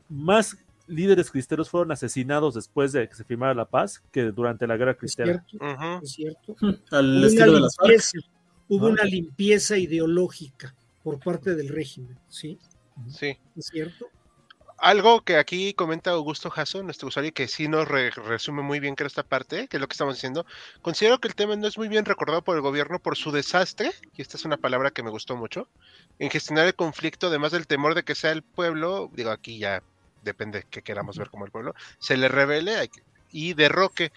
[0.09, 0.57] más
[0.87, 4.95] líderes cristeros fueron asesinados después de que se firmara la paz que durante la guerra
[4.95, 5.45] cristera.
[6.05, 6.55] Es cierto.
[6.93, 7.77] Al estilo de las
[8.71, 12.59] Hubo una limpieza ideológica por parte del régimen, ¿sí?
[13.09, 13.37] Sí.
[13.57, 14.07] ¿Es cierto?
[14.81, 19.05] algo que aquí comenta Augusto Jasso, nuestro usuario, que sí nos resume muy bien que
[19.05, 20.47] esta parte, que es lo que estamos diciendo.
[20.83, 23.93] Considero que el tema no es muy bien recordado por el gobierno por su desastre,
[24.17, 25.69] y esta es una palabra que me gustó mucho,
[26.19, 29.83] en gestionar el conflicto, además del temor de que sea el pueblo, digo aquí ya
[30.23, 32.91] depende que queramos ver como el pueblo, se le revele
[33.33, 34.13] y derroque.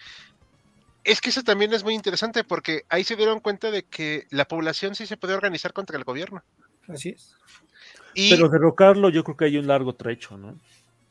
[1.04, 4.46] Es que eso también es muy interesante porque ahí se dieron cuenta de que la
[4.46, 6.42] población sí se puede organizar contra el gobierno.
[6.88, 7.34] Así es.
[8.14, 10.58] Pero derrocarlo yo creo que hay un largo trecho, ¿no?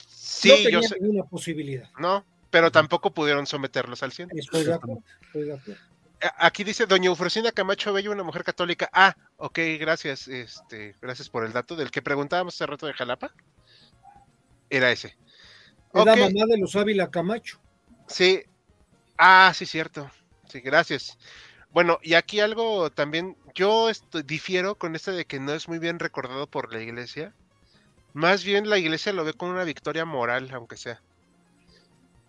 [0.08, 1.90] Sí, no tenía yo ninguna posibilidad.
[2.00, 4.32] No, pero tampoco pudieron someterlos al cielo.
[4.36, 5.04] Estoy de acuerdo,
[6.38, 8.90] Aquí dice Doña Eufrosina Camacho Bello, una mujer católica.
[8.94, 10.28] Ah, ok, gracias.
[10.30, 13.34] Este, gracias por el dato del que preguntábamos hace rato de Jalapa.
[14.70, 15.18] Era ese.
[15.94, 17.60] Era mamá de los Ávila Camacho.
[18.08, 18.42] Sí.
[19.26, 20.12] Ah, sí, cierto.
[20.50, 21.18] Sí, gracias.
[21.72, 23.90] Bueno, y aquí algo también, yo
[24.26, 27.34] difiero con este de que no es muy bien recordado por la iglesia.
[28.12, 31.02] Más bien la iglesia lo ve como una victoria moral, aunque sea.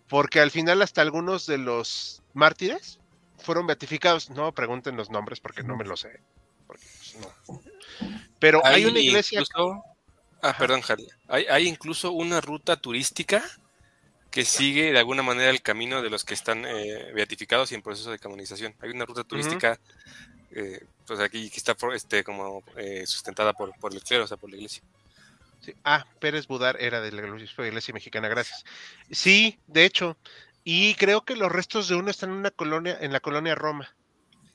[0.07, 3.01] Porque al final hasta algunos de los mártires
[3.39, 4.29] fueron beatificados.
[4.29, 6.21] No pregunten los nombres porque no me lo sé.
[6.65, 7.17] Pues,
[8.39, 9.43] Pero hay, una iglesia...
[10.41, 10.79] ah, perdón,
[11.27, 13.43] Hay, hay incluso una ruta turística
[14.35, 17.81] que sigue de alguna manera el camino de los que están eh, beatificados y en
[17.81, 18.75] proceso de canonización.
[18.81, 19.79] Hay una ruta turística,
[20.51, 24.35] eh, pues aquí que está este, como eh, sustentada por, por el clero, o sea,
[24.35, 24.83] por la iglesia.
[25.85, 27.21] Ah, Pérez Budar era de la
[27.65, 28.65] Iglesia Mexicana, gracias.
[29.09, 30.17] Sí, de hecho,
[30.65, 33.95] y creo que los restos de uno están en una colonia, en la colonia Roma.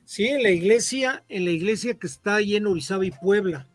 [0.05, 3.67] Sí, en la iglesia, en la iglesia que está ahí en Orizaba y Puebla.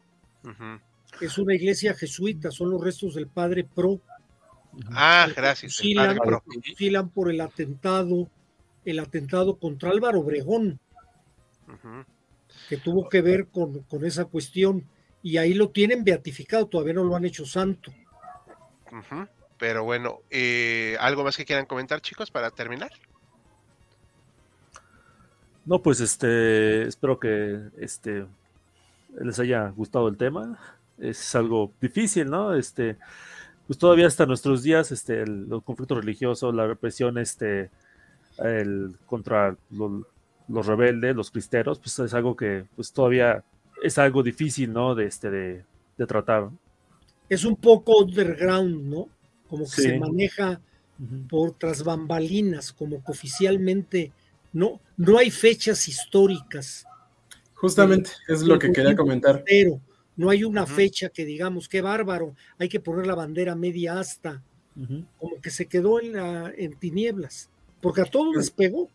[1.19, 3.99] Es una iglesia jesuita, son los restos del padre Pro.
[4.91, 5.76] Ah, gracias.
[5.76, 8.30] Fusilan, por el atentado,
[8.84, 10.80] el atentado contra Álvaro Obregón,
[12.69, 14.88] que tuvo que ver con, esa cuestión.
[15.23, 17.91] Y ahí lo tienen beatificado, todavía no lo han hecho santo.
[19.57, 22.91] Pero bueno, eh, ¿algo más que quieran comentar, chicos, para terminar?
[25.65, 28.27] No, pues este, espero que este
[29.19, 30.60] les haya gustado el tema.
[30.97, 32.53] Es algo difícil, ¿no?
[32.53, 32.97] Este,
[33.68, 37.70] pues todavía hasta nuestros días, este, el, los conflictos religiosos, la represión, este,
[38.38, 43.44] el, contra los, rebeldes, los cristeros, pues es algo que, pues todavía
[43.82, 44.94] es algo difícil, ¿no?
[44.94, 45.64] De, este, de,
[46.08, 46.50] tratar.
[47.30, 49.10] Es un poco underground, ¿no?
[49.50, 50.60] Como que se maneja
[51.30, 54.12] por tras bambalinas, como que oficialmente
[54.54, 56.86] no, no hay fechas históricas.
[57.56, 59.44] Justamente, es lo que quería comentar.
[59.46, 59.80] Pero
[60.18, 64.42] no hay una fecha que digamos, qué bárbaro, hay que poner la bandera media hasta,
[65.18, 67.50] como que se quedó en, la, en tinieblas,
[67.82, 68.90] porque a todos les pegó.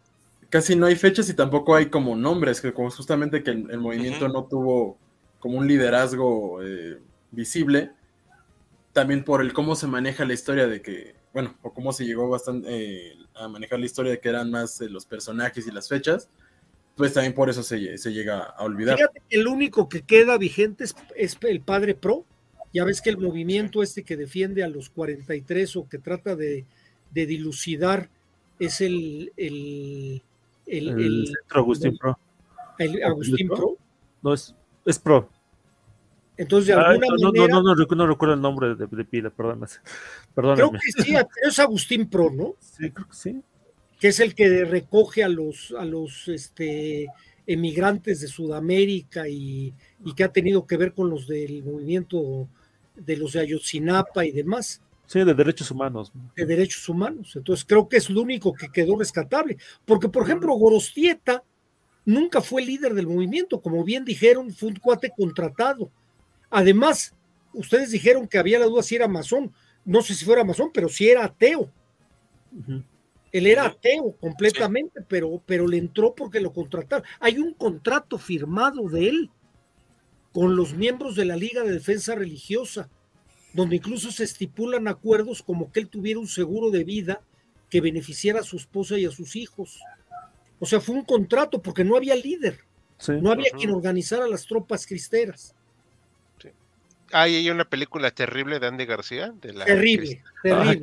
[0.49, 4.29] Casi no hay fechas y tampoco hay como nombres, que como justamente que el, movimiento
[4.29, 4.99] no tuvo
[5.39, 6.99] como un liderazgo eh,
[7.31, 7.93] visible,
[8.93, 12.29] también por el cómo se maneja la historia de que, bueno, o cómo se llegó
[12.29, 16.29] bastante eh, a manejar la historia de que eran más los personajes y las fechas,
[17.01, 18.95] pues también por eso se, llega a olvidar.
[18.99, 22.27] Fíjate que el único que queda vigente es, el padre Pro.
[22.75, 26.67] Ya ves que el movimiento este que defiende a los 43 o que trata de,
[27.11, 28.11] dilucidar
[28.59, 30.23] es el, el,
[30.67, 32.19] el, Centro Agustín Pro.
[32.79, 33.79] El Agustín Pro.
[34.21, 34.55] No, es,
[34.85, 35.31] es Pro.
[36.37, 37.55] Entonces, de alguna no, manera.
[37.55, 39.67] No, no, no, recuerdo el nombre de, de pila, perdón.
[40.35, 41.15] Creo que sí,
[41.49, 42.57] es Agustín Pro, ¿no?
[42.61, 43.43] Sí, creo que sí
[44.01, 47.07] que es el que recoge a los, a los este,
[47.47, 49.75] emigrantes de Sudamérica y,
[50.17, 52.49] que ha tenido que ver con los del movimiento
[52.97, 54.81] de los de Ayotzinapa y demás.
[55.07, 56.13] Sí, de derechos humanos.
[56.35, 57.37] De derechos humanos.
[57.37, 59.59] Entonces creo que es lo único que quedó rescatable.
[59.85, 61.45] Porque, por ejemplo, Gorostieta
[62.07, 63.61] nunca fue líder del movimiento.
[63.61, 65.91] Como bien dijeron, fue un cuate contratado.
[66.49, 67.15] Además,
[67.53, 69.53] ustedes dijeron que había la duda si era masón.
[69.85, 71.71] No sé si fuera masón, pero si era ateo.
[73.33, 77.07] Él era ateo completamente, pero, pero le entró porque lo contrataron.
[77.21, 79.31] Hay un contrato firmado de él
[80.33, 82.89] con los miembros de la Liga de Defensa Religiosa,
[83.53, 87.21] donde incluso se estipulan acuerdos como que él tuviera un seguro de vida
[87.69, 89.81] que beneficiara a su esposa y a sus hijos.
[90.59, 92.59] O sea, fue un contrato porque no había líder,
[93.21, 95.55] no había quien organizara las tropas cristeras.
[97.13, 99.33] Hay una película terrible de Andy García.
[99.41, 100.83] De la terrible, terrible,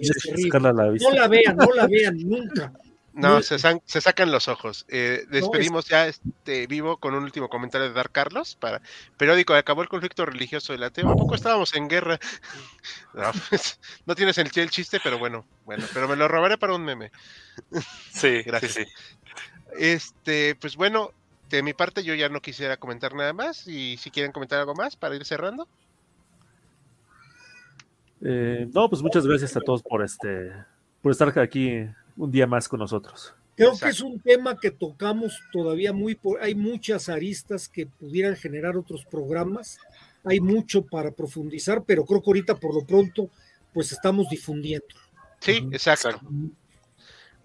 [0.60, 2.72] No la vean, no la vean nunca.
[3.18, 4.86] No, se, sacan los ojos.
[4.90, 8.80] Eh, despedimos ya este vivo con un último comentario de Dar Carlos para
[9.18, 9.56] periódico.
[9.56, 11.16] Acabó el conflicto religioso de la tema.
[11.16, 12.20] poco estábamos en guerra.
[13.14, 16.76] No, pues, no tienes el, el, chiste, pero bueno, bueno, pero me lo robaré para
[16.76, 17.12] un meme.
[18.14, 18.88] Sí, gracias.
[19.76, 21.12] Este, pues bueno,
[21.50, 23.68] de mi parte yo ya no quisiera comentar nada más.
[23.68, 25.68] Y si quieren comentar algo más para ir cerrando.
[28.22, 30.52] Eh, no, pues muchas gracias a todos por este,
[31.02, 31.86] por estar aquí
[32.16, 33.34] un día más con nosotros.
[33.56, 38.36] Creo que es un tema que tocamos todavía muy por, hay muchas aristas que pudieran
[38.36, 39.80] generar otros programas,
[40.24, 43.30] hay mucho para profundizar, pero creo que ahorita por lo pronto
[43.74, 44.88] pues estamos difundiendo.
[45.40, 46.20] Sí, exacto.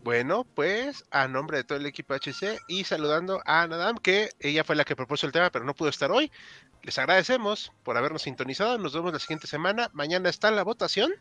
[0.03, 4.65] Bueno, pues a nombre de todo el equipo HC y saludando a Nadam, que ella
[4.65, 6.31] fue la que propuso el tema, pero no pudo estar hoy.
[6.83, 8.79] Les agradecemos por habernos sintonizado.
[8.79, 9.91] Nos vemos la siguiente semana.
[9.93, 11.13] Mañana está la votación.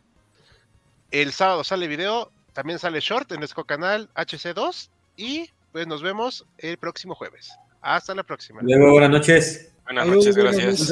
[1.11, 2.31] El sábado sale video.
[2.53, 4.89] También sale short en nuestro canal HC2.
[5.15, 7.51] Y pues nos vemos el próximo jueves.
[7.81, 8.61] Hasta la próxima.
[8.63, 9.71] Luego, buenas noches.
[9.85, 10.91] Buenas noches, gracias.